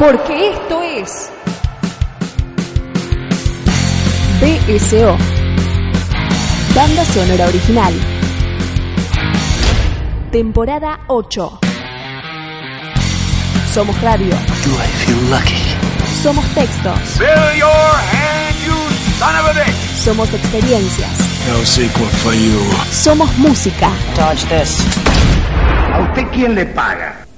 [0.00, 1.30] Porque esto es
[4.40, 5.18] BSO.
[6.74, 7.92] Banda Sonora Original.
[10.32, 11.60] Temporada 8.
[13.74, 14.30] Somos radio.
[14.30, 15.76] Do I feel lucky?
[16.22, 16.98] Somos textos.
[17.18, 18.72] Fill your hand, you
[19.18, 19.76] son of a bitch!
[20.02, 21.10] Somos experiencias.
[21.46, 22.58] No sequel for you.
[22.90, 23.90] Somos música.
[24.16, 24.82] Dodge this.
[25.92, 27.19] ¿A usted quién le paga?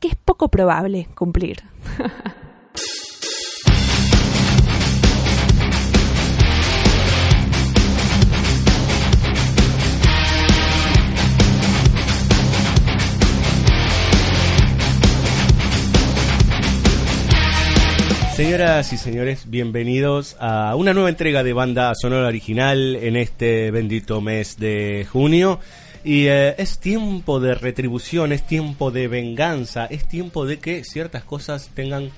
[0.00, 1.58] que es poco probable cumplir.
[18.34, 24.22] Señoras y señores, bienvenidos a una nueva entrega de banda sonora original en este bendito
[24.22, 25.60] mes de junio.
[26.02, 31.24] Y eh, es tiempo de retribución, es tiempo de venganza, es tiempo de que ciertas
[31.24, 32.10] cosas tengan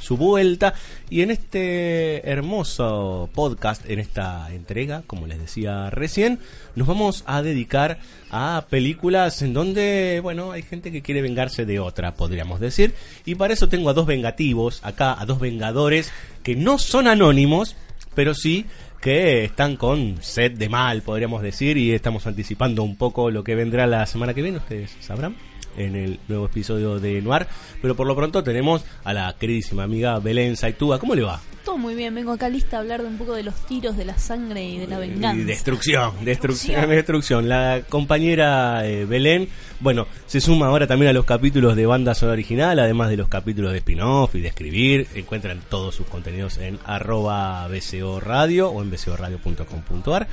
[0.00, 0.74] su vuelta.
[1.08, 6.38] Y en este hermoso podcast, en esta entrega, como les decía recién,
[6.74, 7.98] nos vamos a dedicar
[8.30, 12.94] a películas en donde, bueno, hay gente que quiere vengarse de otra, podríamos decir.
[13.24, 16.12] Y para eso tengo a dos vengativos, acá a dos vengadores
[16.42, 17.76] que no son anónimos,
[18.14, 18.66] pero sí
[19.00, 23.54] que están con sed de mal, podríamos decir, y estamos anticipando un poco lo que
[23.54, 25.34] vendrá la semana que viene, ustedes sabrán
[25.80, 27.46] en el nuevo episodio de Noir,
[27.80, 31.40] pero por lo pronto tenemos a la queridísima amiga Belén Saitúa, ¿cómo le va?
[31.64, 34.06] Todo muy bien, vengo acá lista a hablar de un poco de los tiros, de
[34.06, 35.40] la sangre y de la venganza.
[35.40, 37.48] Y destrucción, destrucción, destrucción.
[37.48, 39.48] La compañera eh, Belén,
[39.80, 43.28] bueno, se suma ahora también a los capítulos de banda sonora original, además de los
[43.28, 45.06] capítulos de spin-off y de escribir.
[45.14, 50.28] Encuentran todos sus contenidos en arroba BCO Radio o en bcoradio.com.ar.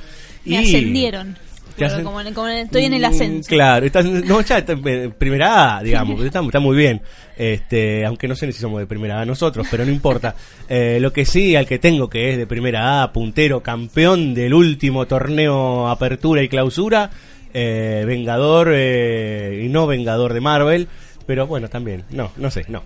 [0.46, 1.36] Me ascendieron.
[1.76, 3.48] Te hacen- como, en- como en- estoy en el Mm, ascenso.
[3.48, 7.00] Claro, estás, no, ya está en primera A, digamos, está, está muy bien.
[7.36, 10.34] Este, aunque no sé si somos de primera A nosotros, pero no importa.
[10.70, 14.52] Eh, lo que sí, al que tengo que es de primera A, puntero, campeón del
[14.52, 17.10] último torneo Apertura y Clausura,
[17.54, 20.88] eh, Vengador eh, y no Vengador de Marvel,
[21.26, 22.82] pero bueno, también, no, no sé, no.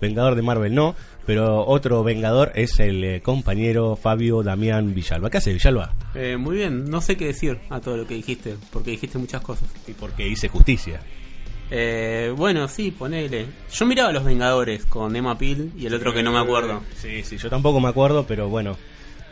[0.00, 5.30] Vengador de Marvel no, pero otro Vengador es el eh, compañero Fabio Damián Villalba.
[5.30, 5.92] ¿Qué hace Villalba?
[6.14, 9.42] Eh, muy bien, no sé qué decir a todo lo que dijiste, porque dijiste muchas
[9.42, 9.68] cosas.
[9.86, 11.00] Y porque hice justicia.
[11.70, 13.46] Eh, bueno, sí, ponele.
[13.72, 16.82] Yo miraba Los Vengadores con Emma Peel y el otro que no me acuerdo.
[16.96, 18.76] Sí, sí, yo tampoco me acuerdo, pero bueno,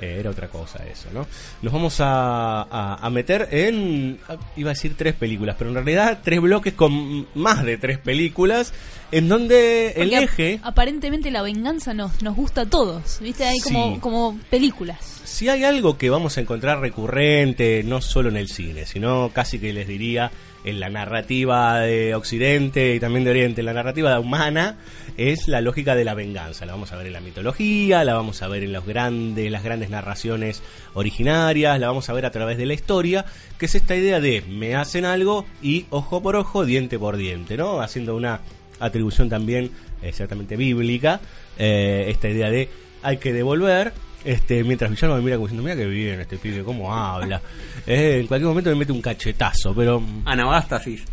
[0.00, 1.26] eh, era otra cosa eso, ¿no?
[1.62, 4.18] Nos vamos a, a- a meter en,
[4.56, 8.72] iba a decir tres películas, pero en realidad tres bloques con más de tres películas,
[9.10, 13.18] en donde el Porque eje, Aparentemente la venganza nos, nos gusta a todos.
[13.20, 13.44] ¿Viste?
[13.46, 14.00] Hay como, Sí.
[14.00, 14.98] como películas.
[15.24, 19.58] si hay algo que vamos a encontrar recurrente, no solo en el cine, sino casi
[19.58, 20.30] que les diría
[20.68, 24.76] en la narrativa de Occidente y también de Oriente, en la narrativa humana,
[25.16, 26.66] es la lógica de la venganza.
[26.66, 29.64] La vamos a ver en la mitología, la vamos a ver en los grandes, las
[29.64, 30.62] grandes narraciones
[30.94, 33.24] originarias, la vamos a ver a través de la historia,
[33.58, 37.56] que es esta idea de me hacen algo y ojo por ojo, diente por diente,
[37.56, 37.80] ¿no?
[37.80, 38.40] Haciendo una
[38.80, 39.70] atribución también
[40.02, 41.20] exactamente bíblica,
[41.58, 42.68] eh, esta idea de
[43.02, 43.92] hay que devolver,
[44.24, 47.40] este, mientras Villano me mira como diciendo, mira que bien este pibe, cómo habla.
[47.86, 51.04] Eh, en cualquier momento me mete un cachetazo, pero Anabastasis.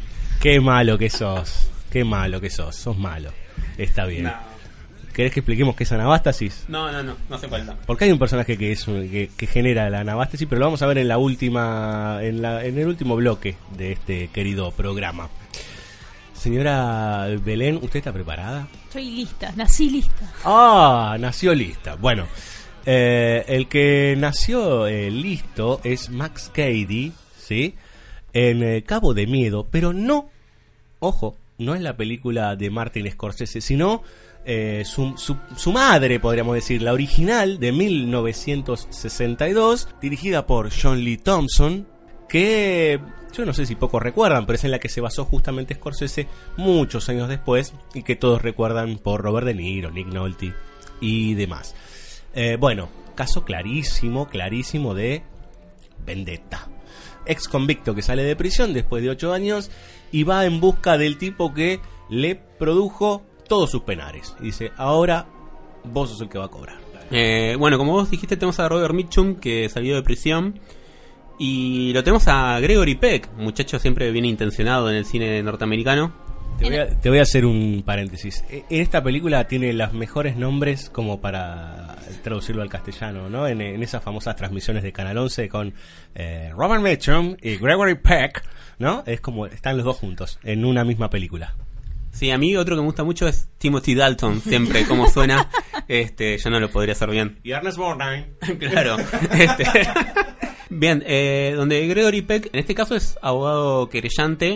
[0.42, 3.32] qué malo que sos, qué malo que sos, sos malo.
[3.78, 4.30] Está bien.
[5.14, 6.66] ¿Querés que expliquemos qué es anabastasis?
[6.68, 7.78] No, no, no, no hace falta.
[7.86, 10.82] Porque hay un personaje que es un- que, que genera la anabastasis, pero lo vamos
[10.82, 15.30] a ver en la última, en, la, en el último bloque de este querido programa.
[16.34, 18.68] Señora Belén, ¿usted está preparada?
[18.88, 20.32] Estoy lista, nací lista.
[20.44, 21.96] Ah, nació lista.
[21.96, 22.28] Bueno,
[22.86, 27.76] eh, el que nació eh, listo es Max Cady, ¿sí?
[28.34, 30.30] En eh, Cabo de Miedo, pero no,
[31.00, 34.04] ojo, no es la película de Martin Scorsese, sino
[34.84, 41.88] su, su, su madre, podríamos decir, la original de 1962, dirigida por John Lee Thompson,
[42.30, 43.00] que
[43.36, 46.28] yo no sé si pocos recuerdan, pero es en la que se basó justamente Scorsese
[46.58, 50.54] muchos años después y que todos recuerdan por Robert De Niro, Nick Nolte
[51.02, 51.74] y demás.
[52.36, 55.24] Eh, bueno, caso clarísimo, clarísimo de
[56.06, 56.68] vendetta.
[57.26, 59.72] Ex convicto que sale de prisión después de 8 años
[60.12, 61.80] y va en busca del tipo que
[62.10, 64.36] le produjo todos sus penares.
[64.40, 65.26] Y dice, ahora
[65.84, 66.78] vos sos el que va a cobrar.
[67.12, 70.60] Eh, bueno, como vos dijiste, tenemos a Robert Mitchum que salió de prisión.
[71.38, 76.14] Y lo tenemos a Gregory Peck, muchacho siempre bien intencionado en el cine norteamericano.
[76.58, 78.46] Te voy, a, te voy a hacer un paréntesis.
[78.50, 81.85] E- En esta película tiene los mejores nombres como para
[82.24, 83.48] traducirlo al castellano, ¿no?
[83.48, 85.74] En, en esas famosas transmisiones de Canal 11 con
[86.14, 88.44] eh, Robert Mitchum y Gregory Peck,
[88.80, 89.04] ¿no?
[89.06, 91.56] Es como están los dos juntos en una misma película.
[92.12, 95.50] Sí, a mí otro que me gusta mucho es Timothy Dalton, siempre como suena.
[95.88, 97.38] Este, yo no lo podría hacer bien.
[97.44, 98.34] Y Ernest Borgnine.
[98.60, 98.98] claro.
[99.32, 99.66] Este,
[100.70, 104.54] Bien, eh, donde Gregory Peck, en este caso es abogado querellante,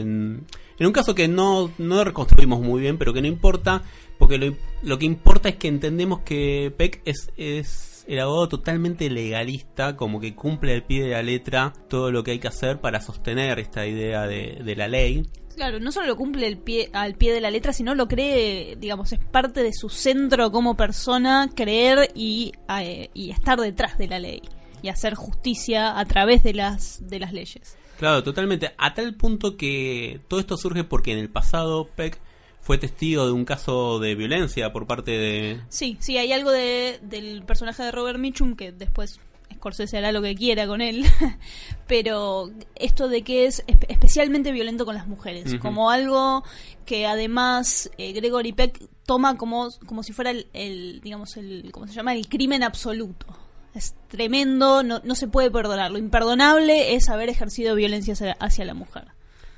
[0.00, 0.46] en,
[0.78, 3.82] en un caso que no, no reconstruimos muy bien, pero que no importa,
[4.20, 9.08] porque lo, lo que importa es que entendemos que Peck es, es el abogado totalmente
[9.08, 12.80] legalista, como que cumple al pie de la letra todo lo que hay que hacer
[12.80, 15.26] para sostener esta idea de, de la ley.
[15.56, 18.76] Claro, no solo lo cumple el pie, al pie de la letra, sino lo cree,
[18.78, 24.06] digamos, es parte de su centro como persona, creer y, eh, y estar detrás de
[24.06, 24.42] la ley
[24.82, 27.78] y hacer justicia a través de las, de las leyes.
[27.98, 28.74] Claro, totalmente.
[28.76, 32.20] A tal punto que todo esto surge porque en el pasado Peck
[32.60, 35.60] fue testigo de un caso de violencia por parte de...
[35.68, 39.18] Sí, sí, hay algo de, del personaje de Robert Mitchum que después
[39.54, 41.04] Scorsese hará lo que quiera con él,
[41.86, 46.44] pero esto de que es espe- especialmente violento con las mujeres, como algo
[46.86, 51.86] que además eh, Gregory Peck toma como, como si fuera el, el, digamos, el, ¿cómo
[51.86, 52.14] se llama?
[52.14, 53.26] El crimen absoluto.
[53.74, 55.92] Es tremendo, no, no se puede perdonar.
[55.92, 59.08] Lo imperdonable es haber ejercido violencia hacia, hacia la mujer.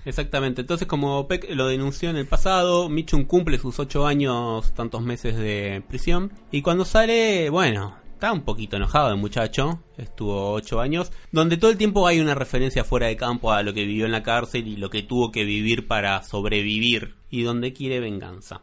[0.04, 0.62] Exactamente.
[0.62, 5.36] Entonces, como Peck lo denunció en el pasado, Mitchum cumple sus ocho años, tantos meses
[5.36, 6.32] de prisión.
[6.50, 9.80] Y cuando sale, bueno, está un poquito enojado el muchacho.
[9.96, 11.12] Estuvo ocho años.
[11.30, 14.12] Donde todo el tiempo hay una referencia fuera de campo a lo que vivió en
[14.12, 17.14] la cárcel y lo que tuvo que vivir para sobrevivir.
[17.30, 18.62] Y donde quiere venganza.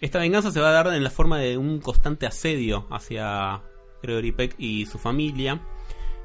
[0.00, 3.62] Esta venganza se va a dar en la forma de un constante asedio hacia
[4.02, 5.60] Gregory Peck y su familia.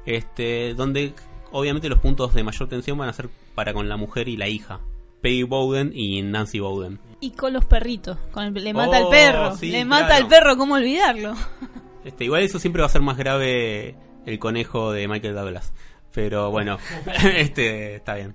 [0.06, 1.14] Este, donde
[1.52, 4.48] obviamente los puntos de mayor tensión van a ser para con la mujer y la
[4.48, 4.80] hija.
[5.20, 6.98] Peggy Bowden y Nancy Bowden.
[7.20, 10.24] Y con los perritos, con el- le mata al Oh, perro, sí, le mata claro.
[10.24, 11.34] al perro, ¿cómo olvidarlo?
[12.04, 13.94] Este, igual eso siempre va a ser más grave
[14.26, 15.72] el conejo de Michael Douglas.
[16.12, 16.78] Pero bueno,
[17.36, 18.34] este está bien.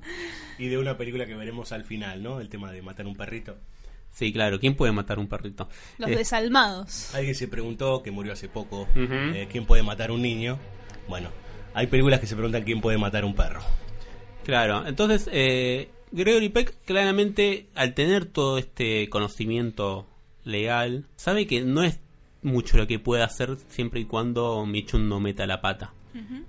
[0.57, 2.39] Y de una película que veremos al final, ¿no?
[2.39, 3.57] El tema de matar un perrito.
[4.09, 5.67] Sí, claro, ¿quién puede matar un perrito?
[5.97, 7.13] Los Eh, desalmados.
[7.13, 10.57] Alguien se preguntó, que murió hace poco, eh, ¿quién puede matar un niño?
[11.09, 11.29] Bueno,
[11.77, 13.61] hay películas que se preguntan quién puede matar un perro.
[14.43, 20.07] Claro, entonces eh, Gregory Peck claramente al tener todo este conocimiento
[20.43, 21.99] legal, sabe que no es
[22.41, 25.93] mucho lo que puede hacer siempre y cuando Mitchum no meta la pata.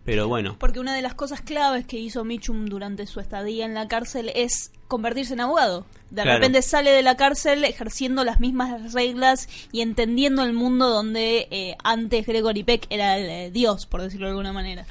[0.02, 3.74] Pero bueno, Porque una de las cosas claves que hizo Mitchum durante su estadía en
[3.74, 5.84] la cárcel es convertirse en abogado.
[6.08, 6.38] De Claro.
[6.38, 11.76] repente sale de la cárcel ejerciendo las mismas reglas y entendiendo el mundo donde eh,
[11.84, 14.86] antes Gregory Peck era el eh, dios, por decirlo de alguna manera.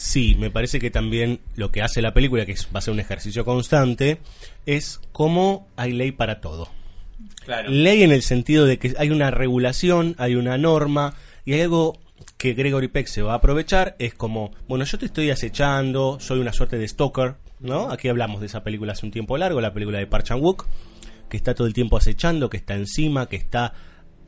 [0.00, 2.94] Sí, me parece que también lo que hace la película, que es- va a ser
[2.94, 4.18] un ejercicio constante,
[4.64, 6.68] es cómo hay ley para todo.
[7.44, 7.68] claro.
[7.70, 11.14] Ley en el sentido de que hay una regulación, hay una norma
[11.44, 11.98] y hay algo
[12.36, 16.38] que Gregory Peck se va a aprovechar, es como, bueno, yo te estoy acechando, soy
[16.40, 17.90] una suerte de stalker, ¿no?
[17.90, 20.66] Aquí hablamos de esa película hace un tiempo largo, la película de Park Chan-wook,
[21.28, 23.72] que está todo el tiempo acechando, que está encima, que está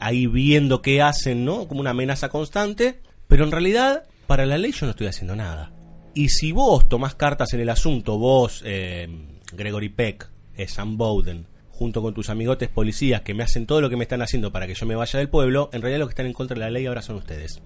[0.00, 1.68] ahí viendo qué hacen, ¿no?
[1.68, 5.72] Como una amenaza constante, pero en realidad, para la ley yo no estoy haciendo nada.
[6.14, 9.08] Y si vos tomás cartas en el asunto, vos, eh,
[9.52, 13.90] Gregory Peck, eh, Sam Bowden, junto con tus amigotes policías que me hacen todo lo
[13.90, 16.12] que me están haciendo para que yo me vaya del pueblo, en realidad los que
[16.12, 17.60] están en contra de la ley ahora son ustedes.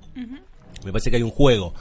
[0.86, 1.74] Me parece que hay un juego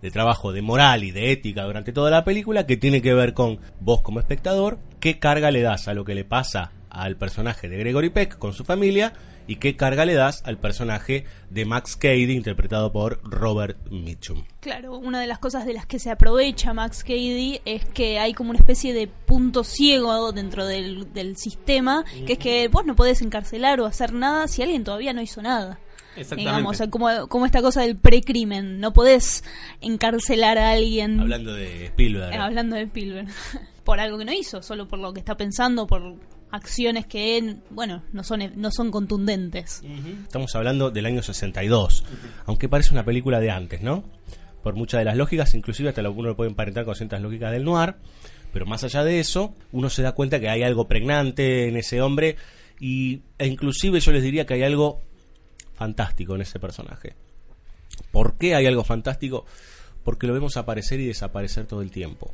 [0.00, 3.34] de trabajo de moral y de ética durante toda la película que tiene que ver
[3.34, 7.68] con vos como espectador, qué carga le das a lo que le pasa al personaje
[7.68, 9.12] de Gregory Peck con su familia
[9.46, 14.44] y qué carga le das al personaje de Max Cady interpretado por Robert Mitchum.
[14.60, 18.32] Claro, una de las cosas de las que se aprovecha Max Cady es que hay
[18.34, 22.96] como una especie de punto ciego dentro del, del sistema, que es que vos no
[22.96, 25.78] podés encarcelar o hacer nada si alguien todavía no hizo nada.
[26.16, 26.50] Exactamente.
[26.50, 29.42] Digamos, o sea, como, como esta cosa del precrimen, no podés
[29.80, 32.32] encarcelar a alguien Hablando de Spielberg.
[32.32, 33.28] eh, hablando de Spielberg.
[33.84, 36.14] por algo que no hizo, solo por lo que está pensando, por
[36.54, 39.82] acciones que, bueno, no son, no son contundentes.
[40.22, 42.04] Estamos hablando del año 62,
[42.46, 44.04] aunque parece una película de antes, ¿no?
[44.62, 47.64] Por muchas de las lógicas, inclusive hasta uno lo puede emparentar con ciertas lógicas del
[47.64, 47.96] noir,
[48.52, 52.00] pero más allá de eso, uno se da cuenta que hay algo pregnante en ese
[52.00, 52.36] hombre
[52.78, 55.02] y, e inclusive yo les diría que hay algo
[55.74, 57.16] fantástico en ese personaje.
[58.12, 59.44] ¿Por qué hay algo fantástico?
[60.04, 62.32] Porque lo vemos aparecer y desaparecer todo el tiempo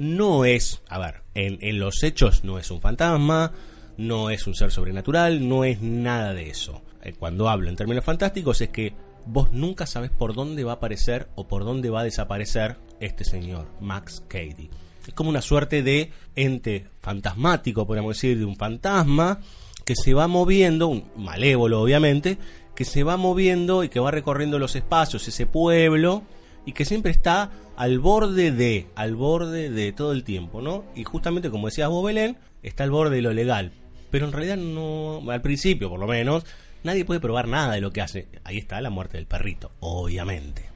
[0.00, 3.52] no es, a ver, en, los hechos no es un fantasma,
[3.98, 6.80] no es un ser sobrenatural, no es nada de eso.
[7.02, 8.94] Eh, cuando hablo en términos fantásticos es que
[9.26, 13.24] vos nunca sabes por dónde va a aparecer o por dónde va a desaparecer este
[13.24, 14.70] señor, Max Cady.
[15.06, 19.40] Es como una suerte de ente fantasmático, podríamos decir, de un fantasma
[19.84, 22.38] que se va moviendo, un malévolo obviamente,
[22.74, 26.22] que se va moviendo y que va recorriendo los espacios, ese pueblo,
[26.64, 30.84] y que siempre está al borde de, al borde de todo el tiempo, ¿no?
[30.94, 33.72] Y justamente como decías vos, Belén, está al borde de lo legal.
[34.10, 36.44] Pero en realidad no, al principio por lo menos,
[36.82, 38.28] nadie puede probar nada de lo que hace.
[38.44, 40.68] Ahí está la muerte del perrito, obviamente.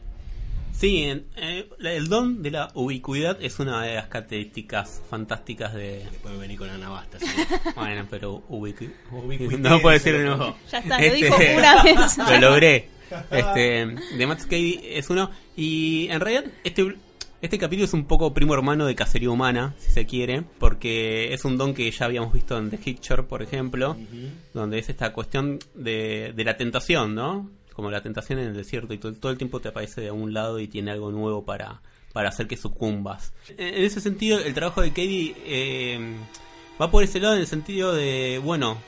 [0.73, 1.04] Sí,
[1.37, 6.06] eh, el don de la ubicuidad es una de las características fantásticas de...
[6.23, 7.18] Pueden venir con Anabasta.
[7.76, 8.87] bueno, pero ubicu...
[9.58, 10.56] No puedo decir de nuevo.
[10.73, 12.16] Ya está, lo dijo este, pura vez.
[12.16, 12.93] Lo logré.
[13.30, 15.30] Este, de Max Cady es uno.
[15.56, 16.96] Y en realidad, este,
[17.44, 21.44] este capítulo es un poco primo hermano de Cacería Humana, si se quiere, porque es
[21.44, 23.96] un don que ya habíamos visto en The Hitcher, por ejemplo,
[24.54, 27.50] donde es esta cuestión de, de la tentación, ¿no?
[27.75, 30.58] Como la tentación en el desierto y todo, el tiempo te aparece de un lado
[30.58, 31.82] y tiene algo nuevo para,
[32.14, 33.34] para hacer que sucumbas.
[33.58, 36.16] En, ese sentido, el trabajo de Cady eh,
[36.80, 38.78] va por ese lado en el sentido de, bueno,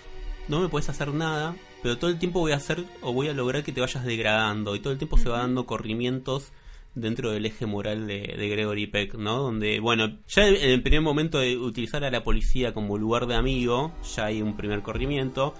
[0.49, 1.54] no me puedes hacer nada,
[1.87, 4.75] pero todo el tiempo voy a hacer o voy a lograr que te vayas degradando
[4.75, 6.50] y todo el tiempo se va dando corrimientos
[6.97, 9.38] dentro del eje moral de, Gregory Peck, ¿no?
[9.38, 13.37] Donde, bueno, ya en el primer momento de utilizar a la policía como lugar de
[13.37, 15.55] amigo, ya hay un primer corrimiento,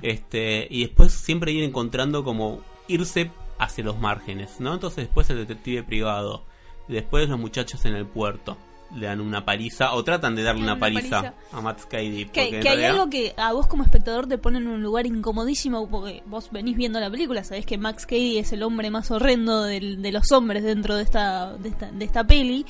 [0.00, 4.74] este, y después siempre ir encontrando como irse hacia los márgenes, ¿no?
[4.74, 6.44] Entonces después el detective privado,
[6.86, 8.56] después los muchachos en el puerto,
[8.94, 12.26] le dan una paliza o tratan de darle una, paliza, a Matt Skady.
[12.26, 16.22] Que, hay algo que a vos como espectador te pone en un lugar incomodísimo porque
[16.26, 20.12] vos venís viendo la película, sabés que Max Cady es el hombre más horrendo de
[20.12, 22.64] los hombres dentro de esta, de esta, de esta peli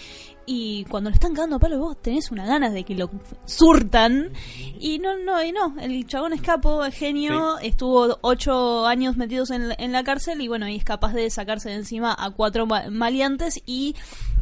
[0.47, 3.11] y cuando le están cagando a palo vos tenés una ganas de que lo
[3.47, 4.31] surtan
[4.79, 9.75] y no, no, y no, el chabón escapó, el genio, estuvo ocho años metidos en,
[9.79, 13.63] en la cárcel y bueno, y es capaz de sacarse de encima a cuatro maleantes
[13.67, 13.95] y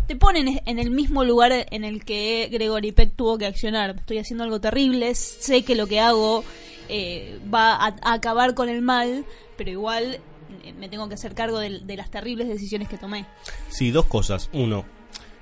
[0.07, 3.97] te ponen en el mismo lugar en el que Gregory Peck tuvo que accionar.
[3.97, 6.45] Estoy haciendo algo terrible, sé que lo que hago
[6.89, 9.25] eh, va a, acabar con el mal,
[9.57, 10.21] pero igual
[10.65, 13.27] eh, me tengo que hacer cargo de, las terribles decisiones que tomé.
[13.69, 14.51] Sí, dos cosas.
[14.53, 14.85] Uno,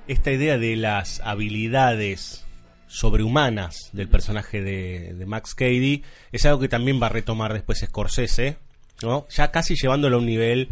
[0.07, 2.45] esta idea de las habilidades
[2.87, 7.79] sobrehumanas del personaje de, de Max Cady es algo que también va a retomar después
[7.79, 8.57] Scorsese,
[9.01, 9.25] ¿no?
[9.29, 10.69] Ya casi llevándolo a un nivel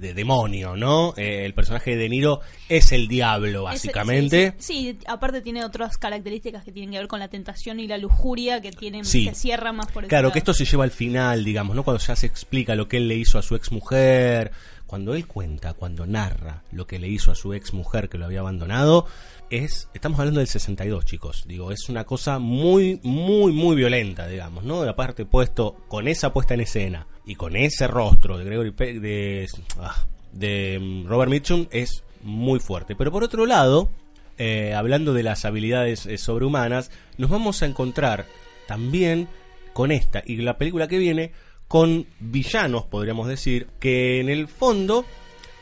[0.00, 1.14] de demonio, ¿no?
[1.16, 4.54] Eh, el personaje de De Niro es el diablo, básicamente.
[4.58, 8.60] sí, aparte tiene otras características que tienen que ver con la tentación y la lujuria
[8.60, 11.82] que tienen, se cierra más por Claro, que esto se lleva al final, digamos, ¿no?
[11.82, 14.52] Cuando ya se explica lo que él le hizo a su ex mujer,
[14.86, 18.26] cuando él cuenta, cuando narra lo que le hizo a su ex mujer que lo
[18.26, 19.06] había abandonado,
[19.50, 21.44] es, estamos hablando del 62, chicos.
[21.46, 24.82] Digo, es una cosa muy, muy, muy violenta, digamos, ¿no?
[24.82, 29.48] Aparte puesto con esa puesta en escena y con ese rostro de Gregory Peck, de,
[29.78, 32.96] ah, de mm, Robert Mitchum es muy fuerte.
[32.96, 33.90] Pero por otro lado,
[34.38, 38.26] eh, hablando de las habilidades eh, sobrehumanas, nos vamos a encontrar
[38.66, 39.28] también
[39.72, 41.32] con esta y la película que viene
[41.74, 45.04] con villanos, podríamos decir, que en el fondo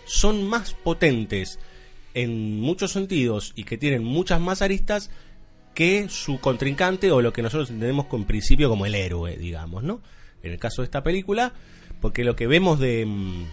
[0.04, 1.59] son más potentes
[2.12, 5.11] en muchos sentidos y que tienen muchas más aristas
[5.73, 10.02] que su contrincante o lo que nosotros entendemos con principio como el héroe, digamos, ¿no?
[10.42, 11.54] en el caso de esta película,
[12.02, 13.47] porque lo que vemos de, mm,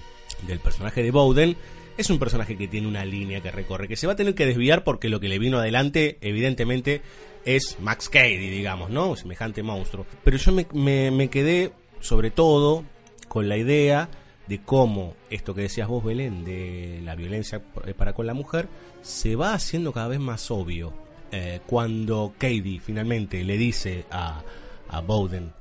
[0.45, 1.55] del personaje de Bowden
[1.97, 4.45] es un personaje que tiene una línea que recorre, que se va a tener que
[4.45, 7.01] desviar porque lo que le vino adelante, evidentemente,
[7.45, 9.15] es Max Cady, digamos, ¿no?
[9.15, 10.05] Semejante monstruo.
[10.23, 12.83] Pero yo me, me, quedé, sobre todo,
[13.27, 14.09] con la idea
[14.47, 17.61] de cómo esto que decías vos, Belén, de la violencia
[17.97, 18.67] para con la mujer,
[19.01, 20.93] se va haciendo cada vez más obvio.
[21.31, 24.41] Eh, cuando Cady finalmente le dice a,
[24.89, 25.53] a Bowden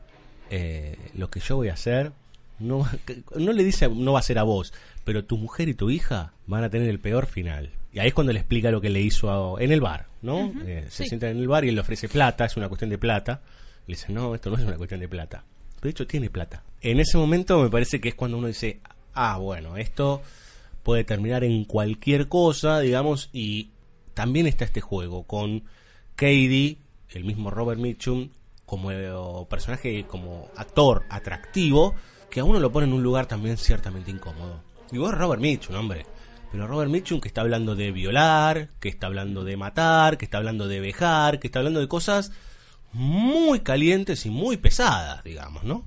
[0.49, 2.12] eh, lo que yo voy a hacer,
[2.59, 2.88] no,
[3.37, 4.73] no le dice, no va a ser a vos,
[5.04, 7.71] pero tu mujer y tu hija van a tener el peor final.
[7.92, 10.52] Y ahí es cuando le explica lo que le hizo en el bar, ¿no?
[10.66, 12.99] Eh, se sienta en el bar y él le ofrece plata, es una cuestión de
[12.99, 13.42] plata.
[13.87, 15.45] Le dice, no, esto no es una cuestión de plata.
[15.83, 16.63] De hecho, tiene plata.
[16.81, 18.81] En ese momento me parece que es cuando uno dice,
[19.15, 20.23] ah, bueno, esto
[20.83, 23.71] puede terminar en cualquier cosa, digamos, y
[24.15, 25.65] también está este juego con
[26.17, 26.79] Cady,
[27.11, 28.31] el mismo Robert Mitchum,
[28.65, 31.95] como personaje, como actor atractivo,
[32.31, 34.63] que a uno lo pone en un lugar también ciertamente incómodo.
[34.93, 36.07] Y vos Robert Mitchum, hombre.
[36.51, 40.39] Pero Robert Mitchum que está hablando de violar, que está hablando de matar, que está
[40.39, 42.33] hablando de vejar, que está hablando de cosas
[42.99, 45.87] muy calientes y muy pesadas, digamos, ¿no?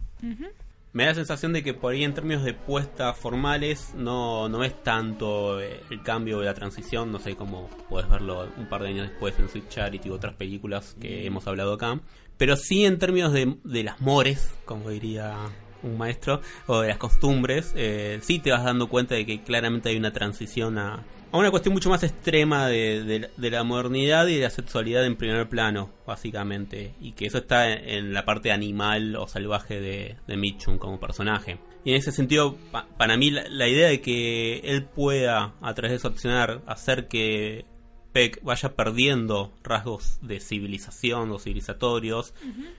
[0.94, 4.64] Me da la sensación de que por ahí en términos de puestas formales no, no
[4.64, 8.82] es tanto eh, el cambio de la transición, no sé cómo puedes verlo un par
[8.82, 12.00] de años después en Sweet Charity y otras películas que hemos hablado acá,
[12.38, 15.36] pero sí en términos de, de las mores, como diría
[15.84, 19.90] un maestro, o de las costumbres, eh, sí te vas dando cuenta de que claramente
[19.90, 24.44] hay una transición a, a una cuestión mucho más extrema de, la modernidad y de
[24.44, 26.94] la sexualidad en primer plano, básicamente.
[27.00, 31.60] Y que eso está en, la parte animal o salvaje de, de Mitchum como personaje.
[31.84, 32.58] Y en ese sentido,
[32.98, 37.66] para mí, la, idea de que él pueda, a través de su accionar, hacer que
[38.12, 42.36] Peck vaya perdiendo rasgos de civilización o civilizatorios,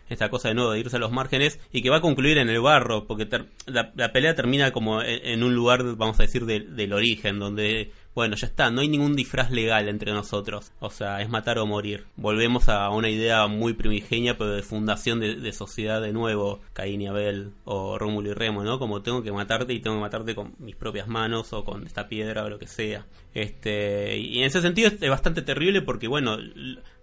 [0.08, 2.48] esta cosa de nuevo de irse a los márgenes, y que va a concluir en
[2.48, 3.28] el barro, porque
[3.66, 8.46] la, pelea termina como en, un lugar, vamos a decir, del origen, donde bueno, ya
[8.46, 10.72] está, no hay ningún disfraz legal entre nosotros.
[10.80, 12.04] O sea, es matar o morir.
[12.16, 17.06] Volvemos a una idea muy primigenia, pero de fundación de, sociedad de nuevo, Caín y
[17.06, 18.78] Abel o Rómulo y Remo, ¿no?
[18.78, 22.08] Como tengo que matarte y tengo que matarte con mis propias manos o con esta
[22.08, 23.06] piedra o lo que sea.
[23.32, 26.36] Este, y en ese sentido es bastante terrible porque, bueno,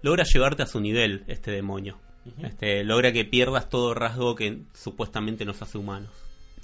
[0.03, 1.97] logra llevarte a su nivel este demonio.
[2.43, 6.11] Este, logra que pierdas todo rasgo que supuestamente nos hace humanos.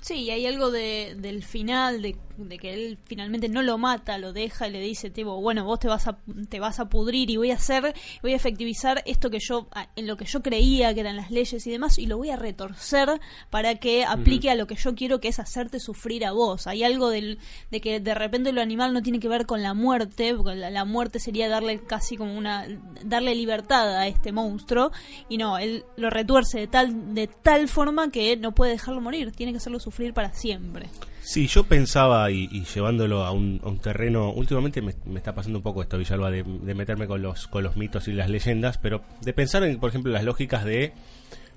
[0.06, 2.16] Sí, hay algo de, del final, de,
[2.60, 5.88] que él finalmente no lo mata, lo deja y le dice, tipo, bueno, vos te
[5.88, 9.40] vas a, te vas a pudrir y voy a hacer, voy a efectivizar esto que
[9.40, 12.30] yo, en lo que yo creía que eran las leyes y demás, y lo voy
[12.30, 13.20] a retorcer
[13.50, 16.68] para que aplique a lo que yo quiero, que es hacerte sufrir a vos.
[16.68, 17.40] Hay algo del,
[17.72, 20.70] de que de repente lo animal no tiene que ver con la muerte, porque la,
[20.70, 22.68] la muerte sería darle casi como una,
[23.04, 24.92] darle libertad a este monstruo,
[25.30, 29.32] y no, él lo retuerce de tal, de tal forma que no puede dejarlo morir,
[29.32, 30.90] tiene que hacerlo sufrir para siempre.
[31.22, 35.98] Sí, yo pensaba y, llevándolo a un, terreno, últimamente me, está pasando un poco esto,
[35.98, 40.12] Villalba, de, meterme con los, mitos y las leyendas, pero de pensar en, por ejemplo,
[40.12, 40.94] las lógicas de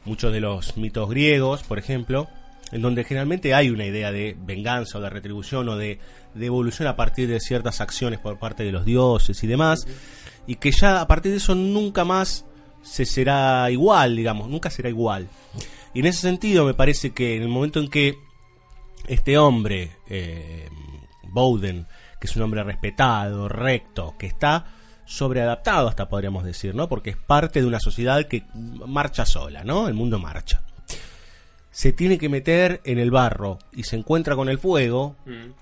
[0.04, 2.28] muchos de los mitos griegos, por ejemplo,
[2.72, 5.98] en donde generalmente hay una idea de venganza o de retribución o de
[6.40, 9.86] evolución a partir de ciertas acciones por parte de los dioses y demás,
[10.46, 12.46] y que ya a partir de eso nunca más
[12.82, 15.28] se será igual, digamos, nunca será igual.
[15.94, 18.27] Y en ese sentido me parece que en el momento en que
[19.08, 20.68] este hombre, eh,
[21.24, 21.86] Bowden,
[22.20, 24.66] que es un hombre respetado, recto, que está
[25.08, 26.88] sobreadaptado hasta podríamos decir, ¿no?
[26.88, 29.88] Porque es parte de una sociedad que marcha sola, ¿no?
[29.88, 30.62] El mundo marcha.
[31.70, 35.16] Se tiene que meter en el barro y se encuentra con el fuego.
[35.24, 35.52] Mm.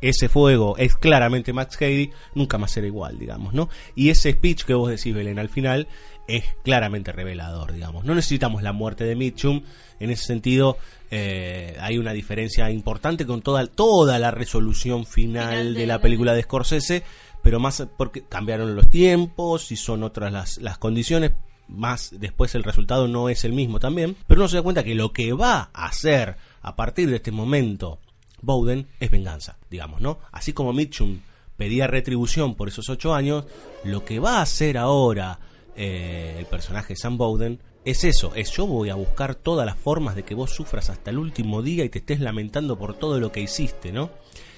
[0.00, 3.68] Ese fuego es claramente Max Cady, nunca más será igual, digamos, ¿no?
[3.94, 5.88] Y ese speech que vos decís, Belén, al final
[6.26, 8.04] es claramente revelador, digamos.
[8.04, 9.62] No necesitamos la muerte de Mitchum,
[10.00, 10.78] en ese sentido
[11.10, 16.42] eh, hay una diferencia importante con toda, toda la resolución final, de, la, película de
[16.42, 17.02] Scorsese,
[17.42, 21.32] pero más porque cambiaron los tiempos y son otras las, las condiciones,
[21.68, 24.94] más después el resultado no es el mismo también, pero uno se da cuenta que
[24.94, 27.98] lo que va a hacer a partir de este momento
[28.42, 30.18] Bowden es venganza, digamos, ¿no?
[30.32, 31.20] Así como Mitchum
[31.56, 33.44] pedía retribución por esos ocho años,
[33.84, 35.38] lo que va a hacer ahora
[35.76, 40.16] eh, el personaje Sam Bowden es eso, es yo voy a buscar todas las formas
[40.16, 43.30] de que vos sufras hasta el último día y te estés lamentando por todo lo
[43.30, 44.10] que hiciste, ¿no?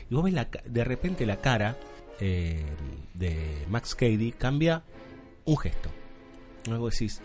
[0.08, 1.76] Y vos ves la, de repente la cara
[2.20, 2.64] eh,
[3.14, 4.84] de Max Cady cambia
[5.44, 5.90] un gesto.
[6.68, 7.20] Luego decís,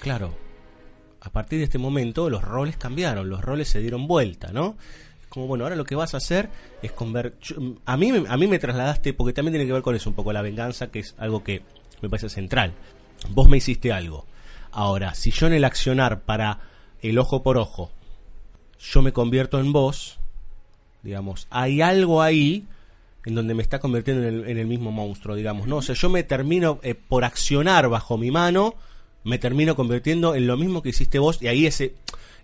[0.00, 0.34] claro,
[1.20, 4.76] a partir de este momento los roles cambiaron, los roles se dieron vuelta, ¿no?
[5.28, 6.48] Como bueno, ahora lo que vas a hacer
[6.82, 7.58] es convertir...
[7.84, 10.32] A mí, a mí me trasladaste, porque también tiene que ver con eso un poco,
[10.32, 11.62] la venganza, que es algo que
[12.00, 12.72] me parece central
[13.30, 14.26] vos me hiciste algo.
[14.70, 16.60] Ahora, si yo en el accionar para
[17.00, 17.90] el ojo por ojo,
[18.78, 20.18] yo me convierto en vos,
[21.02, 22.66] digamos, hay algo ahí
[23.24, 25.78] en donde me está convirtiendo en el, mismo monstruo, digamos, ¿no?
[25.78, 28.74] O sea, yo me termino, eh, por accionar bajo mi mano,
[29.24, 31.94] me termino convirtiendo en lo mismo que hiciste vos, y ahí ese,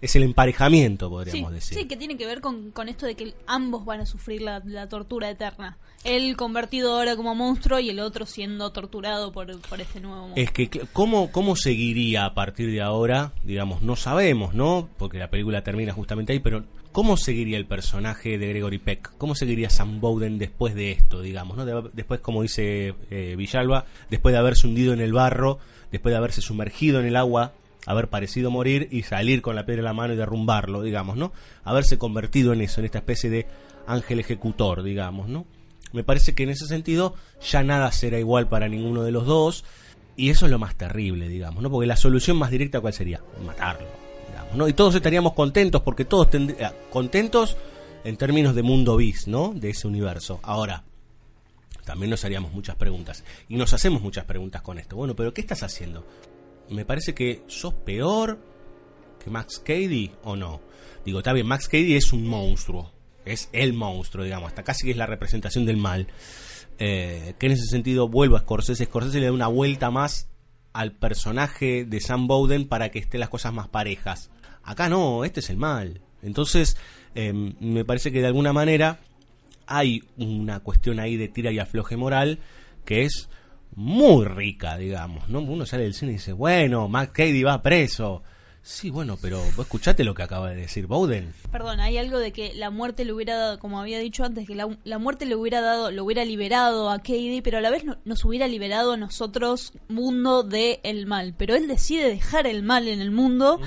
[0.02, 1.78] es el emparejamiento, podríamos decir.
[1.78, 5.30] Sí, que tiene que ver con, esto de que ambos van a sufrir la, tortura
[5.30, 5.78] eterna.
[6.02, 10.44] Él convertido ahora como monstruo y el otro siendo torturado por, este nuevo monstruo.
[10.44, 13.32] Es que, ¿cómo, ¿cómo seguiría a partir de ahora?
[13.44, 14.88] Digamos, no sabemos, ¿no?
[14.98, 19.12] Porque la película termina justamente ahí, pero ¿cómo seguiría el personaje de Gregory Peck?
[19.18, 21.56] ¿Cómo seguiría Sam Bowden después de esto, digamos?
[21.56, 21.64] ¿no?
[21.64, 25.60] después, como dice eh, Villalba, después de haberse hundido en el barro,
[25.92, 27.52] después de haberse sumergido en el agua
[27.86, 31.32] haber parecido morir y salir con la piedra en la mano y derrumbarlo, digamos, ¿no?
[31.64, 33.46] Haberse convertido en eso, en esta especie de
[33.86, 35.46] ángel ejecutor, digamos, ¿no?
[35.92, 39.64] Me parece que en ese sentido ya nada será igual para ninguno de los dos
[40.16, 41.70] Y eso es lo más terrible, digamos, ¿no?
[41.70, 43.22] Porque la solución más directa, ¿cuál sería?
[43.44, 43.86] Matarlo,
[44.28, 44.68] digamos, ¿no?
[44.68, 47.56] Y todos estaríamos contentos, porque todos tendrían contentos
[48.04, 49.52] en términos de mundo bis, ¿no?
[49.54, 50.38] De ese universo.
[50.42, 50.84] Ahora,
[51.84, 53.24] también nos haríamos muchas preguntas.
[53.48, 54.96] Y nos hacemos muchas preguntas con esto.
[54.96, 56.04] Bueno, pero ¿qué estás haciendo?
[56.70, 58.38] Me parece que sos peor
[59.22, 60.60] que Max Cady o no.
[61.04, 62.92] Digo, está bien, Max Cady es un monstruo.
[63.24, 64.48] Es el monstruo, digamos.
[64.48, 66.08] Hasta casi que es la representación del mal.
[66.78, 68.84] Eh, que en ese sentido vuelvo a Scorsese.
[68.86, 70.28] Scorsese le da una vuelta más
[70.72, 74.30] al personaje de Sam Bowden para que estén las cosas más parejas.
[74.62, 76.00] Acá no, este es el mal.
[76.22, 76.76] Entonces,
[77.14, 79.00] em, me parece que de alguna manera
[79.66, 82.38] hay una cuestión ahí de tira y afloje moral
[82.84, 83.28] que es
[83.74, 85.28] muy rica, digamos.
[85.28, 85.40] ¿no?
[85.40, 88.22] Uno sale del cine y dice, bueno, Max Cady va preso.
[88.64, 91.34] Sí, bueno, pero vos escuchate lo que acaba de decir Bowden.
[91.50, 94.54] Perdón, hay algo de que la muerte le hubiera dado, como había dicho antes, que
[94.54, 97.84] la, la muerte le hubiera dado, lo hubiera liberado a Cady, pero a la vez
[97.84, 101.34] no, nos hubiera liberado a nosotros, mundo, del el mal.
[101.36, 103.60] Pero él decide dejar el mal en el mundo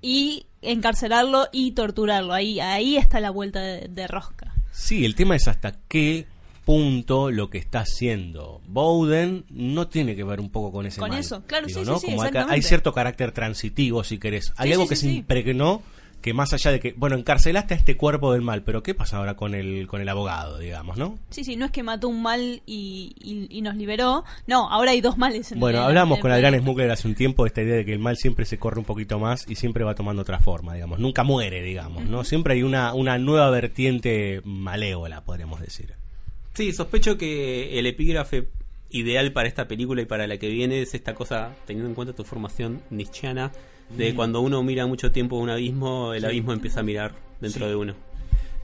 [0.00, 2.32] y encarcelarlo y torturarlo.
[2.32, 4.54] Ahí, ahí está la vuelta de, de rosca.
[4.70, 6.28] Sí, el tema es hasta qué
[6.64, 11.10] punto lo que está haciendo Bowden no tiene que ver un poco con ese Con
[11.10, 11.18] mal.
[11.20, 11.98] eso, claro, sí, ¿no?
[11.98, 14.52] sí, Como hay, cierto carácter transitivo, si querés.
[14.56, 15.82] Hay algo que se impregnó
[16.20, 19.16] que más allá de que, bueno, encarcelaste a este cuerpo del mal, pero ¿qué pasa
[19.16, 21.18] ahora con el, con el abogado, digamos, no?
[21.30, 24.22] Sí, sí, no es que mató un mal y, y- y nos liberó.
[24.46, 27.16] No, ahora hay dos males en Bueno, en- hablamos en- con Adrián Smugler hace un
[27.16, 29.56] tiempo de esta idea de que el mal siempre se corre un poquito más y
[29.56, 31.00] siempre va tomando otra forma, digamos.
[31.00, 32.22] Nunca muere, digamos, ¿no?
[32.22, 35.94] Siempre hay una, una nueva vertiente malévola, podríamos decir.
[36.54, 38.48] Sí, sospecho que el epígrafe
[38.90, 42.12] ideal para esta película y para la que viene es esta cosa, teniendo en cuenta
[42.14, 43.52] tu formación nietzscheana,
[43.96, 44.16] de Mm.
[44.16, 46.26] cuando uno mira mucho tiempo un abismo, el Sí.
[46.26, 47.70] abismo empieza a mirar dentro Sí.
[47.70, 47.94] de uno.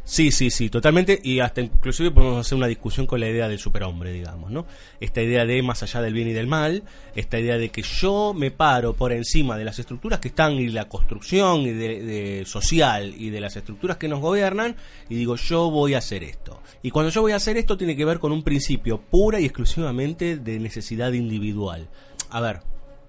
[0.09, 1.21] Sí, sí, sí, totalmente.
[1.23, 4.65] Y hasta inclusive podemos hacer una discusión con la idea del superhombre, digamos, ¿no?
[5.01, 6.83] Esta idea de más allá del bien y del mal,
[7.15, 10.71] esta idea de que yo me paro por encima de las estructuras que están y
[10.71, 14.77] la construcción y de, de social y de las estructuras que nos gobiernan
[15.11, 16.63] y digo yo voy a hacer esto.
[16.83, 19.45] Y cuando yo voy a hacer esto tiene que ver con un principio pura y
[19.45, 21.91] exclusivamente de necesidad individual.
[22.31, 22.61] A ver,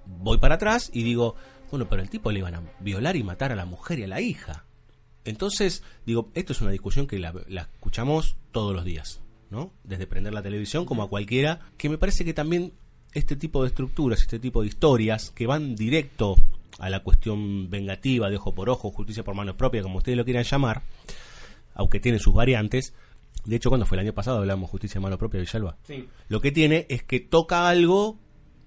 [0.06, 1.36] voy para atrás y digo,
[1.72, 4.08] bueno, pero el tipo le iban a violar y matar a la mujer y a
[4.08, 4.66] la hija.
[5.26, 9.72] Entonces, digo, esto es una discusión que la, la escuchamos todos los días, ¿no?
[9.84, 12.74] Desde prender la televisión como a cualquiera, que me parece que también
[13.14, 16.36] este tipo de estructuras, este tipo de historias que van directo
[16.78, 20.26] a la cuestión vengativa de ojo por ojo, justicia por mano propia, como ustedes lo
[20.26, 20.84] quieran llamar,
[21.74, 22.94] aunque tiene sus variantes.
[23.46, 25.78] De hecho, cuando fue el año pasado hablamos justicia por mano propia de Villalba.
[25.84, 26.08] Sí.
[26.28, 28.18] Lo que tiene es que toca algo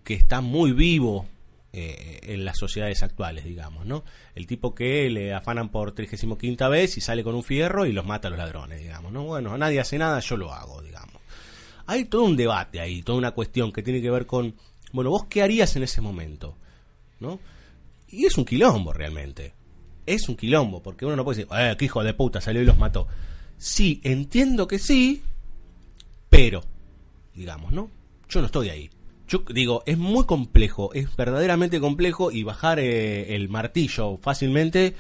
[0.05, 1.27] que está muy vivo
[1.75, 4.05] eh, en las sociedades actuales, digamos, ¿no?
[4.35, 8.05] El tipo que le afanan por 35 vez y sale con un fierro y los
[8.05, 9.25] mata a los ladrones, digamos, ¿no?
[9.25, 11.17] Bueno, nadie hace nada, yo lo hago, digamos.
[11.87, 14.55] Hay todo un debate ahí, toda una cuestión que tiene que ver con,
[14.93, 16.57] bueno, vos qué harías en ese momento,
[17.21, 17.41] ¿no?
[18.09, 19.55] Y es un quilombo realmente.
[20.05, 22.67] Es un quilombo, porque uno no puede decir, eh, qué hijo de puta, salió y
[22.67, 23.09] los mató.
[23.57, 25.23] Sí, entiendo que sí,
[26.29, 26.63] pero,
[27.35, 27.91] digamos, ¿no?
[28.29, 28.91] Yo no estoy ahí.
[29.29, 34.95] Yo digo, es muy complejo, es verdaderamente complejo y bajar eh, el martillo fácilmente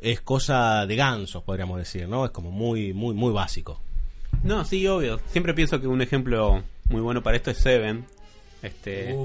[0.00, 2.24] es cosa de gansos, podríamos decir, ¿no?
[2.24, 3.80] Es como muy, muy, muy básico.
[4.42, 5.20] No, sí, obvio.
[5.28, 8.04] Siempre pienso que un ejemplo muy bueno para esto es Seven.
[8.62, 9.16] Este,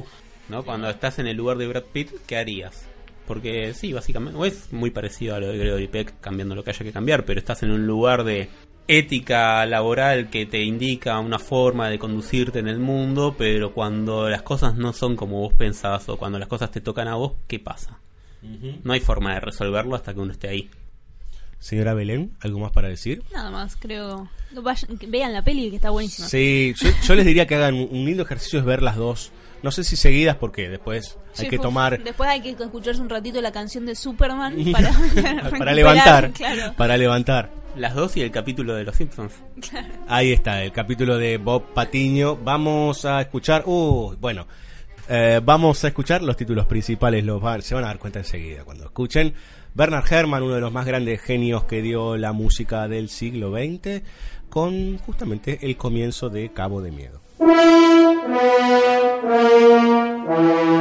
[0.49, 0.63] ¿no?
[0.63, 2.87] Cuando estás en el lugar de Brad Pitt, ¿qué harías?
[3.27, 6.71] Porque sí, básicamente, o es muy parecido a lo de Gregory Peck, cambiando lo que
[6.71, 8.49] haya que cambiar, pero estás en un lugar de
[8.97, 14.41] ética laboral que te indica una forma de conducirte en el mundo, pero cuando las
[14.41, 17.59] cosas no son como vos pensás o cuando las cosas te tocan a vos, ¿qué
[17.59, 17.99] pasa?
[18.83, 20.69] No hay forma de resolverlo hasta que uno esté ahí.
[21.59, 23.21] Señora Belén, ¿algo más para decir?
[23.31, 24.27] Nada más, creo.
[24.51, 26.27] Vayan- que vean la peli que está buenísima.
[26.27, 29.31] Sí, yo, yo les diría que hagan un lindo ejercicio es ver las dos.
[29.61, 33.09] No sé si seguidas porque después hay Sí, que tomar Después hay que escucharse un
[33.09, 36.73] ratito la canción de Superman para, levantar, Claro.
[36.75, 37.51] para levantar.
[37.75, 39.33] Las dos y el capítulo de Los Simpsons.
[40.07, 42.35] Ahí está, el capítulo de Bob Patiño.
[42.35, 44.45] Vamos a escuchar, uh, bueno,
[45.09, 48.63] eh, vamos a escuchar los títulos principales, los van- se van a dar cuenta enseguida
[48.65, 49.33] cuando escuchen.
[49.73, 54.01] Bernard Herrmann, uno de los más grandes genios que dio la música del siglo XX,
[54.49, 57.21] con justamente el comienzo de Cabo de Miedo.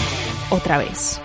[0.51, 1.21] Otra vez.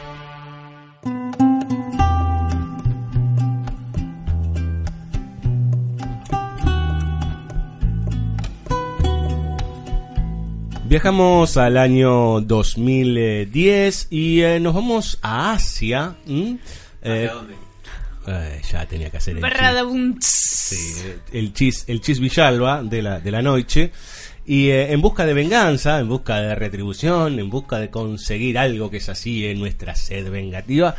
[10.89, 16.15] Viajamos al año 2010 y eh, nos vamos a Asia.
[16.29, 16.59] ¿m?
[17.03, 17.29] Eh,
[18.29, 19.43] eh, ya tenía que hacer el
[20.21, 23.91] chis, sí, el chis, el chis Villalba de la, de la noche.
[24.47, 28.91] Y eh, en busca de venganza, en busca de retribución, en busca de conseguir algo
[28.91, 30.95] que sacie nuestra sed vengativa,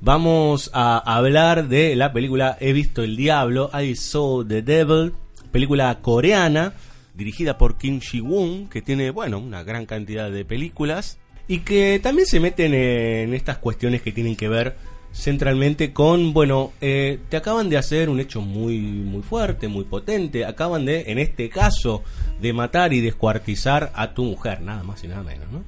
[0.00, 5.12] vamos a hablar de la película He visto el diablo, I saw the devil,
[5.52, 6.72] película coreana
[7.14, 12.26] dirigida por Kim Ji-woon, que tiene, bueno, una gran cantidad de películas y que también
[12.26, 14.76] se meten en estas cuestiones que tienen que ver
[15.12, 20.44] centralmente con, bueno, eh, te acaban de hacer un hecho muy, muy fuerte, muy potente,
[20.44, 22.02] acaban de, en este caso,
[22.40, 25.64] de matar y descuartizar a tu mujer, nada más y nada menos, ¿no?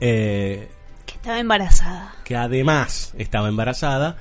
[0.00, 0.68] Eh,
[1.04, 2.14] Que estaba embarazada.
[2.24, 4.16] que además estaba embarazada,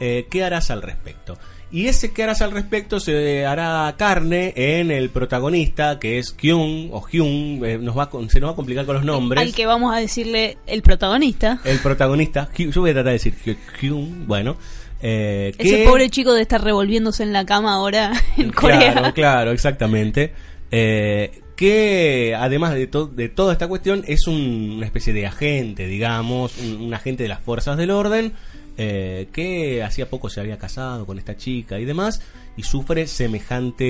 [0.00, 1.38] eh, ¿qué harás al respecto?
[1.74, 6.90] Y ese que harás al respecto se hará carne en el protagonista, que es Kyung
[6.92, 9.42] o Hyun, eh, nos va, se nos va a complicar con los nombres.
[9.42, 11.58] Al que vamos a decirle el protagonista.
[11.64, 14.56] El protagonista, yo voy a tratar de decir Hy- Hyun, bueno.
[15.02, 18.92] eh, Ese que- pobre chico de estar revolviéndose en la cama ahora en Corea.
[18.92, 20.32] Claro, claro, exactamente.
[20.70, 25.86] Eh, que además de, to- de toda esta cuestión es un- una especie de agente,
[25.88, 28.32] digamos, un, un agente de las fuerzas del orden,
[28.76, 32.20] eh, que hacía poco se había casado con esta chica y demás,
[32.56, 33.84] y sufre semejante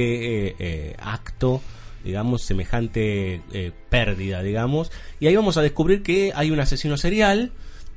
[0.49, 1.63] eh, eh, acto,
[2.05, 3.41] digamos, semejante
[3.89, 4.93] pérdida, digamos.
[5.21, 7.53] Y ahí vamos a descubrir que hay un asesino serial.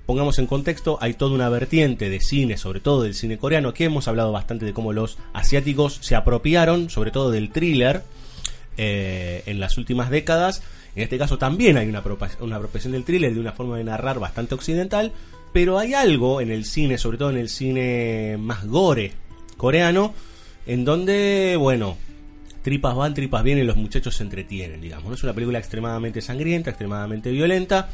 [0.05, 3.69] Pongamos en contexto, hay toda una vertiente de cine, sobre todo del cine coreano.
[3.69, 8.03] Aquí hemos hablado bastante de cómo los asiáticos se apropiaron, sobre todo del thriller,
[8.77, 10.63] en las últimas décadas.
[10.95, 12.01] En este caso también hay una,
[12.39, 15.11] una apropiación del thriller de una forma de narrar bastante occidental,
[15.57, 19.13] pero hay algo en el cine, sobre todo en el cine más gore
[19.57, 20.13] coreano,
[20.67, 21.97] en donde, bueno,
[22.61, 25.11] tripas van, tripas vienen, los muchachos se entretienen, digamos.
[25.11, 27.89] Es una película extremadamente sangrienta, extremadamente violenta,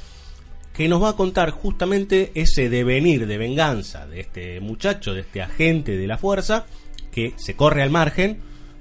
[0.73, 5.41] que nos va a contar justamente ese devenir de venganza de este muchacho, de este
[5.41, 6.65] agente de la fuerza,
[7.13, 8.39] que se corre al margen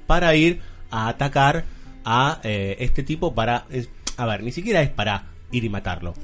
[0.08, 0.58] para ir
[0.90, 1.66] a atacar
[2.04, 3.64] a eh, este tipo para...
[4.16, 6.14] a ver, ni siquiera es para ir y matarlo,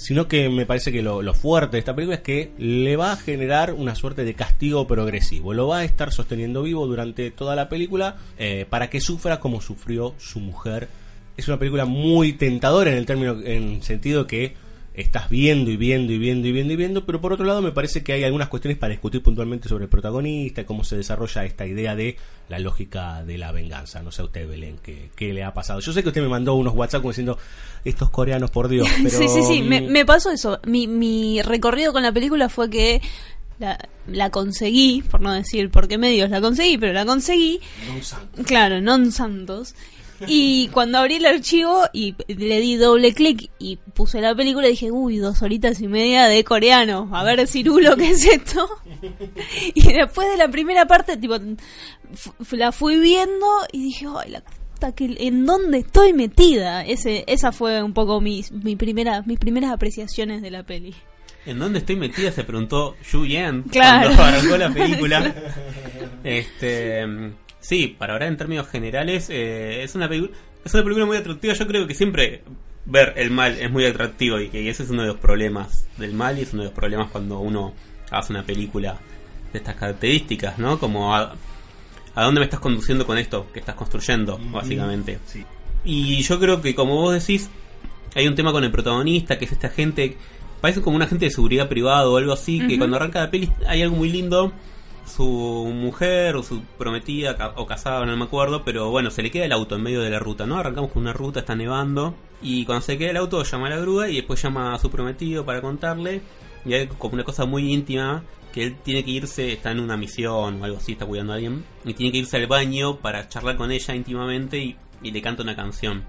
[0.00, 3.12] sino que me parece que lo, lo fuerte de esta película es que le va
[3.12, 5.52] a generar una suerte de castigo progresivo.
[5.52, 9.60] Lo va a estar sosteniendo vivo durante toda la película eh, para que sufra como
[9.60, 10.88] sufrió su mujer.
[11.36, 14.54] Es una película muy tentadora en el término, en sentido que
[15.00, 17.72] estás viendo y viendo y viendo y viendo y viendo, pero por otro lado me
[17.72, 21.66] parece que hay algunas cuestiones para discutir puntualmente sobre el protagonista, cómo se desarrolla esta
[21.66, 22.16] idea de
[22.48, 24.02] la lógica de la venganza.
[24.02, 25.80] No sé a usted, Belén, qué, qué le ha pasado.
[25.80, 27.38] Yo sé que usted me mandó unos WhatsApp como diciendo,
[27.84, 28.88] estos coreanos, por Dios.
[29.02, 30.60] Pero, sí, sí, sí, me, mm, me pasó eso.
[30.66, 33.00] Mi, mi recorrido con la película fue que
[33.58, 37.60] la, la conseguí, por no decir por qué medios la conseguí, pero la conseguí.
[38.46, 39.76] Claro, non santos.
[40.26, 44.90] Y cuando abrí el archivo y le di doble clic y puse la película, dije,
[44.90, 47.08] uy, dos horitas y media de coreano.
[47.12, 48.68] A ver, Cirulo, ¿qué es esto?
[49.74, 51.36] Y después de la primera parte, tipo,
[52.52, 54.42] la fui viendo y dije, ay, la
[54.94, 56.84] que, ¿en dónde estoy metida?
[56.84, 60.94] Ese, esa fue un poco mis, mi primera, mis primeras apreciaciones de la peli.
[61.46, 62.32] ¿En dónde estoy metida?
[62.32, 64.10] Se preguntó Yu Yan Claro.
[64.14, 65.34] cuando arrancó la película.
[66.24, 67.06] este,
[67.60, 71.54] sí, para hablar en términos generales, eh, es una película es una película muy atractiva.
[71.54, 72.42] Yo creo que siempre
[72.84, 76.12] ver el mal es muy atractivo y que ese es uno de los problemas del
[76.12, 77.74] mal y es uno de los problemas cuando uno
[78.10, 78.98] hace una película
[79.52, 80.78] de estas características, ¿no?
[80.78, 81.34] Como a,
[82.14, 85.18] a dónde me estás conduciendo con esto que estás construyendo, básicamente.
[85.26, 85.44] sí.
[85.82, 87.48] Y yo creo que, como vos decís,
[88.14, 90.14] hay un tema con el protagonista, que es este agente,
[90.60, 93.50] parece como un agente de seguridad privado o algo así, que cuando arranca la peli
[93.66, 94.52] hay algo muy lindo.
[95.14, 99.30] Su mujer o su prometida ca- o casada, no me acuerdo, pero bueno, se le
[99.30, 100.56] queda el auto en medio de la ruta, ¿no?
[100.56, 103.78] Arrancamos con una ruta, está nevando, y cuando se queda el auto llama a la
[103.78, 106.22] grúa y después llama a su prometido para contarle,
[106.64, 109.96] y hay como una cosa muy íntima, que él tiene que irse, está en una
[109.96, 113.28] misión o algo así, está cuidando a alguien, y tiene que irse al baño para
[113.28, 116.04] charlar con ella íntimamente y, y le canta una canción.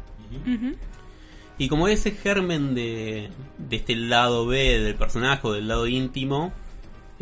[1.58, 6.52] Y como ese germen de, de este lado B del personaje o del lado íntimo,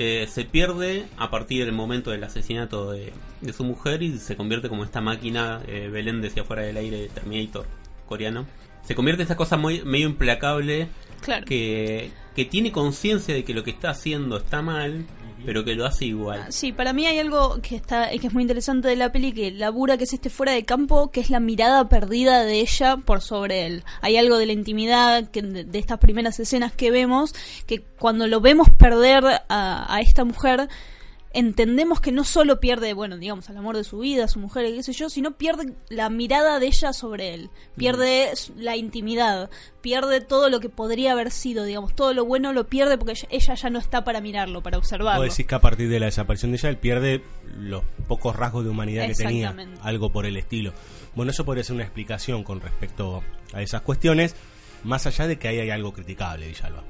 [0.02, 4.38] eh, se pierde a partir del momento del asesinato de, de su mujer y se
[4.38, 7.66] convierte como esta máquina, eh, Belén decía fuera del aire de Terminator
[8.06, 8.48] coreano.
[8.84, 10.88] Se convierte en esta cosa muy, medio implacable
[11.20, 11.46] Claro.
[11.46, 15.06] que, que tiene conciencia de que lo que está haciendo está mal,
[15.46, 16.46] pero que lo hace igual.
[16.50, 19.52] Sí, para mí hay algo que está que es muy interesante de la peli que
[19.52, 23.22] labura que es este fuera de campo, que es la mirada perdida de ella por
[23.22, 23.84] sobre él.
[24.02, 27.34] Hay algo de la intimidad que de, estas primeras escenas que vemos
[27.66, 30.70] que cuando lo vemos perder a, a esta mujer
[31.32, 34.66] entendemos que no solo pierde, bueno, digamos, al amor de su vida, a su mujer,
[34.66, 39.50] y qué sé yo, sino pierde la mirada de ella sobre él, pierde la intimidad,
[39.82, 43.54] pierde todo lo que podría haber sido, digamos, todo lo bueno lo pierde porque ella-
[43.54, 45.22] ya no está para mirarlo, para observarlo.
[45.24, 47.24] Vos decís que a partir de la desaparición de ella, él pierde
[47.58, 50.74] los pocos rasgos de humanidad que tenía, algo por el estilo.
[51.16, 54.36] Bueno, eso podría ser una explicación con respecto a esas cuestiones,
[54.84, 56.84] más allá de que ahí hay algo criticable, Villalba.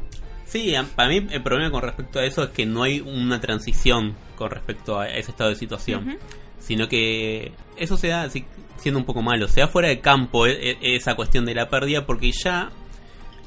[0.49, 4.15] Sí, para mí el problema con respecto a eso es que no hay una transición
[4.35, 6.17] con respecto a ese estado de situación,
[6.59, 8.45] sino que eso se da así,
[8.77, 11.69] siendo un poco malo, se da fuera de campo e- e- esa cuestión de la
[11.69, 12.71] pérdida porque ya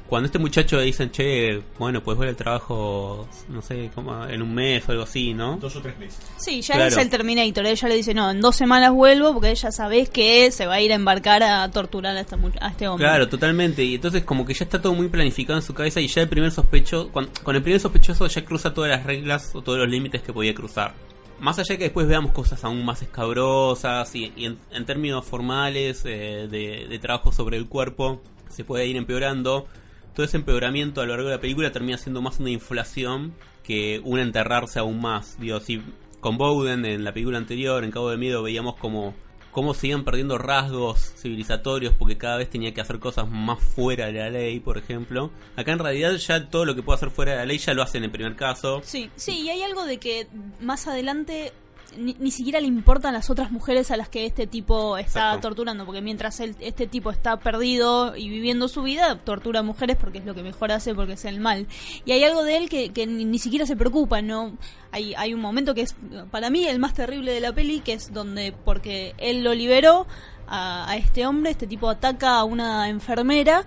[0.07, 4.41] cuando este muchacho le dicen, che, bueno, pues vuelve al trabajo, no sé, como en
[4.43, 5.57] un mes o algo así, ¿no?
[5.57, 6.19] Dos o tres meses.
[6.37, 6.89] Sí, ya Claro.
[6.89, 7.65] es el Terminator.
[7.65, 10.81] Ella le dice, no, en dos semanas vuelvo porque ella sabés que se va a
[10.81, 13.07] ir a embarcar a torturar a, esta a este hombre.
[13.07, 13.83] Claro, totalmente.
[13.83, 16.29] Y entonces como que ya está todo muy planificado en su cabeza y ya el
[16.29, 19.89] primer sospecho, con, con el primer sospechoso ya cruza todas las reglas o todos los
[19.89, 20.93] límites que podía cruzar.
[21.39, 26.03] Más allá que después veamos cosas aún más escabrosas y, y en, en términos formales
[26.05, 29.65] eh, de, de trabajo sobre el cuerpo se puede ir empeorando.
[30.13, 34.01] Todo ese empeoramiento a lo largo de la película termina siendo más una inflación que
[34.03, 35.39] un enterrarse aún más.
[35.39, 35.81] Digo, si
[36.19, 39.13] con Bowden en la película anterior, en Cabo de Miedo, veíamos como
[39.53, 44.07] cómo se iban perdiendo rasgos civilizatorios porque cada vez tenía que hacer cosas más fuera
[44.07, 45.31] de la ley, por ejemplo.
[45.55, 47.83] Acá en realidad ya todo lo que puede hacer fuera de la ley ya lo
[47.83, 48.81] hace en primer caso.
[48.83, 50.27] Sí, sí, y hay algo de que
[50.59, 51.53] más adelante
[51.97, 55.47] ni, ni siquiera le importan las otras mujeres a las que este tipo está Exacto.
[55.49, 59.97] torturando, porque mientras él- este tipo está perdido y viviendo su vida, tortura a mujeres
[59.99, 61.67] porque es lo que mejor hace, porque es el mal.
[62.05, 64.57] Y hay algo de él que, que ni, ni siquiera se preocupa, ¿no?
[64.91, 65.95] Hay, hay un momento que es,
[66.31, 70.05] para mí, el más terrible de la peli, que es donde, porque él lo liberó
[70.47, 73.65] a, a este hombre, este tipo ataca a una enfermera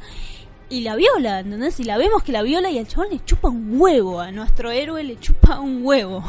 [0.68, 1.78] y la viola, ¿entendés?
[1.80, 4.70] Y la vemos que la viola y al chabón le chupa un huevo, a nuestro
[4.70, 6.24] héroe le chupa un huevo.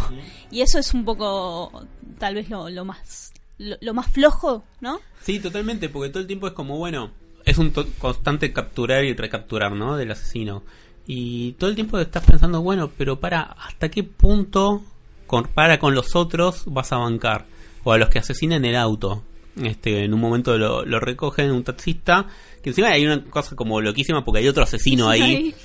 [0.51, 1.85] Y eso es un poco,
[2.17, 4.99] tal vez lo, lo más lo, lo más flojo, ¿no?
[5.21, 7.11] Sí, totalmente, porque todo el tiempo es como, bueno,
[7.45, 9.97] es un constante capturar y recapturar, ¿no?
[9.97, 10.63] Del asesino.
[11.05, 14.83] Y todo el tiempo estás pensando, bueno, pero para, ¿hasta qué punto
[15.25, 17.45] con, para con los otros vas a bancar?
[17.83, 19.23] O a los que asesinan el auto.
[19.63, 22.27] Este, en un momento lo, lo recogen un taxista,
[22.61, 25.55] que encima hay una cosa como loquísima porque hay otro asesino ahí.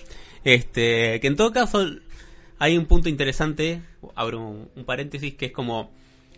[0.44, 1.86] Este, que en todo caso
[2.58, 3.82] hay un punto interesante,
[4.14, 5.92] abro un, un paréntesis, que es como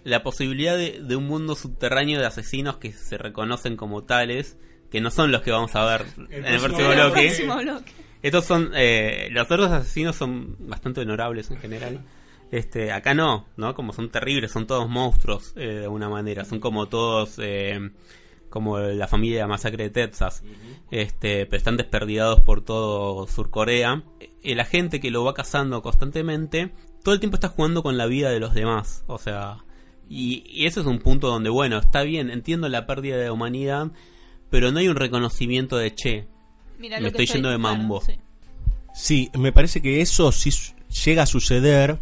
[0.05, 4.59] la posibilidad de, de un mundo subterráneo de asesinos que se reconocen como tales,
[4.91, 7.23] que no son los que vamos a ver en el próximo El bloque.
[7.27, 7.93] próximo bloque.
[8.23, 12.01] Estos son, eh, los otros asesinos son bastante honorables en general.
[12.55, 13.75] Este, acá no, ¿no?
[13.75, 17.91] Como son terribles, son todos monstruos eh, de alguna manera, son como todos, eh,
[18.49, 20.45] como la familia Masacre de Texas,
[20.93, 24.05] este, pero están desperdigados por todo Surcorea.
[24.45, 26.71] El agente que lo va cazando constantemente,
[27.03, 29.65] todo el tiempo está jugando con la vida de los demás, o sea,
[30.09, 33.91] y, y eso es un punto donde, bueno, está bien, entiendo la pérdida de humanidad,
[34.49, 36.29] pero no hay un reconocimiento de che,
[36.79, 38.01] Mira Me lo estoy yendo de claro, mambo.
[38.01, 38.13] sí.
[38.95, 40.53] Sí, me parece que eso sí
[41.05, 41.99] llega a suceder.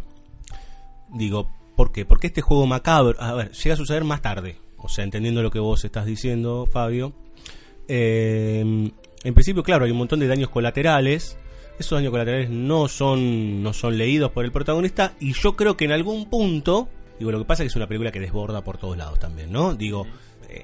[1.13, 2.05] Digo, ¿por qué?
[2.05, 4.57] Porque este juego macabro, a ver, llega a suceder más tarde.
[4.77, 7.13] O sea, entendiendo lo que vos estás diciendo, Fabio.
[7.87, 8.91] Eh,
[9.23, 11.37] en principio, claro, hay un montón de daños colaterales.
[11.79, 15.13] Esos daños colaterales no son, no son leídos por el protagonista.
[15.19, 17.87] Y yo creo que en algún punto, digo, lo que pasa es que es una
[17.87, 19.73] película que desborda por todos lados también, ¿no?
[19.73, 20.05] Digo,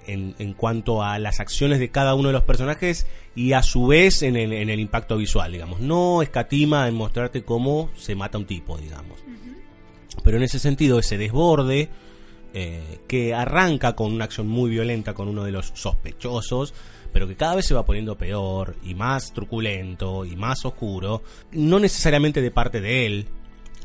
[0.07, 3.87] en, en cuanto a las acciones de cada uno de los personajes y a su
[3.87, 5.79] vez en el, en el impacto visual, digamos.
[5.79, 9.19] No escatima en mostrarte cómo se mata un tipo, digamos.
[10.23, 11.89] Pero en ese sentido, ese desborde
[12.53, 16.73] eh, que arranca con una acción muy violenta con uno de los sospechosos,
[17.13, 21.79] pero que cada vez se va poniendo peor y más truculento y más oscuro, no
[21.79, 23.27] necesariamente de parte de él,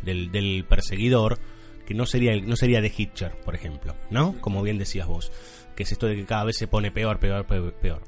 [0.02, 1.38] del, del perseguidor,
[1.86, 4.34] que no sería no sería de Hitcher, por ejemplo, ¿no?
[4.40, 5.30] Como bien decías vos,
[5.76, 8.02] que es esto de que cada vez se pone peor, peor, peor, peor.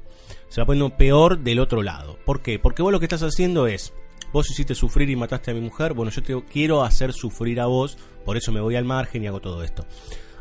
[0.49, 2.17] Se va poniendo peor del otro lado.
[2.25, 2.59] ¿Por qué?
[2.59, 3.93] Porque vos lo que estás haciendo es,
[4.31, 7.65] vos hiciste sufrir y mataste a mi mujer, bueno, yo te quiero hacer sufrir a
[7.65, 9.85] vos, por eso me voy al margen y hago todo esto.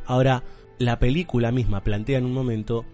[0.06, 0.42] Ahora,
[0.78, 2.84] la película misma plantea en un momento,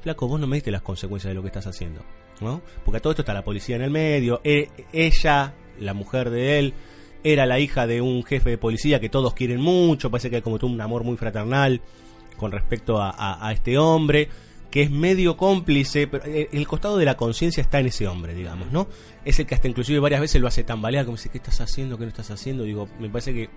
[0.00, 2.02] flaco, vos no me diste las consecuencias de lo que estás haciendo.
[2.40, 2.60] ¿no?
[2.84, 6.58] Porque a todo esto está la policía en el medio, e- ella, la mujer de
[6.58, 6.74] él,
[7.24, 10.42] era la hija de un jefe de policía que todos quieren mucho, parece que hay
[10.42, 11.80] como todo un amor muy fraternal
[12.36, 14.28] con respecto a este hombre,
[14.70, 18.34] que es medio cómplice, pero eh, el costado de la conciencia está en ese hombre,
[18.34, 18.88] digamos, ¿no?
[19.24, 21.96] Es el que hasta inclusive varias veces lo hace tambalear, como dice, ¿qué estás haciendo?
[21.98, 22.64] ¿Qué no estás haciendo?
[22.64, 23.48] Digo, me parece que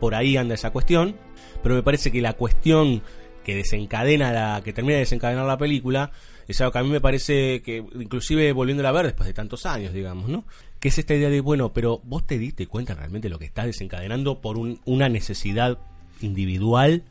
[0.00, 1.16] por ahí anda esa cuestión,
[1.62, 3.02] pero me parece que la cuestión
[3.44, 6.12] que desencadena la, que termina de desencadenar la película,
[6.48, 9.66] es algo que a mí me parece que, inclusive volviéndola a ver después de tantos
[9.66, 10.44] años, digamos, ¿no?
[10.80, 13.44] Que es esta idea de, bueno, pero vos te diste cuenta realmente de lo que
[13.44, 15.78] estás desencadenando por un- una necesidad
[16.20, 17.02] individual,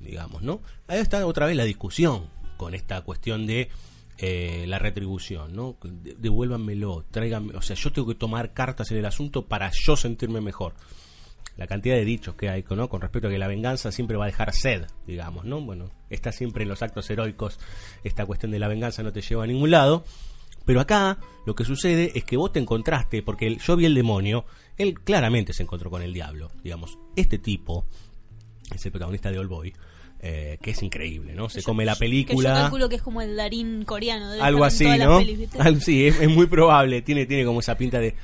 [0.00, 0.60] digamos, ¿no?
[0.88, 2.24] Ahí está otra vez la discusión
[2.60, 3.70] con esta cuestión de
[4.18, 5.78] eh, la retribución, ¿no?
[5.82, 7.06] De- devuélvanmelo,
[7.54, 10.74] o sea, yo tengo que tomar cartas en el asunto para yo sentirme mejor
[11.56, 14.26] la cantidad de dichos que hay con respecto a que la venganza siempre va a
[14.26, 15.60] dejar sed, digamos, ¿no?
[15.62, 17.58] Bueno, está siempre en los actos heroicos,
[18.04, 20.04] esta cuestión de la venganza no te lleva a ningún lado,
[20.66, 23.94] pero acá lo que sucede es que vos te encontraste, porque el- yo vi el
[23.94, 24.44] demonio,
[24.76, 27.86] él claramente se encontró con el diablo, digamos, este tipo
[28.74, 29.72] es el protagonista de All Boy,
[30.22, 31.48] eh, que es increíble, ¿no?
[31.48, 34.30] Se Yo- come la Que yo película calculo que es como el Darín coreano.
[34.42, 35.18] algo así, ¿no?
[35.18, 35.48] pelis,
[35.84, 37.02] sí, es, es muy probable.
[37.02, 38.14] Tiene, tiene como esa pinta de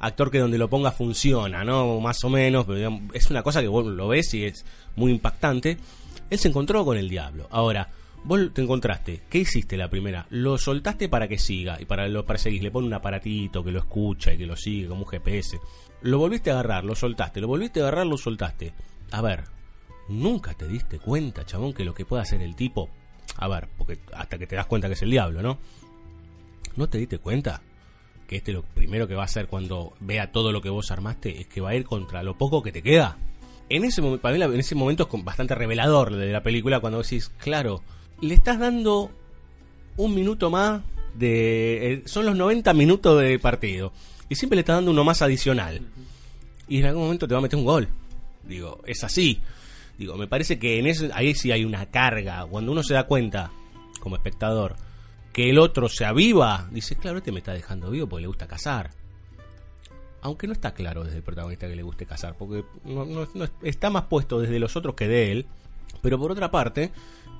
[0.00, 2.00] actor que donde lo ponga funciona, ¿no?
[2.00, 4.64] Más o menos, pero digamos, es una cosa que vos lo ves y es
[4.96, 5.76] muy impactante.
[6.30, 7.46] Él se encontró con el diablo.
[7.50, 7.88] Ahora,
[8.24, 10.26] vos te encontraste, ¿qué hiciste la primera?
[10.30, 13.78] Lo soltaste para que siga y para lo perseguís, le pone un aparatito que lo
[13.80, 15.58] escucha y que lo sigue como un GPS.
[16.00, 18.72] Lo volviste a agarrar, lo soltaste, lo volviste a agarrar, lo soltaste.
[19.12, 19.44] A ver,
[20.08, 22.88] nunca te diste cuenta, chabón, que lo que puede hacer el tipo,
[23.36, 25.58] a ver, porque hasta que te das cuenta que es el diablo, ¿no?
[26.76, 27.62] ¿No te diste cuenta?
[28.26, 31.40] Que este lo primero que va a hacer cuando vea todo lo que vos armaste
[31.40, 33.16] es que va a ir contra lo poco que te queda.
[33.68, 37.02] En ese, momen- para mí en ese momento es bastante revelador de la película cuando
[37.02, 37.82] decís, claro,
[38.20, 39.10] le estás dando
[39.96, 40.82] un minuto más
[41.14, 41.92] de...
[41.94, 43.92] eh, son los 90 minutos de partido.
[44.28, 45.80] Y siempre le estás dando uno más adicional.
[46.68, 47.88] Y en algún momento te va a meter un gol.
[48.46, 49.40] Digo, es así.
[49.98, 52.44] Digo, me parece que en eso, ahí sí hay una carga.
[52.46, 53.50] Cuando uno se da cuenta,
[54.00, 54.74] como espectador,
[55.32, 58.46] que el otro se aviva, dice, claro, este me está dejando vivo porque le gusta
[58.46, 58.90] cazar.
[60.22, 63.48] Aunque no está claro desde el protagonista que le guste cazar, porque no, no- no-
[63.62, 65.46] está más puesto desde los otros que de él.
[66.00, 66.92] Pero por otra parte,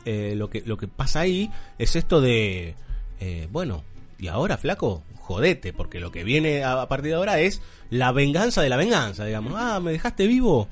[0.04, 2.74] eh, lo, que, lo que pasa ahí es esto de,
[3.20, 3.84] eh, bueno,
[4.18, 8.10] y ahora, flaco, jodete, porque lo que viene a, a partir de ahora es la
[8.12, 9.54] venganza de la venganza, digamos.
[9.56, 10.68] Ah, me dejaste vivo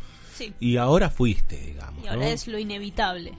[0.46, 0.52] Sí.
[0.60, 2.04] y ahora fuiste, digamos.
[2.04, 2.26] Y ahora ¿no?
[2.26, 3.32] es lo inevitable.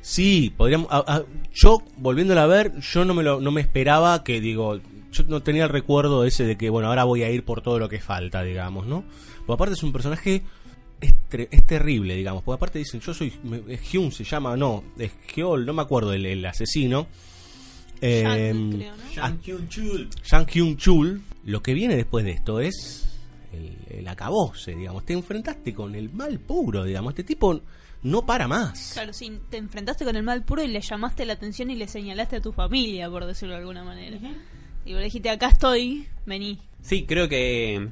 [0.00, 0.88] Sí, podríamos.
[0.90, 4.80] a- a- yo, volviéndola a ver, yo no me, lo, no me esperaba que, digo,
[5.12, 7.78] yo no tenía el recuerdo ese de que, bueno, ahora voy a ir por todo
[7.78, 9.04] lo que falta, digamos, ¿no?
[9.46, 10.42] Porque aparte es un personaje.
[11.00, 12.42] Es, tre- es terrible, digamos.
[12.42, 13.32] Porque aparte dicen, yo soy.
[13.44, 17.06] me- es Hyun se llama, no, es Geol, no me acuerdo el, el asesino.
[18.00, 18.52] Eh.
[19.14, 21.20] Yang Hyun-chul.
[21.44, 23.07] Lo que viene después de esto es
[23.52, 25.04] el, el acabose, digamos.
[25.04, 27.12] Te enfrentaste con el mal puro, digamos.
[27.12, 27.60] Este tipo
[28.02, 28.90] no para más.
[28.94, 31.88] Claro, sí, te enfrentaste con el mal puro y le llamaste la atención y le
[31.88, 34.16] señalaste a tu familia, por decirlo de alguna manera.
[34.84, 36.58] Y vos le dijiste, acá estoy, vení.
[36.82, 37.88] Sí, creo que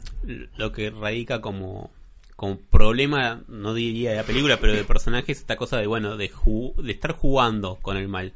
[0.56, 1.90] lo que radica como,
[2.36, 6.16] como problema, no diría de la película, pero del personaje es esta cosa de, bueno,
[6.16, 8.32] de, ju- de estar jugando con el mal.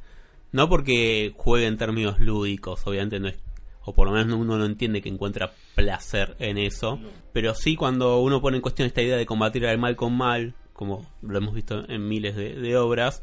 [0.53, 3.37] No porque juegue en términos lúdicos, obviamente no es,
[3.91, 6.99] o por lo menos uno no entiende que encuentra placer en eso,
[7.33, 10.55] pero sí cuando uno pone en cuestión esta idea de combatir al mal con mal,
[10.73, 13.23] como lo hemos visto en miles de, de obras,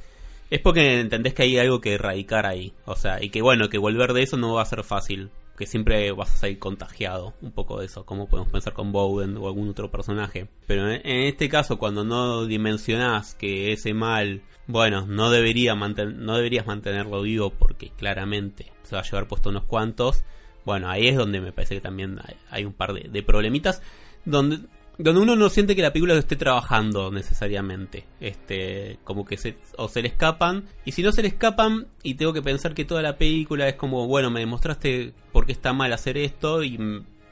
[0.49, 2.74] es porque entendés que hay algo que erradicar ahí.
[2.86, 5.30] O sea, y que bueno, que volver de eso no va a ser fácil.
[5.57, 9.36] Que siempre vas a salir contagiado un poco de eso, como podemos pensar con Bowden
[9.38, 10.47] o algún otro personaje.
[10.68, 16.13] Pero en, en este caso, cuando no dimensionás que ese mal, bueno, no, debería manten-
[16.18, 20.24] no deberías mantenerlo vivo porque claramente se va a llevar puesto unos cuantos,
[20.68, 23.82] bueno, ahí es donde me parece que también hay, un par de, problemitas.
[24.26, 24.59] Donde,
[24.97, 28.03] donde uno no siente que la película esté trabajando necesariamente.
[28.20, 30.65] Este, como que se, o se le escapan.
[30.84, 33.76] Y si no se le escapan, y tengo que pensar que toda la película es
[33.76, 36.61] como, bueno, me demostraste por qué está mal hacer esto.
[36.61, 36.78] Y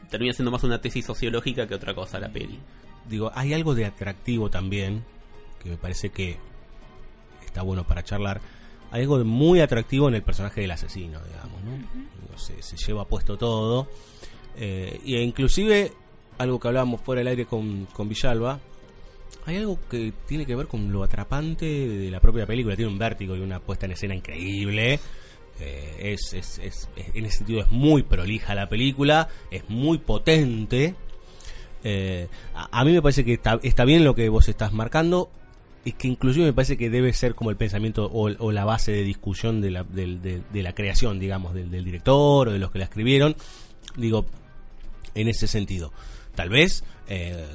[0.09, 2.57] termina siendo más una tesis sociológica que otra cosa la peli.
[3.09, 5.03] digo, hay algo de atractivo también,
[5.61, 6.37] que me parece que
[7.45, 8.39] está bueno para charlar.
[8.95, 12.37] Algo muy atractivo en el personaje del asesino, digamos, ¿no?
[12.39, 13.87] Se, se lleva puesto todo.
[14.57, 15.91] Eh, y inclusive,
[16.37, 18.59] algo que hablábamos fuera del aire con, con Villalba,
[19.45, 22.75] hay algo que tiene que ver con lo atrapante de la propia película.
[22.75, 24.99] Tiene un vértigo y una puesta en escena increíble.
[25.59, 29.97] Eh, es, es- es- es- en ese sentido es muy prolija la película, es muy
[29.97, 30.95] potente.
[31.83, 35.29] Eh, a, a mí me parece que está, está bien lo que vos estás marcando.
[35.85, 39.03] Y que inclusive me parece que debe ser como el pensamiento o, la base de
[39.03, 43.35] discusión de la, creación, digamos, del, director o de los que la escribieron,
[43.95, 44.25] digo,
[45.13, 45.93] en ese sentido.
[46.33, 47.45] Tal vez eh,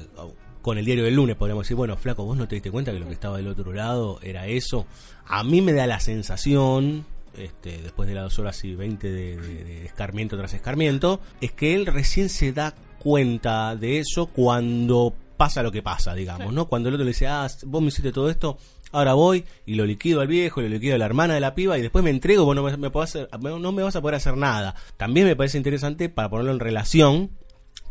[0.61, 2.99] con el diario del lunes podríamos decir, bueno, flaco, vos no te diste cuenta que
[2.99, 4.87] lo que estaba del otro lado era eso.
[5.27, 7.05] A mí me da la sensación,
[7.37, 11.85] este, después de las dos horas y veinte de escarmiento tras escarmiento, es que él
[11.85, 15.15] recién se da cuenta de eso cuando
[15.45, 16.67] pasa lo que pasa, digamos, ¿no?
[16.67, 18.57] Cuando el otro le dice, ah, vos me hiciste todo esto,
[18.91, 21.55] ahora voy y lo liquido al viejo, y lo liquido a la hermana de la
[21.55, 24.01] piba y después me entrego, vos no me, me podés hacer- no me vas a
[24.01, 24.75] poder hacer nada.
[24.97, 27.31] También me parece interesante para ponerlo en relación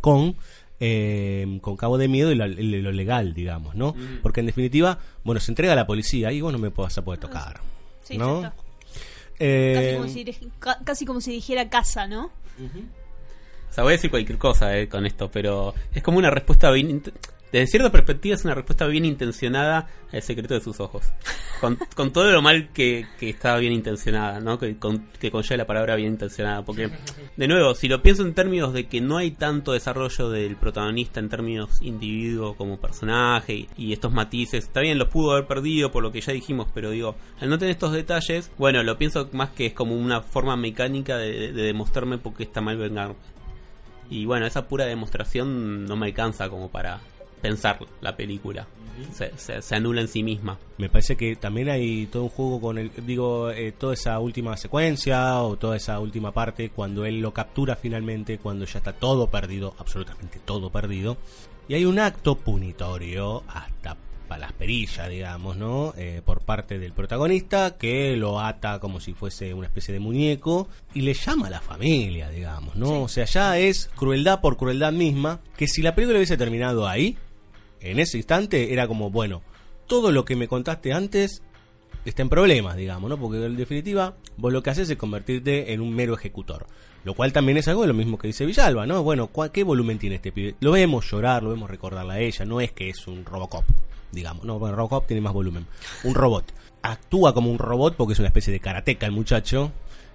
[0.01, 0.37] con
[0.83, 3.95] eh, con cabo de miedo y lo, y lo legal, digamos, ¿no?
[4.23, 7.05] Porque en definitiva, bueno, se entrega a la policía y vos no me vas a
[7.05, 7.61] poder tocar,
[8.03, 8.41] Sí, ¿no?
[9.39, 12.31] Eh, Casi, como si, dirij- ca- casi como si dijera casa, ¿no?
[13.71, 16.71] O sea, voy a decir cualquier cosa eh, con esto, pero es como una respuesta
[16.71, 17.03] bien...
[17.53, 21.13] Desde cierta perspectiva es una respuesta bien intencionada al secreto de sus ojos.
[21.61, 24.59] Con, con todo lo mal que, que está bien intencionada, ¿no?
[24.59, 26.65] Que, con, que conlleva la palabra bien intencionada.
[26.65, 26.91] Porque,
[27.37, 31.19] de nuevo, si lo pienso en términos de que no hay tanto desarrollo del protagonista
[31.19, 35.91] en términos individuo como personaje y, y estos matices, está bien, los pudo haber perdido
[35.91, 39.29] por lo que ya dijimos, pero digo, al no tener estos detalles, bueno, lo pienso
[39.33, 43.17] más que es como una forma mecánica de, de demostrarme por qué está mal vengarme.
[44.09, 47.01] Y bueno, esa pura demostración no me alcanza como para
[47.41, 48.66] pensar la película.
[49.12, 50.59] Se, se- se anula en sí misma.
[50.76, 54.57] Me parece que también hay todo un juego con el, digo, eh, toda esa última
[54.59, 59.28] secuencia o toda esa última parte cuando él lo captura finalmente, cuando ya está todo
[59.28, 61.16] perdido, absolutamente todo perdido.
[61.68, 63.97] Y hay un acto punitorio hasta
[64.28, 65.93] para las perillas, digamos, ¿no?
[65.97, 70.68] Eh, por parte del protagonista que lo ata como si fuese una especie de muñeco
[70.95, 73.03] y le llama a la familia, digamos, ¿no?
[73.03, 77.16] O sea, ya es crueldad por crueldad misma, que si la película hubiese terminado ahí,
[77.81, 79.43] en ese instante era como, bueno,
[79.87, 81.43] todo lo que me contaste antes
[82.05, 83.18] está en problemas, digamos, ¿no?
[83.18, 86.66] Porque en definitiva, vos lo que haces es convertirte en un mero ejecutor.
[87.05, 89.03] Lo cual también es algo de lo mismo que dice Villalba, ¿no?
[89.03, 90.55] Bueno, ¿cuál- ¿qué volumen tiene este pibe?
[90.61, 93.64] Lo vemos llorar, lo vemos recordarla a ella, no es que es un Robocop,
[94.12, 94.45] digamos.
[94.45, 95.66] No, bueno, Robocop tiene más volumen.
[96.05, 96.53] Un robot.
[96.83, 99.72] Actúa como un robot porque es una especie de karateca el muchacho.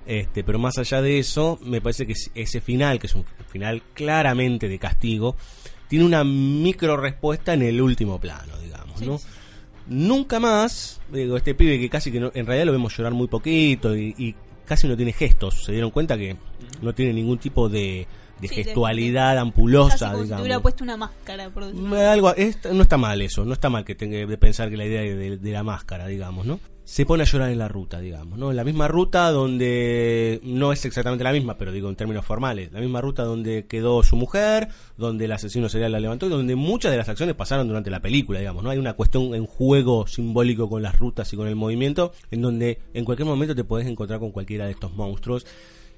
[0.08, 3.82] Este, pero más allá de eso, me parece que ese final, que es un final
[3.96, 5.36] claramente de castigo,
[5.88, 9.20] tiene una micro respuesta en el último plano, digamos, ¿no?
[9.88, 13.28] Nunca más, digo, este pibe que casi que no- en realidad lo vemos llorar muy
[13.28, 16.38] poquito y, y casi no tiene gestos, se dieron cuenta que
[16.82, 18.08] no tiene ningún tipo de,
[18.42, 20.42] de Sí, de- gestualidad ampulosa, como si te digamos.
[20.42, 23.86] hubiera puesto una máscara, por decirlo Algo, es- no está mal eso, no está mal
[23.86, 26.60] que tenga de pensar que la idea de, de- de la máscara, digamos, ¿no?
[26.86, 28.52] Se pone a llorar en la ruta, digamos, ¿no?
[28.52, 32.72] En la misma ruta donde no es exactamente la misma, pero digo en términos formales,
[32.72, 36.56] la misma ruta donde quedó su mujer, donde el asesino serial la levantó y donde
[36.56, 38.70] muchas de las acciones pasaron durante la película, digamos, ¿no?
[38.70, 42.78] Hay una cuestión en juego simbólico con las rutas y con el movimiento, en donde
[42.94, 45.48] en cualquier momento te podés encontrar con cualquiera de estos monstruos.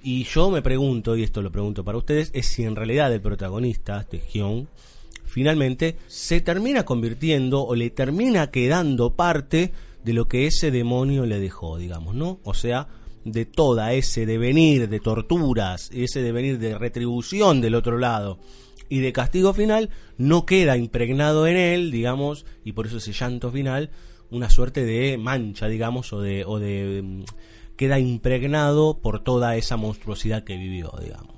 [0.01, 3.19] Y yo me pregunto, y esto lo pregunto para ustedes, es si en realidad el
[3.19, 4.69] protagonista, este Hyun,
[5.25, 9.73] finalmente se termina convirtiendo o le termina quedando parte
[10.07, 12.39] de lo que ese demonio le dejó, digamos, ¿no?
[12.45, 12.87] O sea,
[13.25, 18.39] de toda ese devenir de torturas, ese devenir de retribución del otro lado
[18.87, 23.51] y de castigo final, no queda impregnado en él, digamos, y por eso ese llanto
[23.51, 23.89] final,
[24.31, 27.23] una suerte de mancha, digamos, o de, o de mm,
[27.75, 31.36] queda impregnado por toda esa monstruosidad que vivió, digamos.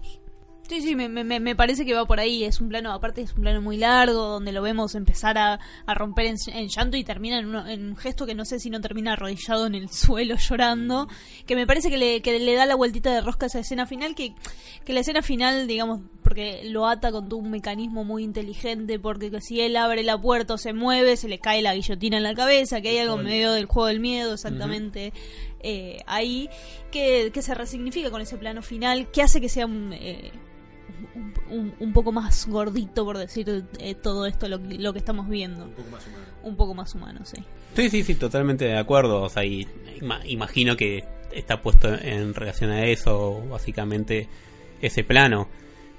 [0.70, 2.44] Sí, sí, me, me, me parece que va por ahí.
[2.44, 5.94] Es un plano, aparte es un plano muy largo, donde lo vemos empezar a, a
[5.96, 8.70] romper en, en llanto y termina en, uno- en un gesto que no sé si
[8.70, 11.08] no termina arrodillado en el suelo llorando.
[11.48, 13.88] Que me parece que le, que le da la vueltita de rosca a esa escena
[13.88, 14.36] final, que,
[14.86, 19.32] que la escena final, digamos, porque lo ata con todo un mecanismo muy inteligente, porque
[19.32, 22.24] que si él abre la puerta o se mueve, se le cae la guillotina en
[22.24, 25.14] la cabeza, que hay algo medio del juego del miedo, exactamente.
[25.62, 26.48] eh, ahí
[26.92, 30.32] que, que se resignifica con ese plano final que hace que sea un, eh,
[31.16, 35.00] un, un- un poco más gordito, por decir eh, todo esto, lo, que- lo que
[35.00, 35.66] estamos viendo.
[35.66, 36.26] Un poco más humano.
[36.44, 37.38] Un poco más humano, sí.
[37.76, 39.22] Sí, sí, sí, totalmente de acuerdo.
[39.24, 39.68] O sea, y
[40.02, 44.28] ima- imagino que está puesto en relación a eso, básicamente,
[44.82, 45.48] ese plano.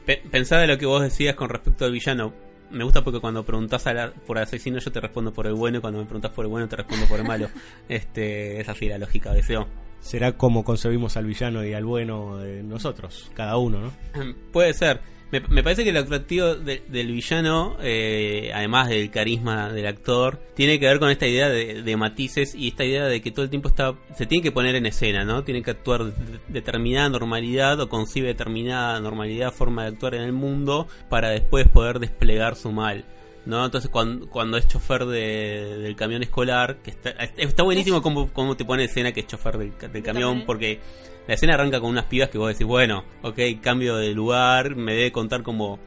[0.06, 2.32] Pe- pensaba lo que vos decías con respecto al villano.
[2.70, 5.54] Me gusta porque cuando preguntás a la- por el asesino yo te respondo por el
[5.54, 7.48] bueno y cuando me preguntas por el bueno te respondo por el malo.
[7.88, 9.66] este, es así la lógica de SEO.
[10.00, 14.34] Será como concebimos al villano y al bueno de nosotros, cada uno, ¿no?
[14.52, 15.00] Puede ser.
[15.32, 20.80] Me, parece que el atractivo de- del villano, eh, además del carisma del actor, tiene
[20.80, 23.50] que ver con esta idea de, de matices y esta idea de que todo el
[23.50, 25.44] tiempo está se tiene que poner en escena, ¿no?
[25.44, 30.32] Tiene que actuar de- determinada normalidad o concibe determinada normalidad, forma de actuar en el
[30.32, 33.04] mundo para después poder desplegar su mal.
[33.50, 33.64] ¿No?
[33.66, 38.56] Entonces cuando, cuando es chofer de- del camión escolar, que está, está buenísimo cómo, cómo
[38.56, 40.80] te pone escena que es chofer del, ca- del camión, porque
[41.28, 44.94] la escena arranca con unas pibas que vos decís, bueno, ok, cambio de lugar, me
[44.94, 45.78] debe contar como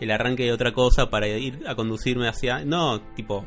[0.00, 2.64] el arranque de otra cosa para ir a conducirme hacia...
[2.64, 3.44] No, tipo,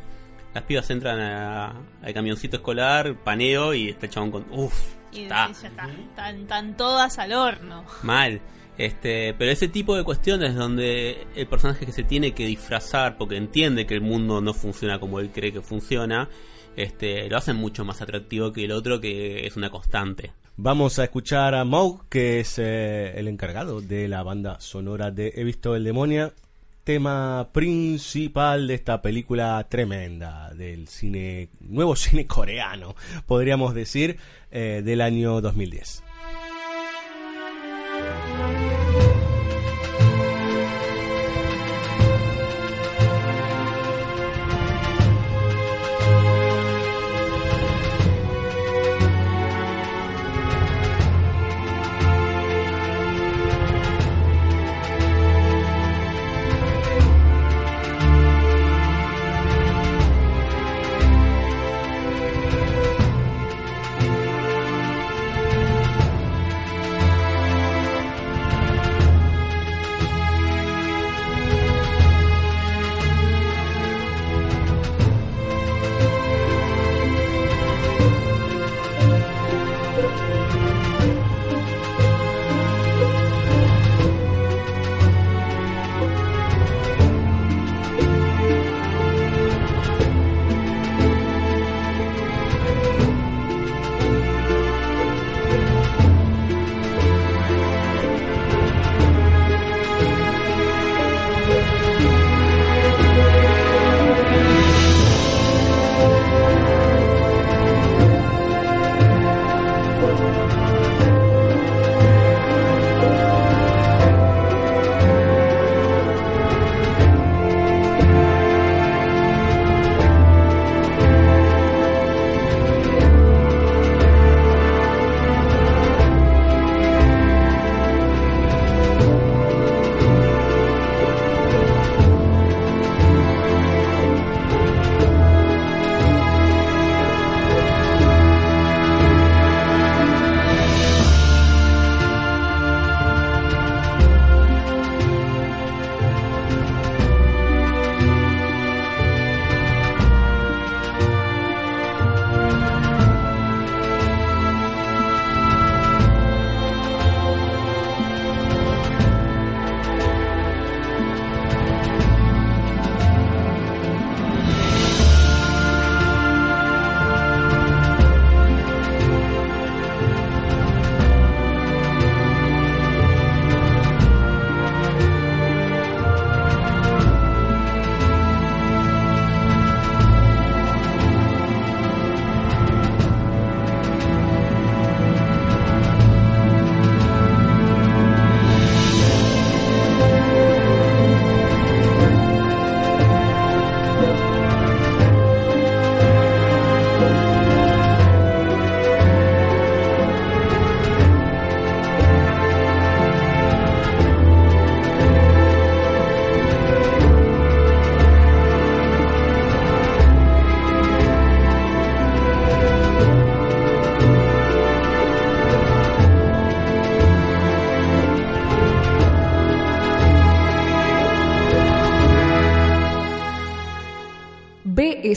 [0.53, 4.45] las pibas entran al camioncito escolar, paneo y está el chabón con...
[4.51, 4.73] Uff,
[5.11, 5.51] Y está.
[5.51, 5.89] ya está.
[5.89, 7.83] Están, están todas al horno.
[8.03, 8.39] Mal.
[8.77, 13.37] Este, pero ese tipo de cuestiones donde el personaje que se tiene que disfrazar porque
[13.37, 16.29] entiende que el mundo no funciona como él cree que funciona,
[16.75, 20.31] este, lo hacen mucho más atractivo que el otro que es una constante.
[20.55, 25.33] Vamos a escuchar a Moog, que es eh, el encargado de la banda sonora de
[25.35, 26.31] He visto el demonio,
[26.83, 32.95] tema principal de esta película tremenda del cine, nuevo cine coreano,
[33.25, 34.17] podríamos decir,
[34.51, 36.03] eh, del año 2010.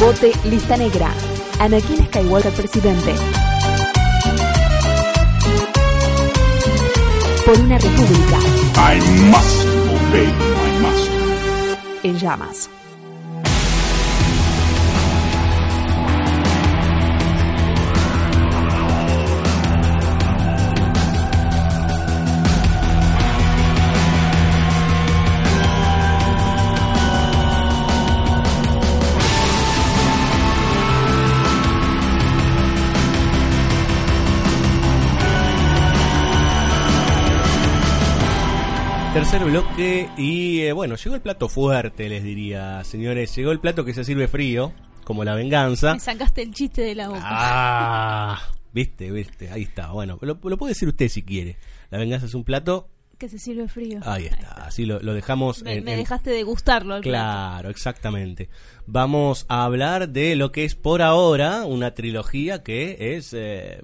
[0.00, 1.12] Vote Lista Negra.
[1.58, 3.14] Anakin Skywalker presidente.
[7.44, 8.38] Por una república
[8.78, 8.98] I
[9.28, 11.78] must obey my master.
[12.02, 12.70] en llamas.
[39.20, 43.34] Tercer bloque y eh, bueno, llegó el plato fuerte, les diría, señores.
[43.36, 44.72] Llegó el plato que se sirve frío,
[45.04, 45.92] como la venganza.
[45.92, 47.20] Me sacaste el chiste de la boca.
[47.22, 48.40] Ah,
[48.72, 49.88] viste, viste, ahí está.
[49.92, 51.58] Bueno, lo, lo puede decir usted si quiere.
[51.90, 52.88] La venganza es un plato.
[53.18, 54.00] Que se sirve frío.
[54.04, 55.62] Ahí está, así lo, lo dejamos.
[55.64, 56.94] Me, en- me en- dejaste de gustarlo.
[56.94, 57.10] al plato.
[57.12, 58.48] Claro, exactamente.
[58.86, 63.82] Vamos a hablar de lo que es por ahora una trilogía que es, eh,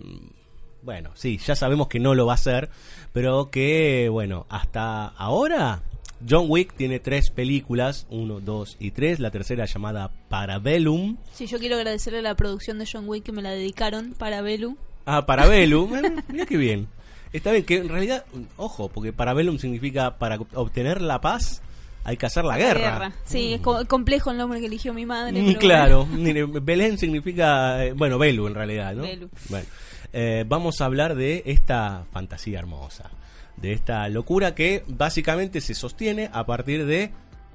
[0.87, 2.71] bueno, sí, ya sabemos que no lo va a ser,
[3.13, 5.83] pero que, bueno, hasta ahora
[6.27, 11.17] John Wick tiene tres películas, uno, dos y tres, la tercera llamada Parabellum.
[11.33, 14.41] Sí, yo quiero agradecerle a la producción de John Wick que me la dedicaron para
[14.41, 14.79] Belu.
[15.05, 16.89] Ah, Parabellum, eh, mira qué bien.
[17.33, 18.25] Está bien, que en realidad,
[18.57, 21.61] ojo, porque Parabellum significa para obtener la paz
[22.05, 23.13] hay que hacer la guerra.
[23.25, 25.43] Sí, es co- complejo el nombre que eligió mi madre.
[25.43, 29.03] Mm, pero claro, mire, Belén significa, eh, bueno, Belu en realidad, ¿no?
[29.03, 29.29] Belu.
[29.49, 29.67] Bueno,
[30.13, 33.11] eh, vamos a hablar de esta fantasía hermosa,
[33.57, 37.11] de esta locura que básicamente se sostiene a partir de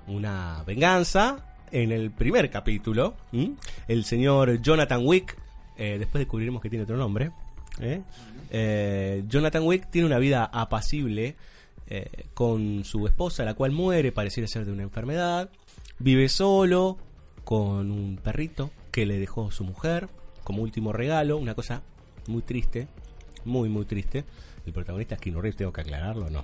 [0.08, 3.16] una venganza en el primer capítulo.
[3.88, 5.38] El señor Jonathan Wick,
[5.78, 7.32] eh, después descubriremos que tiene otro nombre.
[7.80, 9.24] ¿eh?
[9.28, 11.36] Jonathan Wick tiene una vida apacible
[12.34, 15.50] con su esposa, la cual muere, pareciera ser de una enfermedad.
[16.00, 16.98] Vive solo
[17.44, 20.10] con un perrito que le dejó su mujer
[20.44, 21.84] como último regalo, una cosa
[22.28, 22.88] muy triste,
[23.46, 24.24] muy muy triste.
[24.66, 26.44] El protagonista es Keanu Reeves, tengo que aclararlo, no.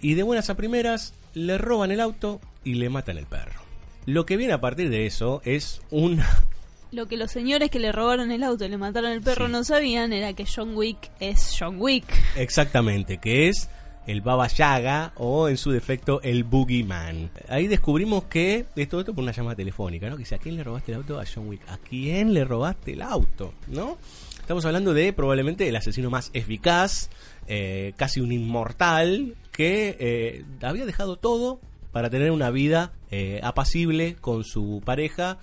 [0.00, 3.60] Y de buenas a primeras le roban el auto y le matan el perro.
[4.04, 6.20] Lo que viene a partir de eso es un
[6.92, 9.52] Lo que los señores que le robaron el auto y le mataron el perro Sí.
[9.52, 12.06] no sabían era que John Wick es John Wick.
[12.36, 13.68] Exactamente, que es
[14.06, 17.28] el Baba Yaga o en su defecto el Boogeyman.
[17.48, 20.14] Ahí descubrimos que es todo esto por una llamada telefónica, ¿no?
[20.16, 21.18] Que dice, ¿a quién le robaste el auto?
[21.18, 21.68] A John Wick.
[21.68, 23.52] ¿A quién le robaste el auto?
[23.66, 23.98] ¿No?
[24.46, 27.10] Estamos hablando de probablemente el asesino más eficaz,
[27.48, 31.58] eh, casi un inmortal, que eh, había dejado todo
[31.90, 35.38] para tener una vida eh, apacible con su pareja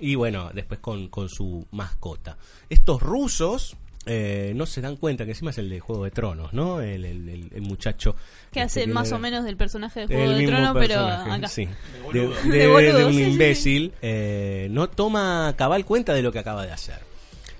[0.00, 2.38] y bueno, después con, con su mascota.
[2.70, 3.76] Estos rusos
[4.06, 6.80] eh, no se dan cuenta que encima es el de Juego de Tronos, ¿no?
[6.80, 8.16] El, el- el- el muchacho.
[8.52, 11.48] Que este, hace más o menos del personaje de Juego de mismo Trono, pero acá.
[11.48, 11.68] sí.
[12.10, 13.30] de, De de- boludo, de un sí, sí, sí.
[13.32, 17.04] imbécil, eh, no toma cabal cuenta de lo que acaba de hacer.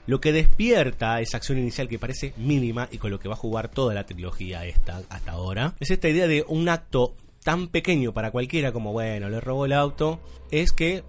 [0.07, 3.38] Lo que despierta esa acción inicial que parece mínima y con lo que va a
[3.38, 8.12] jugar toda la trilogía esta hasta ahora, es esta idea de un acto tan pequeño
[8.12, 11.04] para cualquiera como, bueno, le robó el auto, es que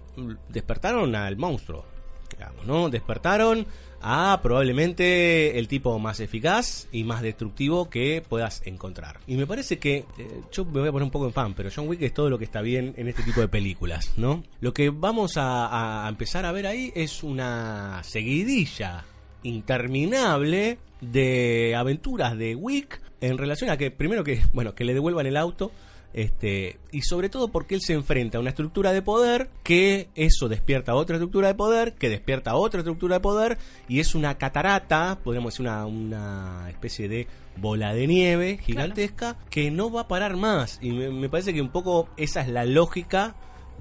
[0.48, 1.84] despertaron al monstruo,
[2.30, 2.90] digamos, ¿no?
[2.90, 3.66] Despertaron
[4.00, 9.20] a probablemente el tipo más eficaz y más destructivo que puedas encontrar.
[9.26, 11.70] Y me parece que, eh, yo me voy a poner un poco en fan, pero
[11.74, 14.42] John Wick es todo lo que está bien en este tipo de películas, ¿no?
[14.60, 19.04] Lo que vamos a, a empezar a ver ahí es una seguidilla
[19.42, 25.26] interminable de aventuras de Wick en relación a que, primero que, bueno, que le devuelvan
[25.26, 25.72] el auto,
[26.14, 30.48] este, y sobre todo porque él se enfrenta a una estructura de poder que eso
[30.48, 35.18] despierta otra estructura de poder, que despierta otra estructura de poder, y es una catarata,
[35.22, 40.36] podríamos decir una, una especie de bola de nieve gigantesca que no va a parar
[40.36, 40.78] más.
[40.80, 43.34] Y me, me parece que un poco esa es la lógica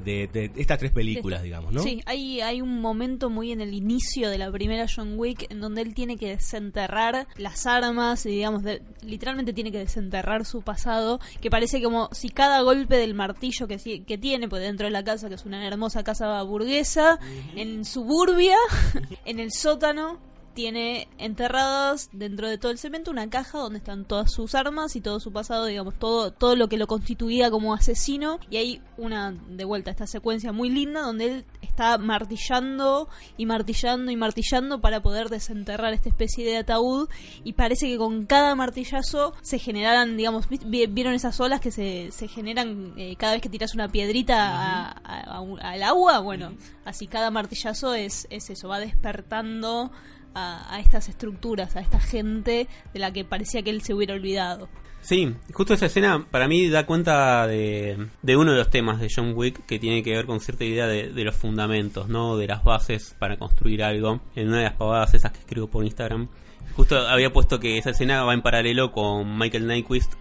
[0.04, 1.82] de, de estas tres películas, digamos, ¿no?
[1.82, 5.60] Sí, hay, hay un momento muy en el inicio de la primera John Wick en
[5.60, 10.62] donde él tiene que desenterrar las armas y digamos, de- literalmente tiene que desenterrar su
[10.62, 14.92] pasado, que parece como si cada golpe del martillo que, que tiene, pues dentro de
[14.92, 17.20] la casa, que es una hermosa casa burguesa,
[17.56, 18.56] en suburbia,
[19.26, 20.20] en el sótano,
[20.58, 25.02] tiene enterradas dentro de todo el cemento una caja donde están todas sus armas y
[25.02, 28.40] todo su pasado, digamos, todo, todo lo que lo constituía como asesino.
[28.50, 34.12] Y hay una, de vuelta, esta secuencia muy linda donde él está martillando y martillando
[34.12, 37.08] y martillando para poder desenterrar esta especie de ataúd.
[37.44, 42.28] Y parece que con cada martillazo se generaran, digamos, ¿vieron esas olas que se, se
[42.28, 46.18] generan eh, cada vez que tiras una piedrita a- a- a un- al agua?
[46.18, 46.54] Bueno,
[46.84, 49.92] así cada martillazo es, es eso, va despertando
[50.38, 54.70] a, estas estructuras, a esta gente de la que parecía que él se hubiera olvidado.
[55.02, 59.10] Sí, justo esa escena para mí da cuenta de, de uno de los temas de
[59.14, 62.36] John Wick que tiene que ver con cierta idea de, de los fundamentos, ¿no?
[62.36, 64.22] De las bases para construir algo.
[64.36, 66.28] En una de las pavadas esas que escribo por Instagram,
[66.76, 70.14] justo había puesto que esa escena va en paralelo con Michael Nyquist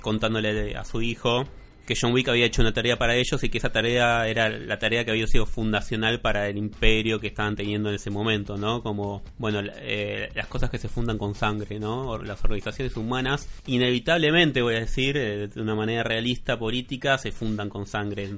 [0.00, 1.46] contándole a su hijo
[1.86, 4.78] que John Wick había hecho una tarea para ellos y que esa tarea era la
[4.78, 8.82] tarea que había sido fundacional para el imperio que estaban teniendo en ese momento, ¿no?
[8.82, 12.18] Como, bueno, eh, las cosas que se fundan con sangre, ¿no?
[12.18, 17.68] Las organizaciones humanas, inevitablemente, voy a decir, eh, de una manera realista, política, se fundan
[17.68, 18.30] con sangre.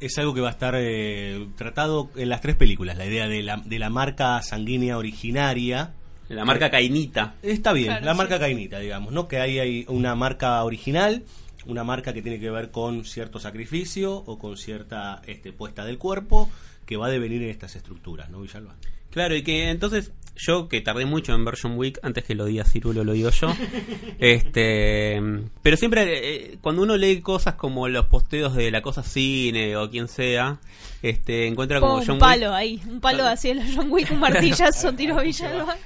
[0.00, 3.42] Es algo que va a estar eh, tratado en las tres películas, la idea de
[3.42, 5.94] la, de la marca sanguínea originaria.
[6.28, 7.34] La marca Cainita.
[7.42, 8.18] Está bien, Claro, la sí.
[8.18, 9.26] marca Cainita, digamos, ¿no?
[9.26, 11.24] Que ahí hay una marca original
[11.66, 15.98] una marca que tiene que ver con cierto sacrificio o con cierta este, puesta del
[15.98, 16.50] cuerpo
[16.86, 18.74] que va a devenir en estas estructuras, ¿no, Villalba?
[19.10, 22.64] Claro, y que entonces yo que tardé mucho en Version Week, antes que lo diga
[22.64, 23.52] Cirulo lo digo yo.
[24.18, 25.20] este,
[25.62, 29.90] pero siempre eh, cuando uno lee cosas como los posteos de la cosa cine o
[29.90, 30.58] quien sea,
[31.02, 34.10] este encuentra como Pum, John un palo Wick, ahí, un palo así el John Wick,
[34.10, 35.76] un martillazo, tiro Villalba.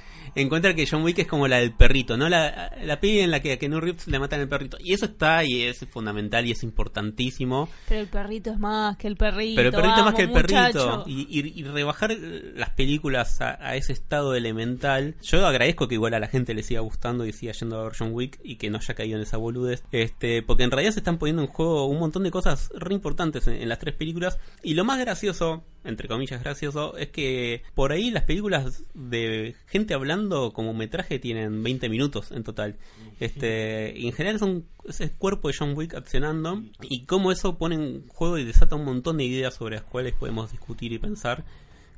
[0.41, 2.27] Encuentra que John Wick es como la del perrito, ¿no?
[2.29, 4.77] La, la peli en la que a Keanu Reeves le matan el perrito.
[4.79, 7.69] Y eso está y es fundamental y es importantísimo.
[7.87, 9.55] Pero el perrito es más que el perrito.
[9.55, 11.03] Pero el perrito vamos, más que el perrito.
[11.07, 12.15] Y, y- y rebajar
[12.55, 15.15] las películas a, a ese estado elemental.
[15.21, 17.93] Yo agradezco que igual a la gente le siga gustando y siga yendo a ver
[17.97, 19.83] John Wick y que no haya caído en esa boludez.
[19.91, 23.47] Este, porque en realidad se están poniendo en juego un montón de cosas re importantes
[23.47, 24.37] en, en las tres películas.
[24.63, 29.93] Y lo más gracioso, entre comillas gracioso, es que por ahí las películas de gente
[29.93, 32.75] hablando como metraje tienen 20 minutos en total.
[33.19, 37.75] Este, y en general son ese cuerpo de John Wick accionando y cómo eso pone
[37.75, 41.43] en juego y desata un montón de ideas sobre las cuales podemos discutir y pensar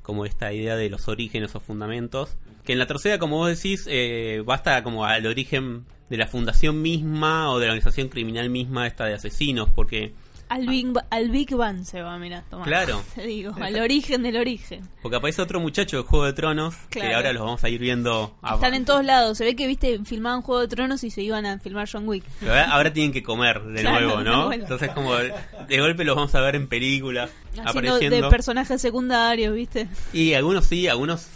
[0.02, 3.84] como esta idea de los orígenes o fundamentos que en la tercera como vos decís
[3.88, 8.86] eh, basta como al origen de la fundación misma o de la organización criminal misma
[8.86, 10.14] esta de asesinos porque
[10.48, 12.64] Al Big, al Big Bang se va, mira, toma.
[12.64, 13.02] Claro.
[13.14, 14.88] Te digo, al origen del origen.
[15.02, 18.34] porque aparece otro muchacho de Juego de Tronos que ahora los vamos a ir viendo
[18.42, 19.36] a- Están en todos lados.
[19.38, 22.24] Se ve que, viste, filmaban Juego de Tronos y se iban a filmar John Wick.
[22.40, 24.52] Pero ahora, tienen que comer de Claro, nuevo, ¿no?
[24.52, 25.32] Entonces como de
[25.80, 27.30] golpe los vamos a ver en películas
[27.64, 29.88] apareciendo de personajes secundarios, viste.
[30.12, 31.28] Y algunos sí, algunos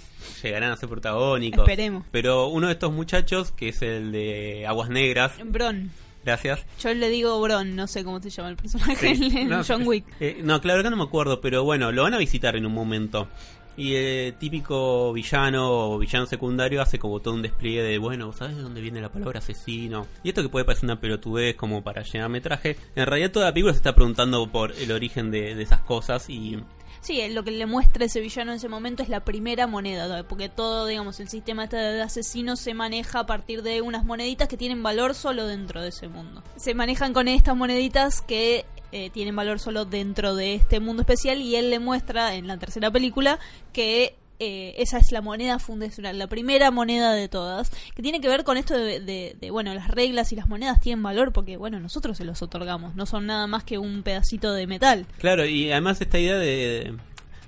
[0.42, 1.60] llegarán a ser protagónicos.
[1.60, 2.04] Esperemos.
[2.10, 5.90] Pero uno de estos muchachos, que es el de Aguas Negras, Bron.
[6.24, 6.64] Gracias.
[6.80, 9.30] Yo le digo Bron, no sé cómo se llama el personaje Sí.
[9.38, 10.04] en No, John Wick.
[10.20, 12.72] eh, no, claro que no me acuerdo, pero bueno, lo van a visitar en un
[12.72, 13.28] momento.
[13.74, 18.56] Y el típico villano o villano secundario hace como todo un despliegue de, bueno, ¿sabes
[18.56, 20.06] de dónde viene la palabra asesino?
[20.22, 23.52] Y esto que puede parecer una pelotudez como para llenar metraje, en realidad toda la
[23.54, 26.58] película se está preguntando por el origen de, de esas cosas y
[27.02, 30.22] Sí, eh, lo que le muestra ese villano en ese momento es la primera moneda,
[30.22, 34.56] porque todo, digamos, el sistema de asesinos se maneja a partir de unas moneditas que
[34.56, 36.44] tienen valor solo dentro de ese mundo.
[36.56, 41.40] Se manejan con estas moneditas que eh, tienen valor solo dentro de este mundo especial
[41.40, 43.40] y él le muestra en la tercera película
[43.72, 48.28] que eh, esa es la moneda fundacional, la primera moneda de todas, que tiene que
[48.28, 51.56] ver con esto de, de- de, bueno, las reglas y las monedas tienen valor porque,
[51.56, 55.06] bueno, nosotros se los otorgamos, no son nada más que un pedacito de metal.
[55.18, 56.94] Claro, y además esta idea de,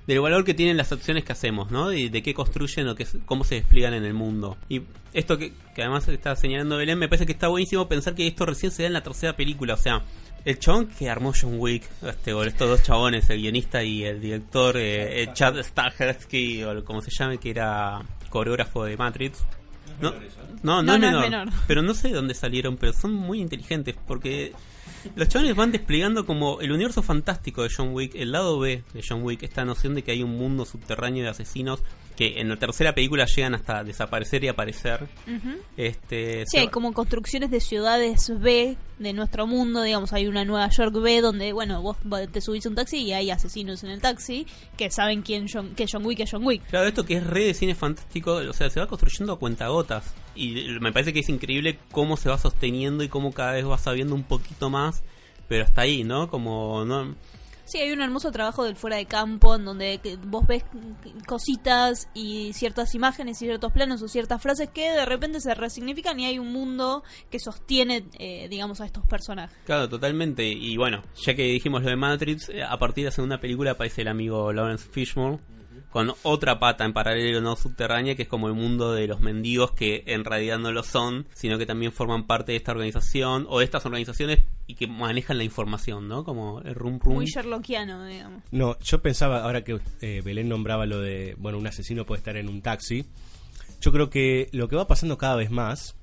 [0.07, 1.91] del valor que tienen las acciones que hacemos, ¿no?
[1.91, 4.57] Y de qué construyen o qué, cómo se despliegan en el mundo.
[4.69, 4.81] Y
[5.13, 8.45] esto que, que además está señalando Belén, me parece que está buenísimo pensar que esto
[8.45, 9.73] recién se da en la tercera película.
[9.73, 10.03] O sea,
[10.45, 14.21] el chabón que armó John Wick, este, o estos dos chabones, el guionista y el
[14.21, 19.43] director, eh, eh, Chad Stahelski, o como se llame, que era coreógrafo de Matrix.
[19.99, 20.13] No,
[20.61, 21.49] no, no, No, es, no es menor, menor.
[21.67, 24.53] Pero no sé de dónde salieron, pero son muy inteligentes porque
[25.15, 29.03] los chavales van desplegando como el universo fantástico de John Wick, el lado B de
[29.07, 31.81] John Wick, esta noción de que hay un mundo subterráneo de asesinos
[32.15, 35.07] que en la tercera película llegan hasta desaparecer y aparecer.
[35.77, 40.69] Este, Sí, hay como construcciones de ciudades B de nuestro mundo, digamos, hay una Nueva
[40.69, 41.97] York B donde, bueno, vos
[42.31, 44.47] te subís a un taxi y hay asesinos en el taxi
[44.77, 46.65] que saben quién John, que John Wick es John Wick.
[46.69, 50.13] Claro, esto que es re de cine fantástico, o sea, se va construyendo a cuentagotas.
[50.35, 53.77] Y me parece que es increíble cómo se va sosteniendo y cómo cada vez va
[53.77, 55.03] sabiendo un poquito más,
[55.47, 56.29] pero hasta ahí, ¿no?
[56.29, 57.15] Como, ¿no?
[57.65, 60.63] Sí, hay un hermoso trabajo del fuera de campo en donde vos ves
[61.25, 66.19] cositas y ciertas imágenes y ciertos planos o ciertas frases que de repente se resignifican
[66.19, 69.57] y hay un mundo que sostiene, eh, digamos, a estos personajes.
[69.65, 70.45] Claro, totalmente.
[70.47, 73.71] Y bueno, ya que dijimos lo de Matrix, eh, a partir de la segunda película
[73.71, 75.54] aparece el amigo Lawrence Fishburne
[75.95, 79.71] con otra pata en paralelo no subterránea que es como el mundo de los mendigos
[79.71, 83.59] que en realidad no lo son, sino que también forman parte de esta organización o
[83.59, 86.25] de estas organizaciones y que manejan la información, ¿no?
[86.25, 87.13] Como el rum rum.
[87.15, 88.43] Muy Sherlockiano, digamos.
[88.51, 92.35] No, yo pensaba, ahora que eh, Belén nombraba lo de, bueno, un asesino puede estar
[92.35, 93.05] en un taxi,
[93.79, 95.95] yo creo que lo que va pasando cada vez más,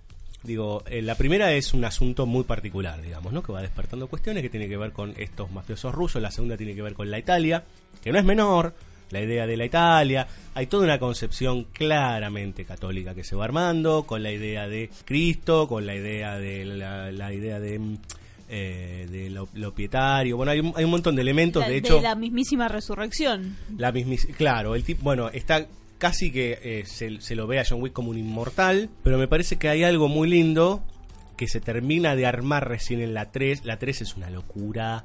[0.43, 3.43] digo, eh, la primera es un asunto muy particular, digamos, ¿no?
[3.43, 6.75] Que va despertando cuestiones que tiene que ver con estos mafiosos rusos, la segunda tiene
[6.75, 7.65] que ver con la Italia,
[8.03, 8.75] que no es menor,
[9.13, 14.05] la idea de la Italia, hay toda una concepción claramente católica que se va armando,
[14.05, 17.79] con la idea de Cristo, con la idea de la, la idea de...
[17.79, 17.97] mm,
[18.55, 21.77] eh, de lo, lo pietario, bueno, hay un, hay un montón de elementos, La- de
[21.79, 23.57] hecho, la mismísima resurrección.
[23.79, 27.65] la mismis claro, el tipo, bueno, está casi que eh, se, se lo ve a
[27.67, 30.83] John Wick como un inmortal, pero me parece que hay algo muy lindo
[31.39, 33.65] que se termina de armar recién en la 3.
[33.65, 35.05] La 3 es una locura,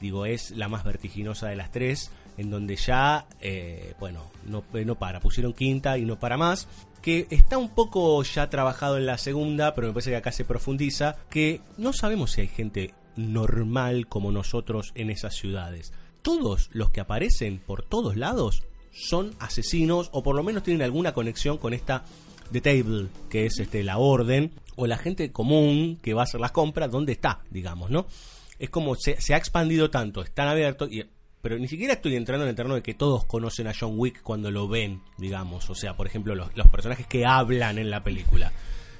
[0.00, 4.84] digo, es la más vertiginosa de las tres, en donde ya, eh, bueno, no, eh,
[4.84, 6.68] no para, pusieron quinta y no para más.
[7.02, 10.44] Que está un poco ya trabajado en la segunda, pero me parece que acá se
[10.44, 15.92] profundiza, que no sabemos si hay gente normal como nosotros en esas ciudades.
[16.22, 18.62] Todos los que aparecen por todos lados
[18.92, 22.04] son asesinos o por lo menos tienen alguna conexión con esta
[22.52, 26.40] The Table, que es este la orden, o la gente común que va a hacer
[26.40, 27.40] las compras, ¿dónde está?
[27.50, 28.06] Digamos, ¿no?
[28.58, 31.04] Es como se, se ha expandido tanto, están abiertos, y,
[31.42, 34.22] pero ni siquiera estoy entrando en el terreno de que todos conocen a John Wick
[34.22, 38.02] cuando lo ven, digamos, o sea, por ejemplo, los, los personajes que hablan en la
[38.02, 38.52] película,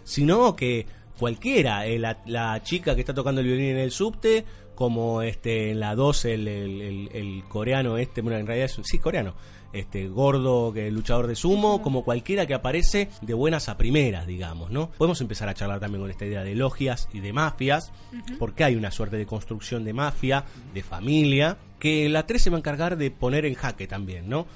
[0.04, 0.86] sino que
[1.18, 5.80] cualquiera, eh, la, chica que está tocando el violín en el subte, como este en
[5.80, 9.34] la 2 el, el, el- coreano este, bueno, en realidad es sí, coreano,
[9.72, 14.70] este gordo que luchador de sumo, como cualquiera que aparece de buenas a primeras, digamos,
[14.70, 14.90] ¿no?
[14.90, 17.92] Podemos empezar a charlar también con esta idea de logias y de mafias,
[18.38, 22.56] porque hay una suerte de construcción de mafia, de familia, que la 3 se va
[22.56, 24.46] a encargar de poner en jaque también, ¿no?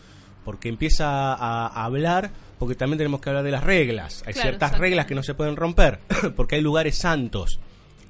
[0.45, 4.25] Porque empieza a, a hablar, porque también tenemos que hablar de las reglas.
[4.27, 6.01] Hay Claro, ciertas reglas que no se pueden romper,
[6.37, 7.61] porque hay lugares santos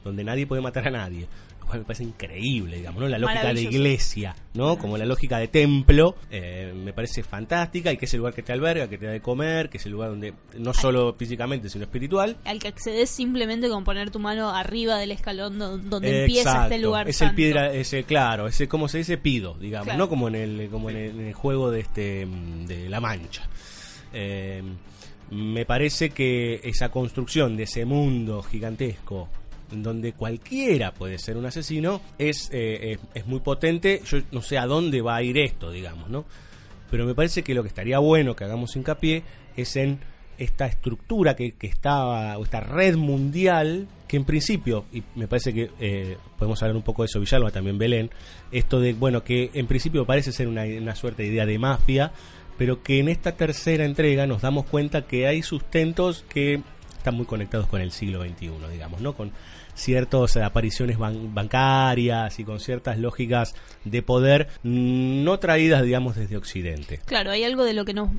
[0.05, 1.29] donde nadie puede matar a nadie.
[1.73, 3.09] Cual me parece increíble, digamos, ¿no?
[3.09, 4.77] La lógica de iglesia, ¿no?
[4.79, 8.43] Como la lógica de templo, eh, me parece fantástica y que es el lugar que
[8.43, 11.71] te alberga, que te da de comer, que es el lugar donde, no solo físicamente,
[11.71, 12.37] sino espiritual.
[12.45, 16.75] Al que accedes simplemente con poner tu mano arriba del escalón do- donde empieza Exacto.
[16.75, 17.31] este lugar es santo.
[17.31, 19.99] el piedra ese claro ese como se dice pido digamos Claro.
[19.99, 22.27] no como en el como en el, en el juego de este
[22.67, 23.49] de la mancha
[24.13, 24.63] Eh,
[25.31, 29.29] me parece que esa construcción de ese mundo gigantesco
[29.73, 34.67] donde cualquiera puede ser un asesino es, eh, es, muy potente yo no sé a
[34.67, 36.25] dónde va a ir esto digamos no
[36.91, 39.23] pero me parece que lo que estaría bueno que hagamos hincapié
[39.57, 40.01] es en
[40.39, 45.53] esta estructura que, que estaba, o esta red mundial, que en principio, y me parece
[45.53, 48.11] que eh, podemos hablar un poco de eso, Villalba, también Belén,
[48.51, 52.13] esto de, bueno, que en principio parece ser una, una suerte de idea de mafia,
[52.59, 56.63] pero que en esta tercera entrega nos damos cuenta que hay sustentos que
[56.97, 59.15] están muy conectados con el siglo XXI, digamos, ¿no?
[59.15, 59.33] Con
[59.75, 63.55] ciertas apariciones ban- bancarias y con ciertas lógicas
[63.85, 67.01] de poder mm, no traídas, digamos, desde Occidente.
[67.07, 68.11] Claro, hay algo de lo que nos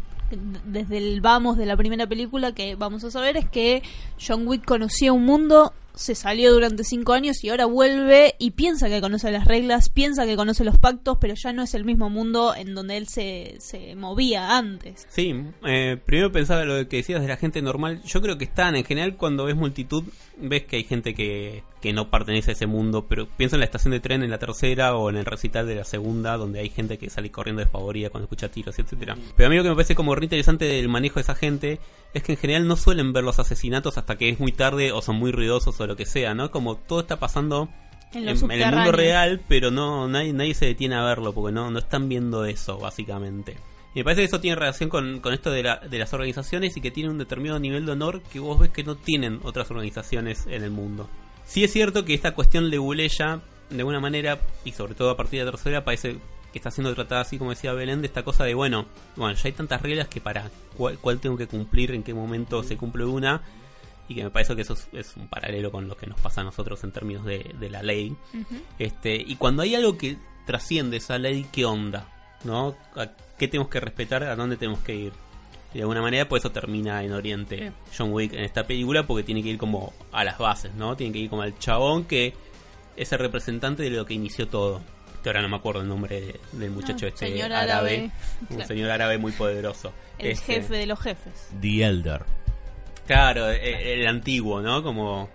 [0.65, 3.83] desde el vamos de la primera película que vamos a saber es que
[4.25, 8.89] John Wick conocía un mundo, se salió durante cinco años y ahora vuelve y piensa
[8.89, 12.09] que conoce las reglas, piensa que conoce los pactos, pero ya no es el mismo
[12.09, 15.07] mundo en donde él se, se movía antes.
[15.09, 15.35] Sí,
[15.65, 18.01] eh, primero pensaba lo que decías de la gente normal.
[18.03, 20.03] Yo creo que están, en general, cuando ves multitud,
[20.37, 23.05] ves que hay gente que, que no pertenece a ese mundo.
[23.07, 25.75] Pero pienso en la estación de tren en la tercera o en el recital de
[25.75, 29.17] la segunda, donde hay gente que sale corriendo desfavorida cuando escucha tiros, etcétera.
[29.35, 31.79] Pero a mí lo que me parece como re interesante del manejo de esa gente
[32.13, 35.01] es que en general no suelen ver los asesinatos hasta que es muy tarde o
[35.01, 36.51] son muy ruidosos o lo que sea, ¿no?
[36.51, 37.69] Como todo está pasando
[38.13, 41.33] En lo en, en el mundo real, pero no nadie, nadie se detiene a verlo
[41.33, 43.57] porque no, no están viendo eso, básicamente.
[43.95, 46.75] Y me parece que eso tiene relación con, con esto de, la- de las organizaciones
[46.77, 49.69] y que tiene un determinado nivel de honor que vos ves que no tienen otras
[49.69, 51.07] organizaciones en el mundo.
[51.45, 55.39] Sí es cierto que esta cuestión leguleya, de alguna manera, y sobre todo a partir
[55.39, 56.17] de la tercera, parece
[56.51, 59.41] que está siendo tratada así como decía Belén, de esta cosa de, bueno, bueno, ya
[59.45, 63.05] hay tantas reglas que para cuál, cuál tengo que cumplir, en qué momento se cumple
[63.05, 63.41] una,
[64.07, 66.41] y que me parece que eso es, es un paralelo con lo que nos pasa
[66.41, 68.15] a nosotros en términos de, de la ley.
[68.79, 72.07] este Y cuando hay algo que trasciende esa ley, ¿qué onda?
[72.43, 72.75] ¿No?
[72.95, 74.23] ¿A ¿Qué tenemos que respetar?
[74.23, 75.13] ¿A dónde tenemos que ir?
[75.73, 79.23] Y de alguna manera, pues eso termina en Oriente John Wick en esta película porque
[79.23, 80.95] tiene que ir como a las bases, ¿no?
[80.95, 82.33] Tiene que ir como al chabón que
[82.95, 84.81] es el representante de lo que inició todo.
[85.23, 87.63] Que ahora no me acuerdo el nombre de- del muchacho Ah, este señor árabe.
[87.71, 88.11] árabe.
[88.41, 88.67] Un Claro.
[88.67, 89.93] señor árabe muy poderoso.
[90.19, 91.49] El Este, jefe de los jefes.
[91.59, 92.23] The Elder.
[93.07, 94.81] Claro, e- el, antiguo, ¿no?
[94.83, 95.29] Como,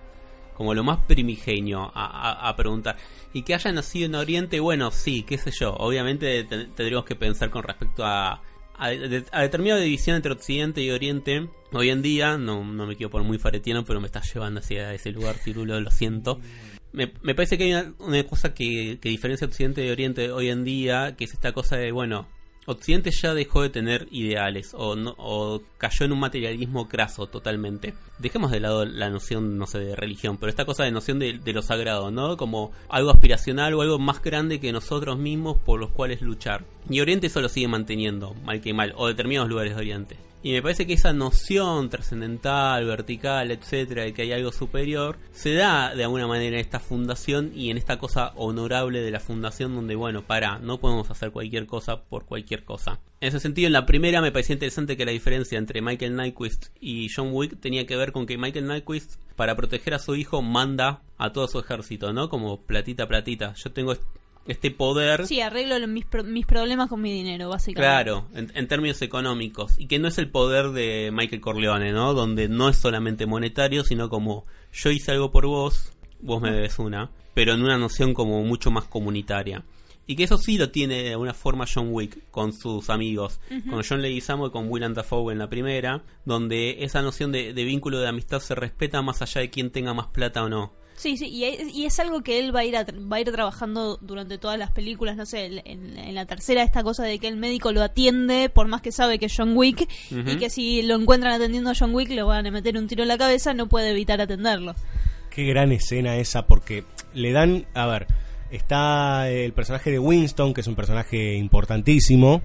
[0.54, 2.96] como lo más primigenio a, preguntar.
[3.32, 5.74] Y que haya nacido en Oriente, bueno, sí, qué sé yo.
[5.74, 8.42] Obviamente te- tendríamos que pensar con respecto a,
[8.88, 11.48] de- determinada división entre Occidente y Oriente.
[11.72, 14.94] Hoy en día, no, no me quiero poner muy faretiano, pero me estás llevando hacia
[14.94, 16.40] ese lugar, Cirulo, lo siento.
[16.92, 20.48] Me, me parece que hay una, una cosa que, que diferencia Occidente y Oriente hoy
[20.48, 22.26] en día, que es esta cosa de, bueno,
[22.70, 25.16] Occidente ya dejó de tener ideales o, no,
[25.78, 27.94] cayó en un materialismo craso totalmente.
[28.18, 31.38] Dejemos de lado la noción, no sé, de religión, pero esta cosa de noción de,
[31.38, 32.36] de lo sagrado, ¿no?
[32.36, 36.66] Como algo aspiracional o algo más grande que nosotros mismos por los cuales luchar.
[36.90, 40.16] Y Oriente eso lo sigue manteniendo, mal que mal, o determinados lugares de Oriente.
[40.43, 45.55] Y me parece que esa noción trascendental, vertical, etcétera, de que hay algo superior, se
[45.55, 49.74] da de alguna manera en esta fundación y en esta cosa honorable de la fundación
[49.74, 53.01] donde, bueno, para, no podemos hacer cualquier cosa por cualquier cosa.
[53.20, 56.66] En ese sentido, en la primera me parecía interesante que la diferencia entre Michael Nyquist
[56.80, 60.41] y John Wick tenía que ver con que Michael Nyquist, para proteger a su hijo,
[60.41, 62.28] manda a todo su ejército, ¿no?
[62.28, 63.55] Como platita, platita.
[63.55, 63.97] Yo tengo
[64.47, 65.26] este poder.
[65.26, 67.80] Sí, arreglo lo- mis, pro- mis problemas con mi dinero, básicamente.
[67.86, 69.74] Claro, en, en términos económicos.
[69.78, 72.14] Y que no es el poder de Michael Corleone, ¿no?
[72.14, 76.78] Donde no es solamente monetario, sino como yo hice algo por vos vos me debes
[76.80, 79.62] una, pero en una noción como mucho más comunitaria.
[80.11, 83.82] Y que eso sí lo tiene de alguna forma John Wick con sus amigos, con
[83.86, 88.01] John Leguizamo y con Willem Dafoe en la primera, donde esa noción de, de vínculo
[88.01, 90.72] de amistad se respeta más allá de quién tenga más plata o no.
[90.99, 93.20] Sí, sí, y, es- y es algo que él va a ir a va a
[93.20, 97.05] ir trabajando durante todas las películas, no sé, en, en- en la tercera esta cosa
[97.05, 99.88] de que el médico lo atiende por más que sabe que es John Wick
[100.32, 103.03] y que si lo encuentran atendiendo a John Wick le van a meter un tiro
[103.03, 104.74] en la cabeza, no puede evitar atenderlo.
[105.30, 106.82] Qué gran escena esa, porque
[107.14, 108.09] le dan, a ver,
[108.51, 112.42] está el personaje de Winston, que es un personaje importantísimo,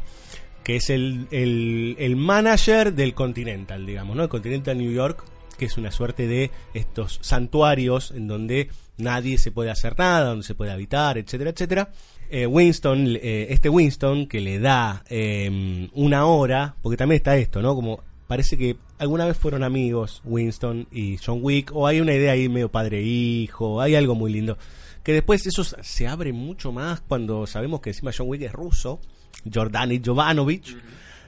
[0.63, 4.23] que es el, el, el manager del Continental, digamos, ¿no?
[4.23, 5.23] El Continental New York,
[5.57, 10.45] que es una suerte de estos santuarios en donde nadie se puede hacer nada, donde
[10.45, 11.91] se puede habitar, etcétera, etcétera.
[12.29, 17.61] Eh, Winston, eh, este Winston que le da eh, una hora, porque también está esto,
[17.61, 17.75] ¿no?
[17.75, 22.31] Como parece que alguna vez fueron amigos Winston y John Wick, o hay una idea
[22.31, 24.57] ahí medio padre-hijo, hay algo muy lindo.
[25.03, 28.99] Que después eso se abre mucho más cuando sabemos que encima John Wick es ruso,
[29.51, 30.75] Jordani Jovanovic,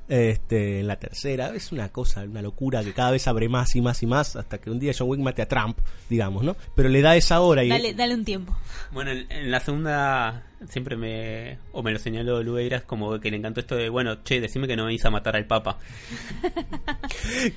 [0.07, 1.53] este, en la tercera.
[1.55, 4.57] Es una cosa, una locura que cada vez abre más y más y más hasta
[4.59, 5.77] que un día John Wick mate a Trump,
[6.09, 6.55] digamos, ¿no?
[6.75, 7.69] Pero le da esa hora y...
[7.69, 8.55] Dale, dale un tiempo.
[8.91, 11.57] Bueno, en, en la segunda siempre me...
[11.71, 14.75] o me lo señaló Lueiras como que le encantó esto de, bueno, che, decime que
[14.75, 15.77] no venís a matar al Papa.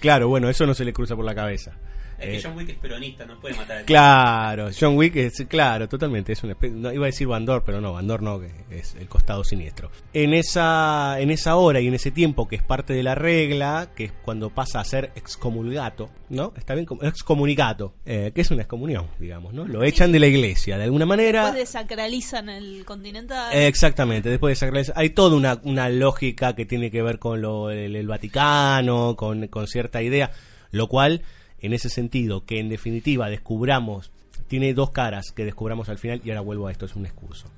[0.00, 1.72] Claro, bueno, eso no se le cruza por la cabeza.
[2.18, 3.86] Es Eh, que John Wick es peronista, no puede matar al Papa.
[3.86, 7.80] Claro, John Wick es, claro, totalmente, es una espe- no, iba a decir Bandor, pero
[7.80, 9.90] no, Bandor no, que es el costado siniestro.
[10.12, 13.90] En esa, en esa hora y en ese tiempo que es parte de la regla,
[13.94, 16.52] que es cuando pasa a ser excomulgato, ¿no?
[16.56, 19.64] Está bien, como excomunicato, eh, que es una excomunión, digamos, ¿no?
[19.66, 21.44] Lo echan de la iglesia, de alguna manera.
[21.52, 23.54] Después desacralizan el continental.
[23.54, 27.70] Exactamente, después de sacralizar- hay toda una, una lógica que tiene que ver con lo,
[27.70, 30.32] el, el Vaticano, con, con cierta idea,
[30.72, 31.22] lo cual,
[31.60, 34.10] en ese sentido, que en definitiva descubramos,
[34.46, 37.50] tiene dos caras que descubramos al final, y ahora vuelvo a esto, es un excurso.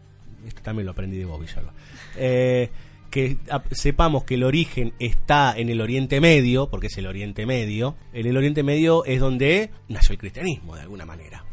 [0.46, 1.72] Esto también lo aprendí de Bobby Villalba.
[2.16, 2.70] Eh,
[3.10, 3.38] que
[3.72, 7.96] sepamos que el origen está en el Oriente Medio, porque es el Oriente Medio.
[8.12, 11.44] En el Oriente Medio es donde nació el cristianismo, de alguna manera.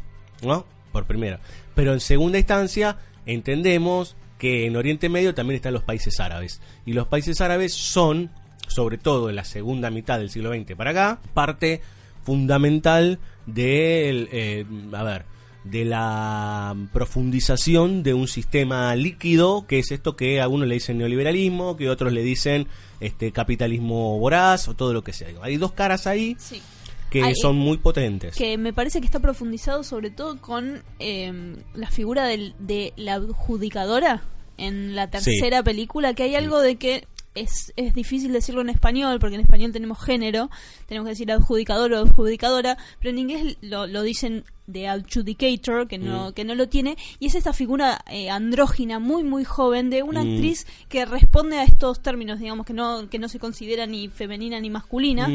[0.42, 0.64] ¿No?
[0.92, 1.40] Por primera.
[1.74, 6.62] Pero en segunda instancia, entendemos que en Oriente Medio también están los países árabes.
[6.86, 8.30] Y los países árabes son,
[8.68, 11.82] sobre todo en la segunda mitad del siglo XX para acá, parte
[12.32, 15.24] fundamental del, eh, a ver,
[15.64, 20.98] de la profundización de un sistema líquido, que es esto que a uno le dicen
[20.98, 22.66] neoliberalismo, que otros le dicen
[23.00, 25.28] este capitalismo voraz o todo lo que sea.
[25.42, 26.60] Hay dos caras ahí Sí.
[27.10, 28.36] que son muy potentes.
[28.36, 33.14] que me parece que está profundizado sobre todo con eh, la figura del- de la
[33.14, 34.22] adjudicadora
[34.58, 39.18] en la tercera película, que hay algo de que es, es difícil decirlo en español,
[39.20, 40.50] porque en español tenemos género,
[40.86, 45.98] tenemos que decir adjudicador o adjudicadora, pero en inglés lo, lo dicen de adjudicator, que
[45.98, 50.02] no, que no lo tiene, y es esta figura eh, andrógina muy muy joven de
[50.04, 50.34] una Mm.
[50.34, 54.60] actriz que responde a estos términos, digamos, que no, que no se considera ni femenina
[54.60, 55.26] ni masculina,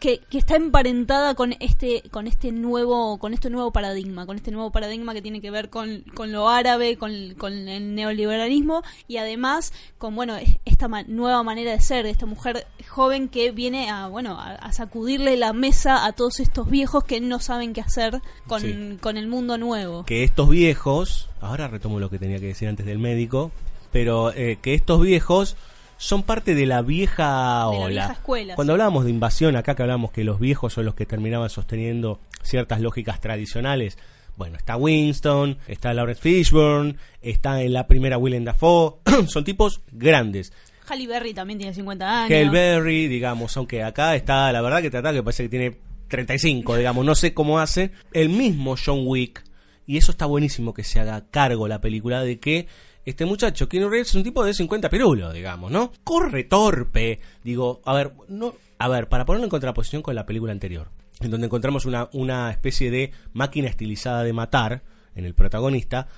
[0.00, 4.50] que, que está emparentada con este con este nuevo con este nuevo paradigma con este
[4.50, 9.16] nuevo paradigma que tiene que ver con, con lo árabe con, con el neoliberalismo y
[9.18, 13.50] además con bueno es- esta ma- nueva manera de ser de esta mujer joven que
[13.52, 17.72] viene a bueno a, a sacudirle la mesa a todos estos viejos que no saben
[17.72, 18.74] qué hacer con, Sí.
[19.00, 22.86] Con el mundo nuevo que estos viejos, ahora retomo lo que tenía que decir antes
[22.86, 23.50] del médico,
[23.92, 25.56] pero eh, que estos viejos
[25.98, 27.88] son parte de la vieja De la ola.
[27.88, 28.74] vieja escuela, Cuando sí.
[28.74, 32.80] hablábamos de invasión, acá que hablamos que los viejos son los que terminaban sosteniendo ciertas
[32.80, 33.96] lógicas tradicionales.
[34.36, 38.96] Bueno, está Winston, está Lawrence Fishburne, está en la primera Willem Dafoe,
[39.28, 40.52] son tipos grandes.
[40.88, 44.90] Halle Berry también tiene 50 años Halle Berry, digamos, aunque acá está, la verdad que
[44.90, 45.76] trata que parece que tiene
[46.08, 47.92] 35, digamos, no sé cómo hace.
[48.12, 49.44] El mismo John Wick,
[49.86, 52.66] y eso está buenísimo que se haga cargo la película de que
[53.04, 55.92] este muchacho, Keanu Reeves, es un tipo de 50 pirulos, digamos, ¿no?
[56.02, 60.50] Corre torpe, digo, a ver, no, a ver, para ponerlo en contraposición con la película
[60.50, 64.82] anterior, en donde encontramos una, una especie de máquina estilizada de matar
[65.14, 66.08] en el protagonista,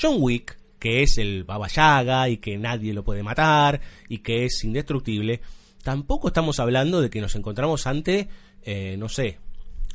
[0.00, 3.80] John Wick, que es el Baba Yaga y que nadie lo puede matar
[4.10, 5.40] y que es indestructible,
[5.82, 8.28] tampoco estamos hablando de que nos encontramos ante,
[8.64, 9.38] eh, no sé,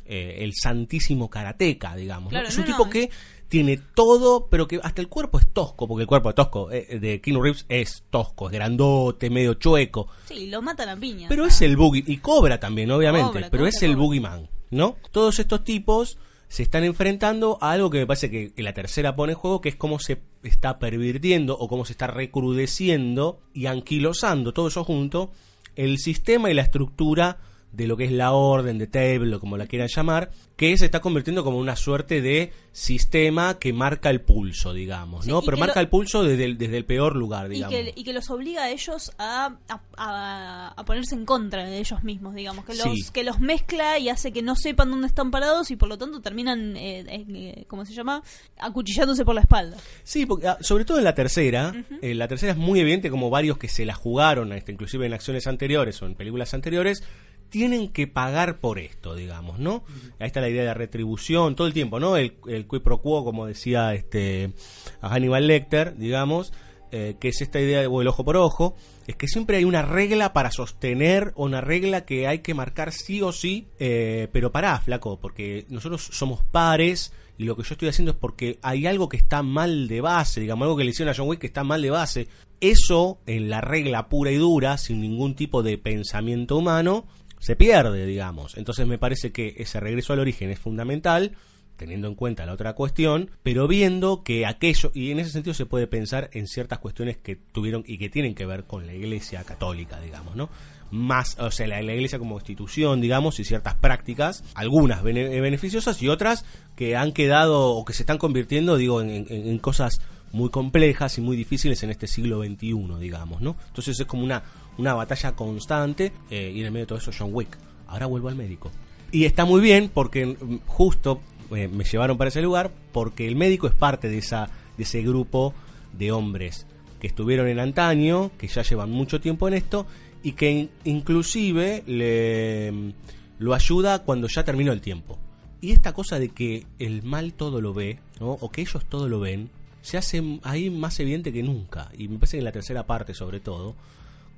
[0.06, 2.32] eh, el santísimo karateca, digamos.
[2.32, 2.90] es no, un tipo no.
[2.90, 3.10] que
[3.48, 6.98] tiene todo, pero que hasta el cuerpo es tosco, porque el cuerpo de tosco eh,
[7.00, 10.08] de Keanu Reeves es tosco, es grandote, medio chueco.
[10.24, 13.62] sí lo matan a piña Pero es el boogie, y cobra también, obviamente, Cobra, pero
[13.62, 14.96] cobra, es el boogeyman, ¿no?
[15.10, 16.16] Todos estos tipos
[16.48, 19.60] se están enfrentando a algo que me parece que, que la tercera pone en juego,
[19.60, 24.84] que es cómo se está pervirtiendo o cómo se está recrudeciendo y anquilosando todo eso
[24.84, 25.30] junto
[25.76, 27.38] el sistema y la estructura
[27.72, 30.84] de lo que es la orden de Table o como la quieran llamar, que se
[30.86, 35.38] está convirtiendo como una suerte de sistema que marca el pulso, digamos, ¿no?
[35.40, 37.74] y Pero marca lo- el pulso desde el, desde el peor lugar, Y digamos.
[37.78, 39.54] que, y que los obliga a ellos a,
[39.96, 42.64] a- ponerse en contra de ellos mismos, digamos.
[42.64, 43.12] Que los, Sí.
[43.12, 46.20] que los mezcla y hace que no sepan dónde están parados y por lo tanto
[46.20, 48.22] terminan, eh, eh, ¿cómo se llama?
[48.58, 49.76] Acuchillándose por la espalda.
[50.02, 51.72] Sí, porque, ah, sobre todo en la tercera,
[52.02, 55.46] eh, la tercera es muy evidente como varios que se la jugaron, inclusive en acciones
[55.46, 57.02] anteriores o en películas anteriores,
[57.50, 59.84] tienen que pagar por esto, digamos, ¿no?
[60.18, 62.16] Ahí está la idea de retribución todo el tiempo, ¿no?
[62.16, 64.52] El, el como decía este
[65.00, 66.52] a Hannibal Lecter, digamos,
[66.92, 68.74] eh, que es esta idea de o el ojo por ojo,
[69.06, 72.92] es que siempre hay una regla para sostener o una regla que hay que marcar
[72.92, 77.74] sí o sí, eh, pero pará, flaco, porque nosotros somos pares y lo que yo
[77.74, 80.90] estoy haciendo es porque hay algo que está mal de base, digamos, algo que le
[80.90, 82.28] hicieron a John Wick que está mal de base.
[82.60, 87.06] Eso, en la regla pura y dura, sin ningún tipo de pensamiento humano,
[87.40, 88.56] se pierde, digamos.
[88.56, 91.32] Entonces me parece que ese regreso al origen es fundamental,
[91.76, 95.64] teniendo en cuenta la otra cuestión, pero viendo que aquello, y en ese sentido se
[95.66, 99.42] puede pensar en ciertas cuestiones que tuvieron y que tienen que ver con la Iglesia
[99.44, 100.48] Católica, digamos, ¿no?
[100.90, 106.08] Más, o sea, la, Iglesia como institución, digamos, y ciertas prácticas, algunas bene- beneficiosas y
[106.08, 106.44] otras
[106.76, 110.00] que han quedado o que se están convirtiendo, digo, en, en- en cosas
[110.32, 113.56] muy complejas y muy difíciles en este siglo XXI, digamos, ¿no?
[113.68, 114.42] Entonces es como una,
[114.80, 117.56] una batalla constante eh, y en el medio de todo eso John Wick.
[117.86, 118.70] Ahora vuelvo al médico.
[119.12, 121.20] Y está muy bien porque mm, justo
[121.54, 125.02] eh, me llevaron para ese lugar porque el médico es parte de, esa, de ese
[125.02, 125.52] grupo
[125.96, 126.66] de hombres
[127.00, 129.86] que estuvieron en antaño, que ya llevan mucho tiempo en esto
[130.22, 132.92] y que in- inclusive le, mm,
[133.40, 135.18] lo ayuda cuando ya terminó el tiempo.
[135.62, 139.20] Y esta cosa de que el mal todo lo ve, o que ellos todo lo
[139.20, 139.50] ven,
[139.82, 141.90] se hace ahí más evidente que nunca.
[141.98, 143.74] Y me parece que en la tercera parte, sobre todo,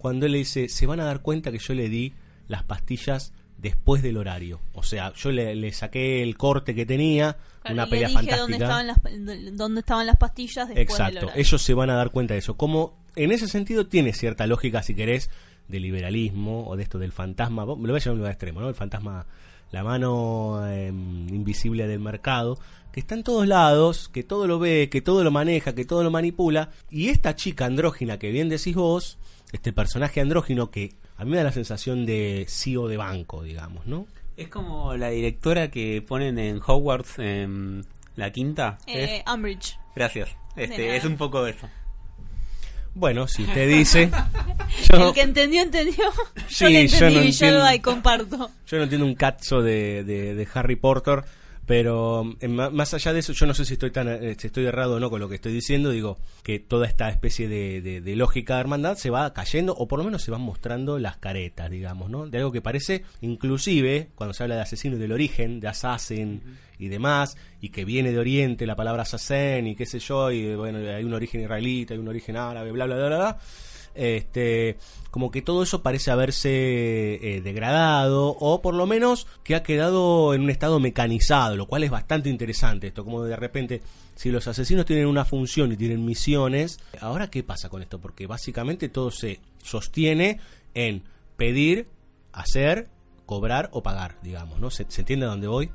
[0.02, 2.12] cuando él le dice, se van a dar cuenta que yo le di
[2.48, 4.60] las pastillas después del horario.
[4.74, 8.40] O sea, yo le, le saqué el corte que tenía, Claro, una pelea dije fantástica.
[8.42, 11.40] Dónde estaban, las, dónde estaban las pastillas después del Exacto, horario.
[11.40, 12.56] ellos se van a dar cuenta de eso.
[12.56, 15.30] Como en ese sentido tiene cierta lógica, si querés,
[15.68, 18.32] de liberalismo o de esto del fantasma, me lo voy a llevar a un lugar
[18.32, 18.68] extremo, ¿no?
[18.68, 19.26] El fantasma,
[19.70, 22.58] la mano eh, invisible del mercado,
[22.92, 26.02] que está en todos lados, que todo lo ve, que todo lo maneja, que todo
[26.02, 26.70] lo manipula.
[26.90, 29.18] Y esta chica andrógina que bien decís vos,
[29.52, 33.86] este personaje andrógino que a mí me da la sensación de CEO de banco, digamos,
[33.86, 34.06] ¿no?
[34.36, 37.84] Es como la directora que ponen en Hogwarts, en
[38.16, 38.78] la quinta.
[38.86, 39.32] Eh, ¿es?
[39.32, 39.78] Umbridge.
[39.94, 40.30] Gracias.
[40.56, 41.68] Este, es un poco de eso.
[42.94, 44.10] Bueno, si te dice...
[44.90, 45.94] yo- El que entendió, entendió.
[45.96, 46.12] yo
[46.48, 47.58] Sí, lo yo entendí, no yo, entiendo.
[47.58, 48.50] lo ahí comparto.
[48.66, 51.24] Yo no entiendo un cazzo de, de, de Harry Potter,
[51.66, 54.48] pero eh, ma- más allá de eso, yo no sé si estoy tan eh, si
[54.48, 55.90] estoy errado o no con lo que estoy diciendo.
[55.90, 59.86] Digo que toda esta especie de, de- de lógica de hermandad se va cayendo, o
[59.88, 62.26] por lo menos se van mostrando las caretas, digamos, ¿no?
[62.28, 66.42] De algo que parece, inclusive, cuando se habla de asesino y del origen, de assassin
[66.78, 70.54] y demás, y que viene de Oriente la palabra assassin y qué sé yo, y
[70.56, 73.16] bueno, hay un origen israelita, hay un origen árabe, bla, bla, bla, bla.
[73.18, 73.38] bla
[73.94, 74.76] este
[75.10, 80.34] como que todo eso parece haberse eh, degradado o por lo menos que ha quedado
[80.34, 83.82] en un estado mecanizado lo cual es bastante interesante esto como de repente
[84.14, 88.26] si los asesinos tienen una función y tienen misiones ahora qué pasa con esto porque
[88.26, 90.40] básicamente todo se sostiene
[90.74, 91.02] en
[91.36, 91.88] pedir
[92.32, 92.88] hacer
[93.26, 95.70] cobrar o pagar digamos no se, se entiende a dónde voy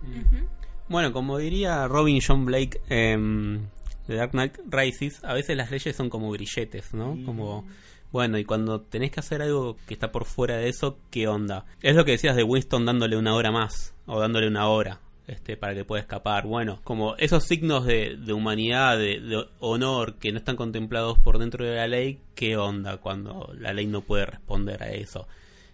[0.89, 3.68] Bueno, como diría Robin John Blake em,
[4.07, 7.18] de Dark Knight Rises, a veces las leyes son como grilletes, ¿no?
[7.26, 7.68] Como,
[8.11, 11.65] bueno, y cuando tenés que hacer algo que está por fuera de eso, ¿qué onda?
[11.81, 15.01] Es lo que decías de Winston dándole una hora más, o dándole una hora.
[15.27, 16.47] Este, para que pueda escapar.
[16.47, 21.65] Bueno, como esos signos de, de humanidad, de, honor que no están contemplados por dentro
[21.65, 25.27] de la ley, ¿qué onda cuando la ley no puede responder a eso?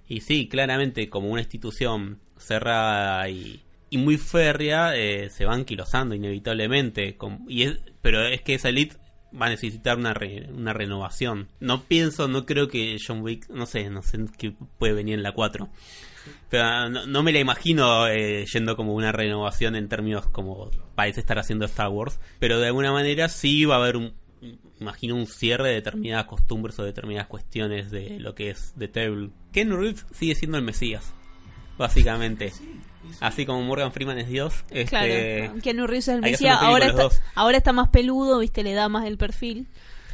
[0.08, 3.62] Y sí, claramente, como una institución cerrada y,
[3.92, 7.16] y muy férrea, eh, se van quilosando inevitablemente.
[7.48, 8.96] Y es, pero es que esa elite
[9.40, 11.48] va a necesitar una, re- una renovación.
[11.60, 15.24] No pienso, no creo que John Wick, no sé, no sé qué puede venir en
[15.24, 15.70] la 4.
[16.50, 21.20] Pero no, no me la imagino eh, yendo como una renovación en términos como parece
[21.20, 22.20] estar haciendo Star Wars.
[22.40, 24.14] Pero de alguna manera sí va a haber un,
[24.80, 29.32] imagino un cierre de determinadas costumbres o determinadas cuestiones de lo que es The Table.
[29.52, 31.14] Ken Reeves sigue siendo el Mesías,
[31.78, 32.54] básicamente.
[33.20, 34.54] Así como Morgan Freeman es Dios.
[34.72, 34.86] Este,
[35.48, 38.90] Claro, Keanu Reeves es el Mesías, ahora está, ahora está más peludo, viste, le da
[38.90, 39.68] más el perfil.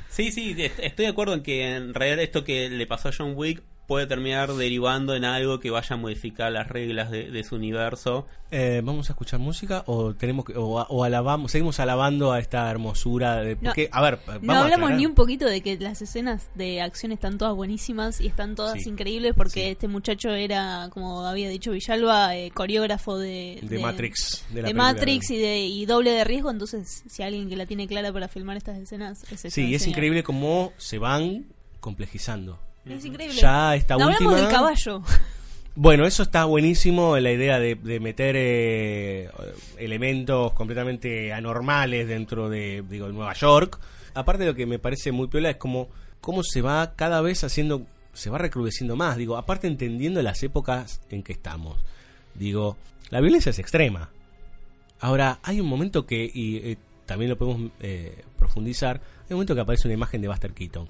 [0.10, 3.12] Sí, sí, est- estoy de acuerdo en que en realidad esto que le pasó a
[3.18, 7.44] John Wick puede terminar derivando en algo que vaya a modificar las reglas de, de
[7.44, 8.28] su universo.
[8.52, 12.70] Eh, ¿Vamos a escuchar música o tenemos que, o, o alabamos, seguimos alabando a esta
[12.70, 13.38] hermosura?
[13.38, 16.02] De, No, porque, a ver, vamos No a hablamos ni un poquito de que las
[16.04, 18.90] escenas de acción están todas buenísimas y están todas Sí.
[18.90, 19.68] increíbles porque Sí.
[19.72, 25.32] este muchacho era, como había dicho Villalba, eh, coreógrafo de, De Matrix, de la Matrix
[25.32, 26.52] y, de, y doble de riesgo.
[26.52, 30.22] Entonces, si alguien que la tiene clara para filmar estas escenas, es Sí, es increíble
[30.22, 31.48] cómo se van
[31.80, 32.60] complejizando.
[32.90, 33.40] Es increíble.
[33.40, 34.32] Ya esta No última.
[34.32, 35.04] hablamos del caballo.
[35.76, 39.30] Bueno, eso está buenísimo, la idea de, de meter eh,
[39.78, 43.80] elementos completamente anormales dentro de, digo, Nueva York.
[44.14, 45.88] Aparte de lo que me parece muy piola es como
[46.20, 49.16] cómo se va cada vez haciendo, se va recrudeciendo más.
[49.16, 51.78] Digo, aparte entendiendo las épocas en que estamos.
[52.34, 52.76] Digo,
[53.10, 54.10] la violencia es extrema.
[55.00, 59.56] Ahora, hay un momento que, y eh, también lo podemos eh, profundizar, hay un momento
[59.56, 60.90] que aparece una imagen de Buster Keaton.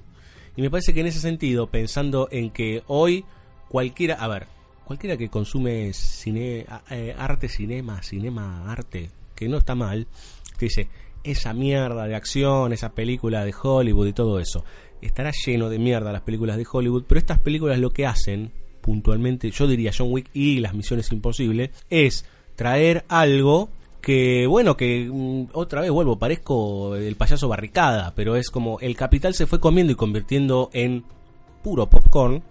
[0.56, 3.26] Y me parece que en ese sentido, pensando en que hoy
[3.70, 4.48] cualquiera, a ver,
[4.86, 10.08] cualquiera que consume cine, eh, arte, cinema, cinema, arte, que no está mal,
[10.58, 10.90] que dice,
[11.24, 14.66] esa mierda de acción, esa película de Hollywood y todo eso,
[15.02, 18.52] estará lleno de mierda las películas de Hollywood, pero estas películas lo que hacen,
[18.82, 23.70] puntualmente, yo diría John Wick y las misiones imposibles, es traer algo
[24.02, 28.96] que bueno que mm, otra vez vuelvo parezco el payaso barricada pero es como el
[28.96, 31.04] capital se fue comiendo y convirtiendo en
[31.64, 32.44] puro popcorn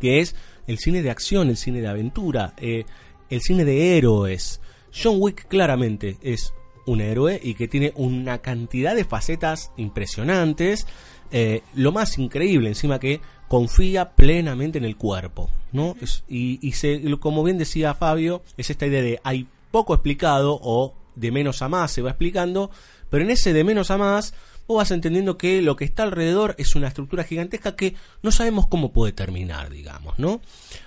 [0.00, 2.84] que es el cine de acción el cine de aventura eh,
[3.32, 4.60] el cine de héroes.
[4.94, 6.52] John Wick claramente es
[6.84, 10.86] un héroe y que tiene una cantidad de facetas impresionantes
[11.30, 15.96] eh, lo más increíble encima que confía plenamente en el cuerpo no
[16.28, 20.94] y, y se, como bien decía Fabio es esta idea de hay poco explicado o
[21.16, 22.70] de menos a más se va explicando,
[23.10, 24.32] pero en ese de menos a más
[24.68, 28.68] vos vas entendiendo que lo que está alrededor es una estructura gigantesca que no sabemos
[28.68, 30.40] cómo puede terminar, digamos, ¿no?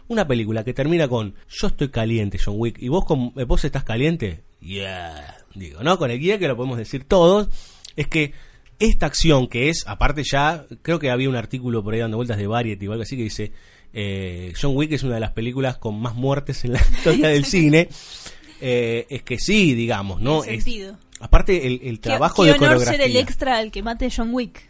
[0.08, 3.66] Una película que termina con yo estoy caliente, John Wick, y vos, con- eh, vos
[3.66, 5.98] estás caliente, yeah, digo, ¿no?
[5.98, 7.50] Con el guía que lo podemos decir todos,
[7.98, 8.34] es que
[8.80, 12.38] esta acción que es, aparte ya, creo que había un artículo por ahí dando vueltas
[12.38, 13.52] de Variety o algo así que dice,
[13.94, 17.46] eh, John Wick es una de las películas con más muertes en la historia del
[17.46, 17.88] cine.
[18.62, 20.44] Eh, es que sí, digamos, ¿no?
[20.44, 20.98] Es- sentido.
[21.20, 22.98] aparte el, trabajo qué de honor coreografía.
[23.00, 24.70] ser el extra al que mate John Wick.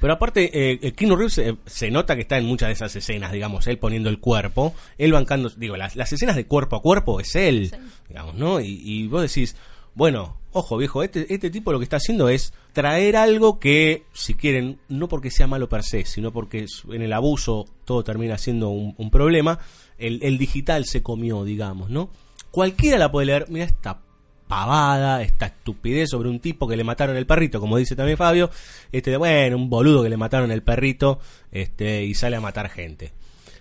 [0.00, 2.96] Pero aparte, eh, eh, Keanu Reeves eh, se nota que está en muchas de esas
[2.96, 6.80] escenas, digamos, él poniendo el cuerpo, él bancando, digo, las, las escenas de cuerpo a
[6.82, 7.76] cuerpo es él, Sí.
[8.08, 8.58] digamos, ¿no?
[8.60, 9.54] Y, y vos decís,
[9.94, 14.32] bueno, ojo viejo, este, este tipo lo que está haciendo es traer algo que, si
[14.32, 18.70] quieren, no porque sea malo per se, sino porque en el abuso todo termina siendo
[18.70, 19.58] un, un problema,
[19.98, 22.08] el, el digital se comió, digamos, ¿no?
[22.52, 24.00] Cualquiera la puede leer, mira esta
[24.46, 28.50] pavada, esta estupidez sobre un tipo que le mataron el perrito, como dice también Fabio,
[28.92, 31.18] este de, bueno, un boludo que le mataron el perrito,
[31.50, 33.12] este, y sale a matar gente.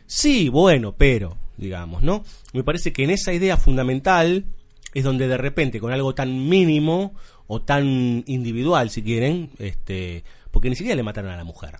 [0.06, 2.26] Sí, bueno, pero, digamos, ¿no?
[2.52, 4.44] Me parece que en esa idea fundamental
[4.94, 7.16] es donde de repente con algo tan mínimo
[7.48, 11.78] o tan individual, si quieren, este, porque ni siquiera le mataron a la mujer.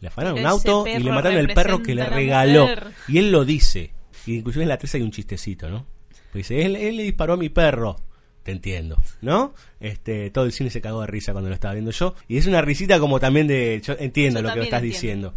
[0.00, 2.68] Le afanaron un auto y le mataron el perro que le regaló.
[3.06, 3.92] Y él lo dice.
[4.26, 5.93] Y inclusive en la 3 hay un chistecito, ¿no?
[6.34, 7.94] Pues dice, él, él le disparó a mi perro.
[8.42, 9.54] Te entiendo, ¿no?
[9.78, 12.16] Este, todo el cine se cagó de risa cuando lo estaba viendo yo.
[12.26, 15.30] Y es una risita como también de, yo entiendo Yo lo que también estás entiendo.
[15.30, 15.34] diciendo.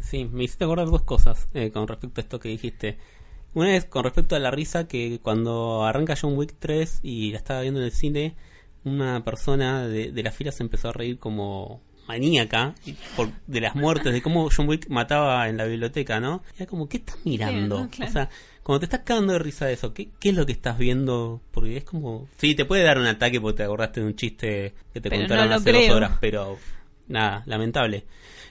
[0.00, 2.98] Sí, me hiciste acordar dos cosas eh, con respecto a esto que dijiste.
[3.54, 7.38] Una es con respecto a la risa que cuando arranca John Wick 3 y la
[7.38, 8.34] estaba viendo en el cine,
[8.82, 13.60] una persona de, de la fila se empezó a reír como maníaca y por, de
[13.60, 16.42] las muertes, de cómo John Wick mataba en la biblioteca, ¿no?
[16.56, 17.80] Era como, ¿qué estás mirando?
[17.82, 17.88] ¿no?
[17.90, 18.10] Claro.
[18.10, 18.28] O sea,
[18.62, 21.40] cuando te estás cagando de risa de eso, ¿qué, ¿qué es lo que estás viendo?
[21.50, 22.28] Porque es como...
[22.38, 25.22] Sí, te puede dar un ataque porque te acordaste de un chiste que te Pero
[25.22, 25.86] contaron no hace creo.
[25.88, 26.58] dos horas, pero
[27.08, 28.04] nada, lamentable.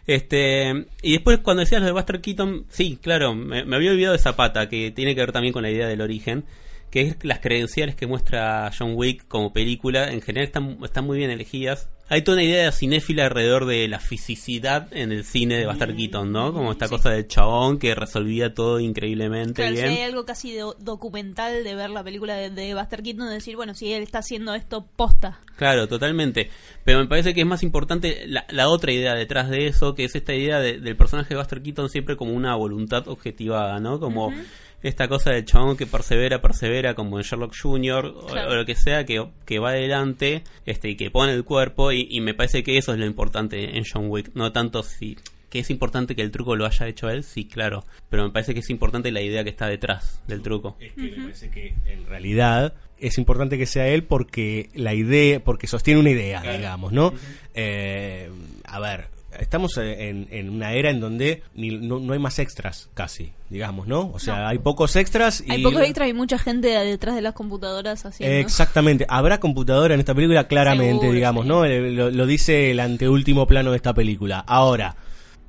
[0.08, 4.14] Este, y después cuando decías lo de Buster Keaton, sí, claro, me, me había olvidado
[4.14, 6.44] de Zapata, que tiene que ver también con la idea del origen,
[6.92, 11.18] que es las credenciales que muestra John Wick como película, en general están, están muy
[11.18, 11.90] bien elegidas.
[12.10, 16.30] Hay toda una idea cinéfila alrededor de la fisicidad en el cine de Buster Keaton,
[16.30, 16.52] ¿no?
[16.52, 19.94] Como esta cosa del chabón que resolvía todo increíblemente Claro, si bien.
[19.94, 23.56] hay algo casi de- documental de ver la película de, de Buster Keaton, de decir,
[23.56, 25.40] bueno, si él está haciendo esto posta.
[25.56, 26.50] Claro, totalmente.
[26.84, 30.04] Pero me parece que es más importante la, la otra idea detrás de eso, que
[30.04, 34.02] es esta idea de- del personaje de Buster Keaton siempre como una voluntad objetivada, ¿no?
[34.02, 34.34] Como
[34.84, 38.06] esta cosa del chabón que persevera, persevera, como en Sherlock Jr.
[38.06, 38.52] o- Claro.
[38.52, 41.92] o, lo que sea, que, que va adelante este, y que pone el cuerpo.
[41.92, 44.32] Y, y me parece que eso es lo importante en John Wick.
[44.34, 45.18] No tanto si.
[45.50, 47.84] Que es importante que el truco lo haya hecho él, sí, claro.
[48.10, 50.78] Pero me parece que es importante la idea que está detrás del truco.
[50.80, 55.44] Es que me parece que en realidad es importante que sea él porque la idea,
[55.44, 57.14] porque sostiene una idea, digamos, ¿no?
[57.54, 58.30] Eh,
[58.64, 59.08] a ver,
[59.40, 63.88] estamos en, en una era en donde ni- no, no hay más extras, casi, digamos,
[63.88, 64.12] ¿no?
[64.14, 65.52] O sea, hay pocos extras y...
[65.52, 68.36] Hay pocos extras y mucha gente detrás de las computadoras haciendo.
[68.38, 71.50] Exactamente, habrá computadora en esta película claramente, Seguro, digamos, sí.
[71.50, 71.66] ¿no?
[71.66, 74.40] Eh, Lo, lo dice el anteúltimo plano de esta película.
[74.40, 74.96] Ahora,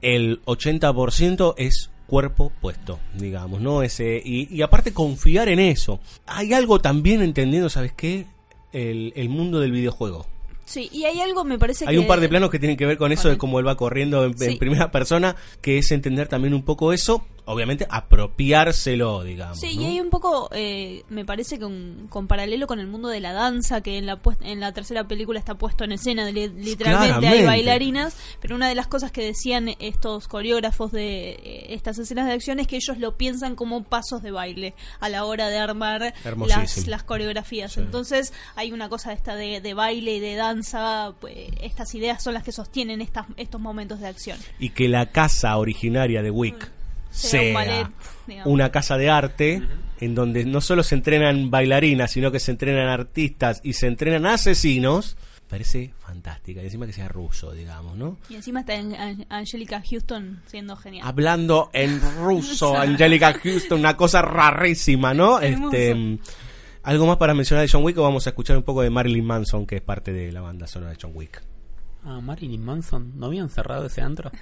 [0.00, 3.82] el 80% es cuerpo puesto, digamos, ¿no?
[3.82, 6.00] Ese y, y aparte confiar en eso.
[6.26, 8.26] Hay algo también entendiendo, ¿sabes qué?
[8.72, 10.26] El, el mundo del videojuego.
[10.64, 12.00] Sí, y hay algo, me parece Hay que...
[12.00, 14.24] un par de planos que tienen que ver con eso de cómo él va corriendo
[14.24, 17.86] en, primera persona, que es entender también un poco eso, obviamente
[18.42, 19.58] apropiárselo, digamos.
[19.60, 19.82] Sí, ¿no?
[19.82, 23.20] y hay un poco, eh, me parece que un, con paralelo con el mundo de
[23.20, 27.26] la danza, que en la, en la tercera película está puesto en escena, li- literalmente
[27.28, 32.26] hay bailarinas, pero una de las cosas que decían estos coreógrafos de eh, estas escenas
[32.26, 35.58] de acción es que ellos lo piensan como pasos de baile a la hora de
[35.58, 36.14] armar
[36.46, 37.76] las, las coreografías.
[37.76, 42.34] Entonces hay una cosa esta de, de baile y de danza, pues, estas ideas son
[42.34, 44.38] las que sostienen estas, estos momentos de acción.
[44.58, 46.70] y que la casa originaria de Wick
[47.12, 47.86] Sea un ballet,
[48.46, 49.62] una casa de arte
[50.00, 54.26] en donde no solo se entrenan bailarinas, sino que se entrenan artistas y se entrenan
[54.26, 55.16] asesinos,
[55.48, 56.60] parece fantástica.
[56.62, 58.16] Y encima que sea ruso, digamos, ¿no?
[58.28, 61.06] Y encima está en- Angelica Houston siendo genial.
[61.06, 65.38] Hablando en ruso, Angelica Houston, una cosa rarísima, ¿no?
[65.38, 66.18] Este,
[66.82, 69.24] algo más para mencionar de John Wick o vamos a escuchar un poco de Marilyn
[69.24, 71.42] Manson, que es parte de la banda sonora de John Wick.
[72.04, 73.12] Ah, Marilyn Manson.
[73.16, 74.32] ¿No habían cerrado ese antro?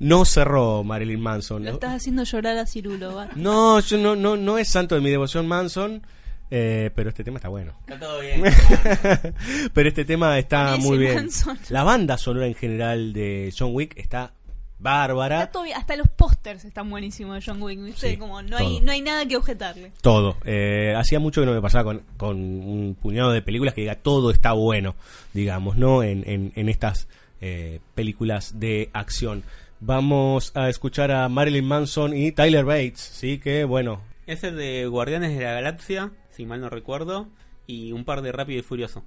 [0.00, 1.64] No cerró Marilyn Manson.
[1.64, 3.28] Lo estás haciendo llorar a Cirulo, va.
[3.36, 6.02] No, yo no, no, no es santo de mi devoción Manson,
[6.50, 7.74] eh, pero este tema está bueno.
[7.80, 8.42] Está todo bien.
[9.74, 11.16] pero este tema está muy bien.
[11.16, 11.58] Manson.
[11.68, 14.32] La banda sonora en general de John Wick está
[14.78, 15.40] bárbara.
[15.40, 18.12] Está todo bien, Hasta los pósters están buenísimos de John Wick, ¿viste?
[18.12, 19.92] Sí, Como no hay, no hay nada que objetarle.
[20.00, 20.38] Todo.
[20.46, 23.96] Eh, hacía mucho que no me pasaba con, con un puñado de películas que diga
[23.96, 24.96] todo está bueno,
[25.34, 26.02] digamos, ¿no?
[26.02, 27.06] En, en, en estas
[27.42, 29.44] eh, películas de acción.
[29.80, 33.38] Vamos a escuchar a Marilyn Manson y Tyler Bates, ¿sí?
[33.38, 37.28] Que, bueno, Ese de Guardianes de la Galaxia, si mal no recuerdo,
[37.66, 39.02] y un par de Rápido y Furioso.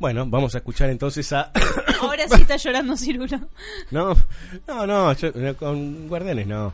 [0.00, 1.52] bueno, vamos a escuchar entonces a...
[2.02, 3.38] Ahora sí está llorando Cirulo.
[3.92, 4.16] no,
[4.66, 6.72] no, no, yo- no, con Guardianes no.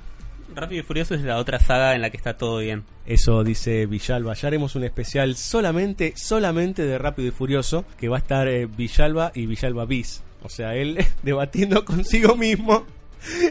[0.54, 2.84] Rápido y Furioso es la otra saga en la que está todo bien.
[3.04, 4.32] Eso dice Villalba.
[4.34, 8.66] Ya haremos un especial solamente, solamente de Rápido y Furioso, que va a estar eh,
[8.66, 10.22] Villalba y Villalba Bis.
[10.42, 12.86] O sea, él debatiendo consigo mismo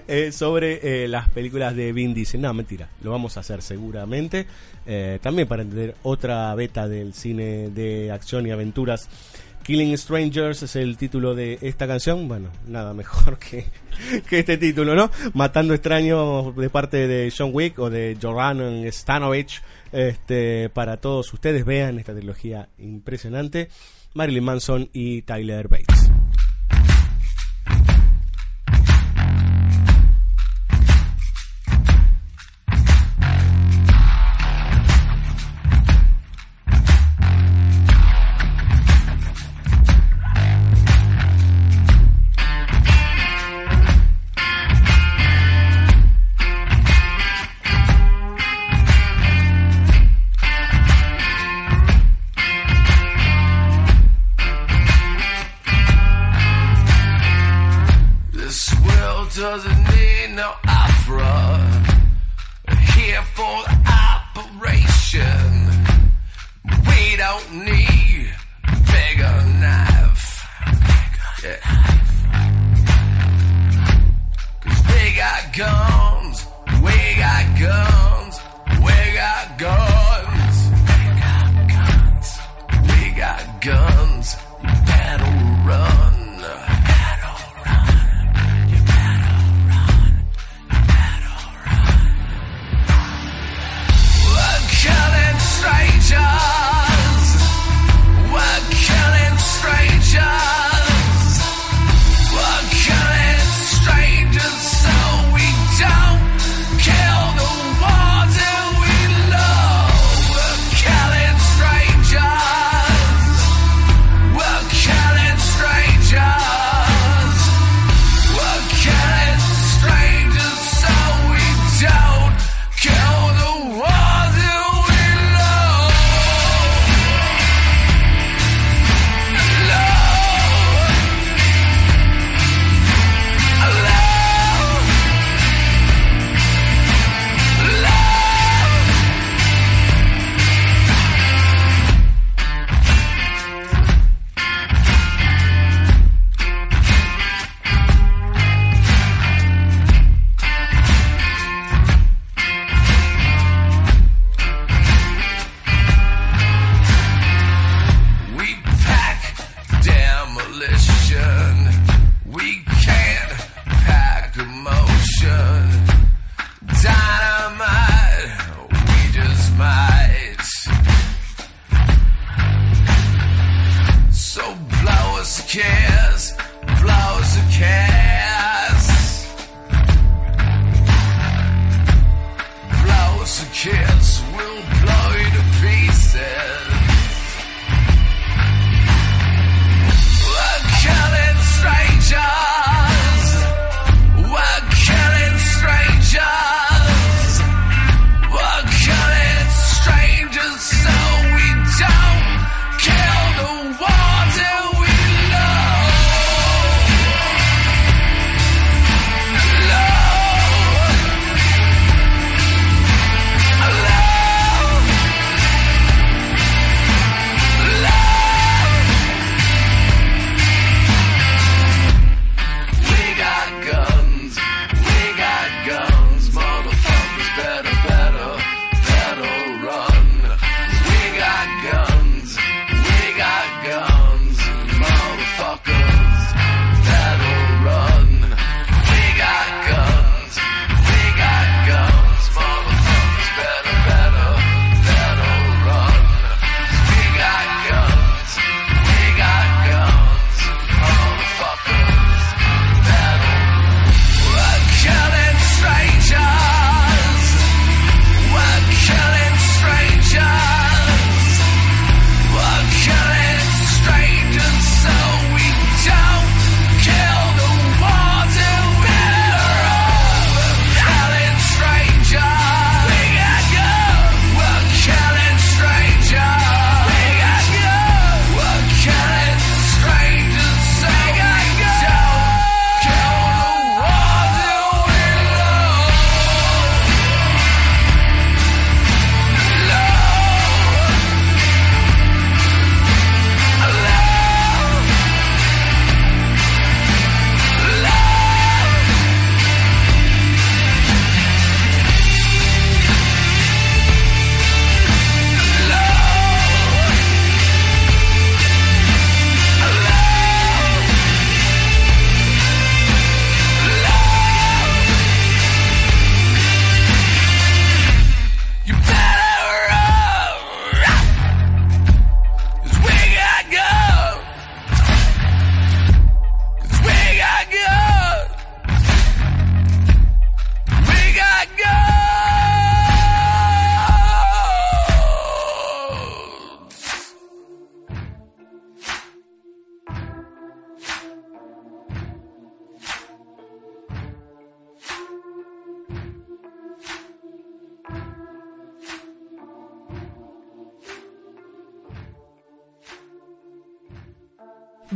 [0.07, 2.41] eh, sobre eh, las películas de Vin Diesel.
[2.41, 4.47] No, mentira, lo vamos a hacer seguramente.
[4.85, 9.09] Eh, también para entender otra beta del cine de acción y aventuras.
[9.63, 12.27] Killing Strangers es el título de esta canción.
[12.27, 13.65] Bueno, nada mejor que,
[14.29, 15.09] que este título, ¿no?
[15.33, 19.61] Matando extraños de parte de John Wick o de Joran Stanovich.
[19.91, 23.69] Este, para todos ustedes vean esta trilogía impresionante.
[24.13, 26.11] Marilyn Manson y Tyler Bates.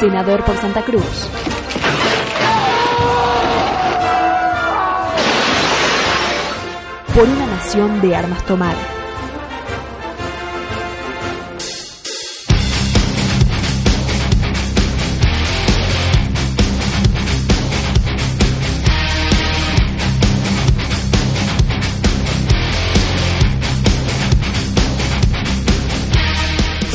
[0.00, 1.28] senador por Santa Cruz.
[7.14, 8.99] Por una nación de armas tomar.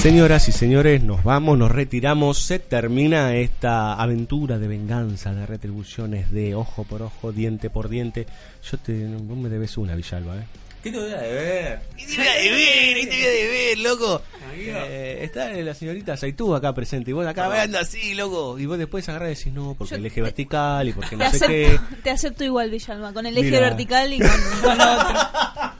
[0.05, 6.31] Señoras y señores, nos vamos, nos retiramos, se termina esta aventura de venganza, de retribuciones,
[6.31, 8.27] de ojo por ojo, diente por diente.
[8.69, 10.45] Yo te, no me debes una, Villalba, ¿eh?
[10.83, 11.81] ¿Qué te voy a deber?
[11.97, 12.99] ¿Qué te voy a deber?
[12.99, 14.21] ¿Qué te voy a deber, loco?
[14.53, 18.59] Eh, está la señorita Saitú acá presente y vos acá anda así, loco.
[18.59, 21.47] Y vos después agarrás y decís, no, porque el eje vertical y porque no sé
[21.47, 21.79] qué.
[22.03, 23.61] te acepto igual, Villalba, con el eje Mira.
[23.61, 24.29] vertical y con,
[24.61, 25.19] con otro.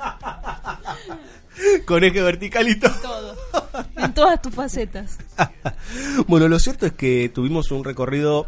[1.86, 2.94] Con eje vertical y todo.
[3.02, 3.36] Todo.
[3.98, 5.18] En todas tus facetas.
[6.28, 8.48] Bueno, lo cierto es que tuvimos un recorrido,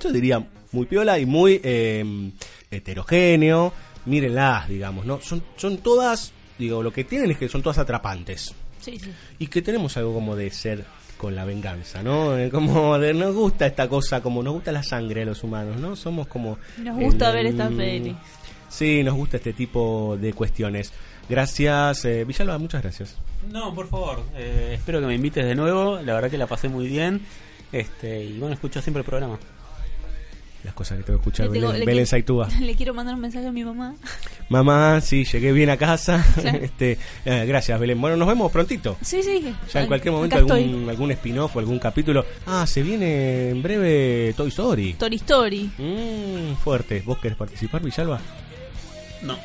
[0.00, 2.30] yo diría, muy piola y muy eh,
[2.70, 3.72] heterogéneo.
[4.06, 5.20] Mírenlas, digamos, ¿no?
[5.20, 8.54] Son, son todas, digo, lo que tienen es que son todas atrapantes.
[8.80, 9.12] Sí, sí.
[9.38, 10.84] Y que tenemos algo como de ser
[11.18, 12.38] con la venganza, ¿no?
[12.38, 15.76] Eh, Como de, nos gusta esta cosa, como nos gusta la sangre de los humanos,
[15.76, 15.96] ¿no?
[15.96, 16.58] Somos como...
[16.78, 18.16] Nos gusta ver esta peli.
[18.68, 20.92] Sí, nos gusta este tipo de cuestiones.
[21.28, 23.16] Gracias, eh, Villalba, muchas gracias.
[23.50, 24.22] No, por favor.
[24.36, 25.98] eh, espero que me invites de nuevo.
[26.04, 27.20] La verdad que la pasé muy bien.
[27.72, 29.38] Este, y bueno, escucho siempre el programa.
[30.64, 32.48] Las cosas que tengo que escuchar Belén, le Belén Saitúa.
[32.60, 33.94] Le quiero mandar un mensaje a mi mamá.
[34.48, 36.24] Mamá, sí, llegué bien a casa.
[36.40, 36.58] Claro.
[36.58, 38.00] este, eh, gracias, Belén.
[38.00, 38.96] Bueno, nos vemos prontito.
[39.00, 39.54] Sí, sí.
[39.72, 42.24] Ya en cualquier momento algún, algún spin-off o algún capítulo.
[42.46, 44.90] Ah, se viene en breve Toy Story.
[44.90, 45.70] Story Story.
[45.78, 47.02] Mm, fuerte.
[47.06, 48.20] ¿Vos querés participar, Villalba?
[49.22, 49.38] No.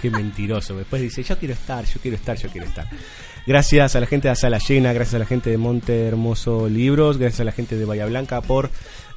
[0.00, 0.76] Qué mentiroso.
[0.76, 2.88] Después dice, yo quiero estar, yo quiero estar, yo quiero estar.
[3.46, 7.16] Gracias a la gente de Sala Llena, gracias a la gente de Monte Hermoso Libros,
[7.16, 8.70] gracias a la gente de Bahía Blanca por,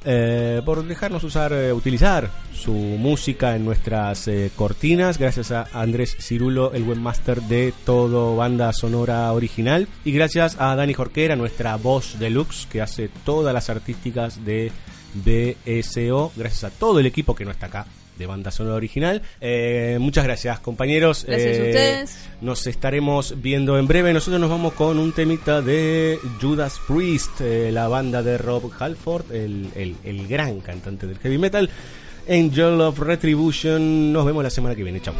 [0.04, 5.18] eh, por dejarnos usar, eh, utilizar su música en nuestras eh, cortinas.
[5.18, 9.88] Gracias a Andrés Cirulo, el webmaster de todo banda sonora original.
[10.04, 14.72] Y gracias a Dani Jorquera, nuestra voz deluxe, que hace todas las artísticas de
[15.14, 16.32] BSO.
[16.34, 17.86] Gracias a todo el equipo que no está acá
[18.18, 19.22] de banda sonora original.
[19.40, 21.24] Eh, muchas gracias, compañeros.
[21.26, 22.18] Gracias a Eh, ustedes.
[22.40, 24.12] Nos estaremos viendo en breve.
[24.12, 29.32] Nosotros nos vamos con un temita de Judas Priest, eh, la banda de Rob Halford,
[29.32, 31.70] el, el- el gran cantante del heavy metal.
[32.28, 34.12] Angel of Retribution.
[34.12, 35.00] Nos vemos la semana que viene.
[35.00, 35.14] Chao.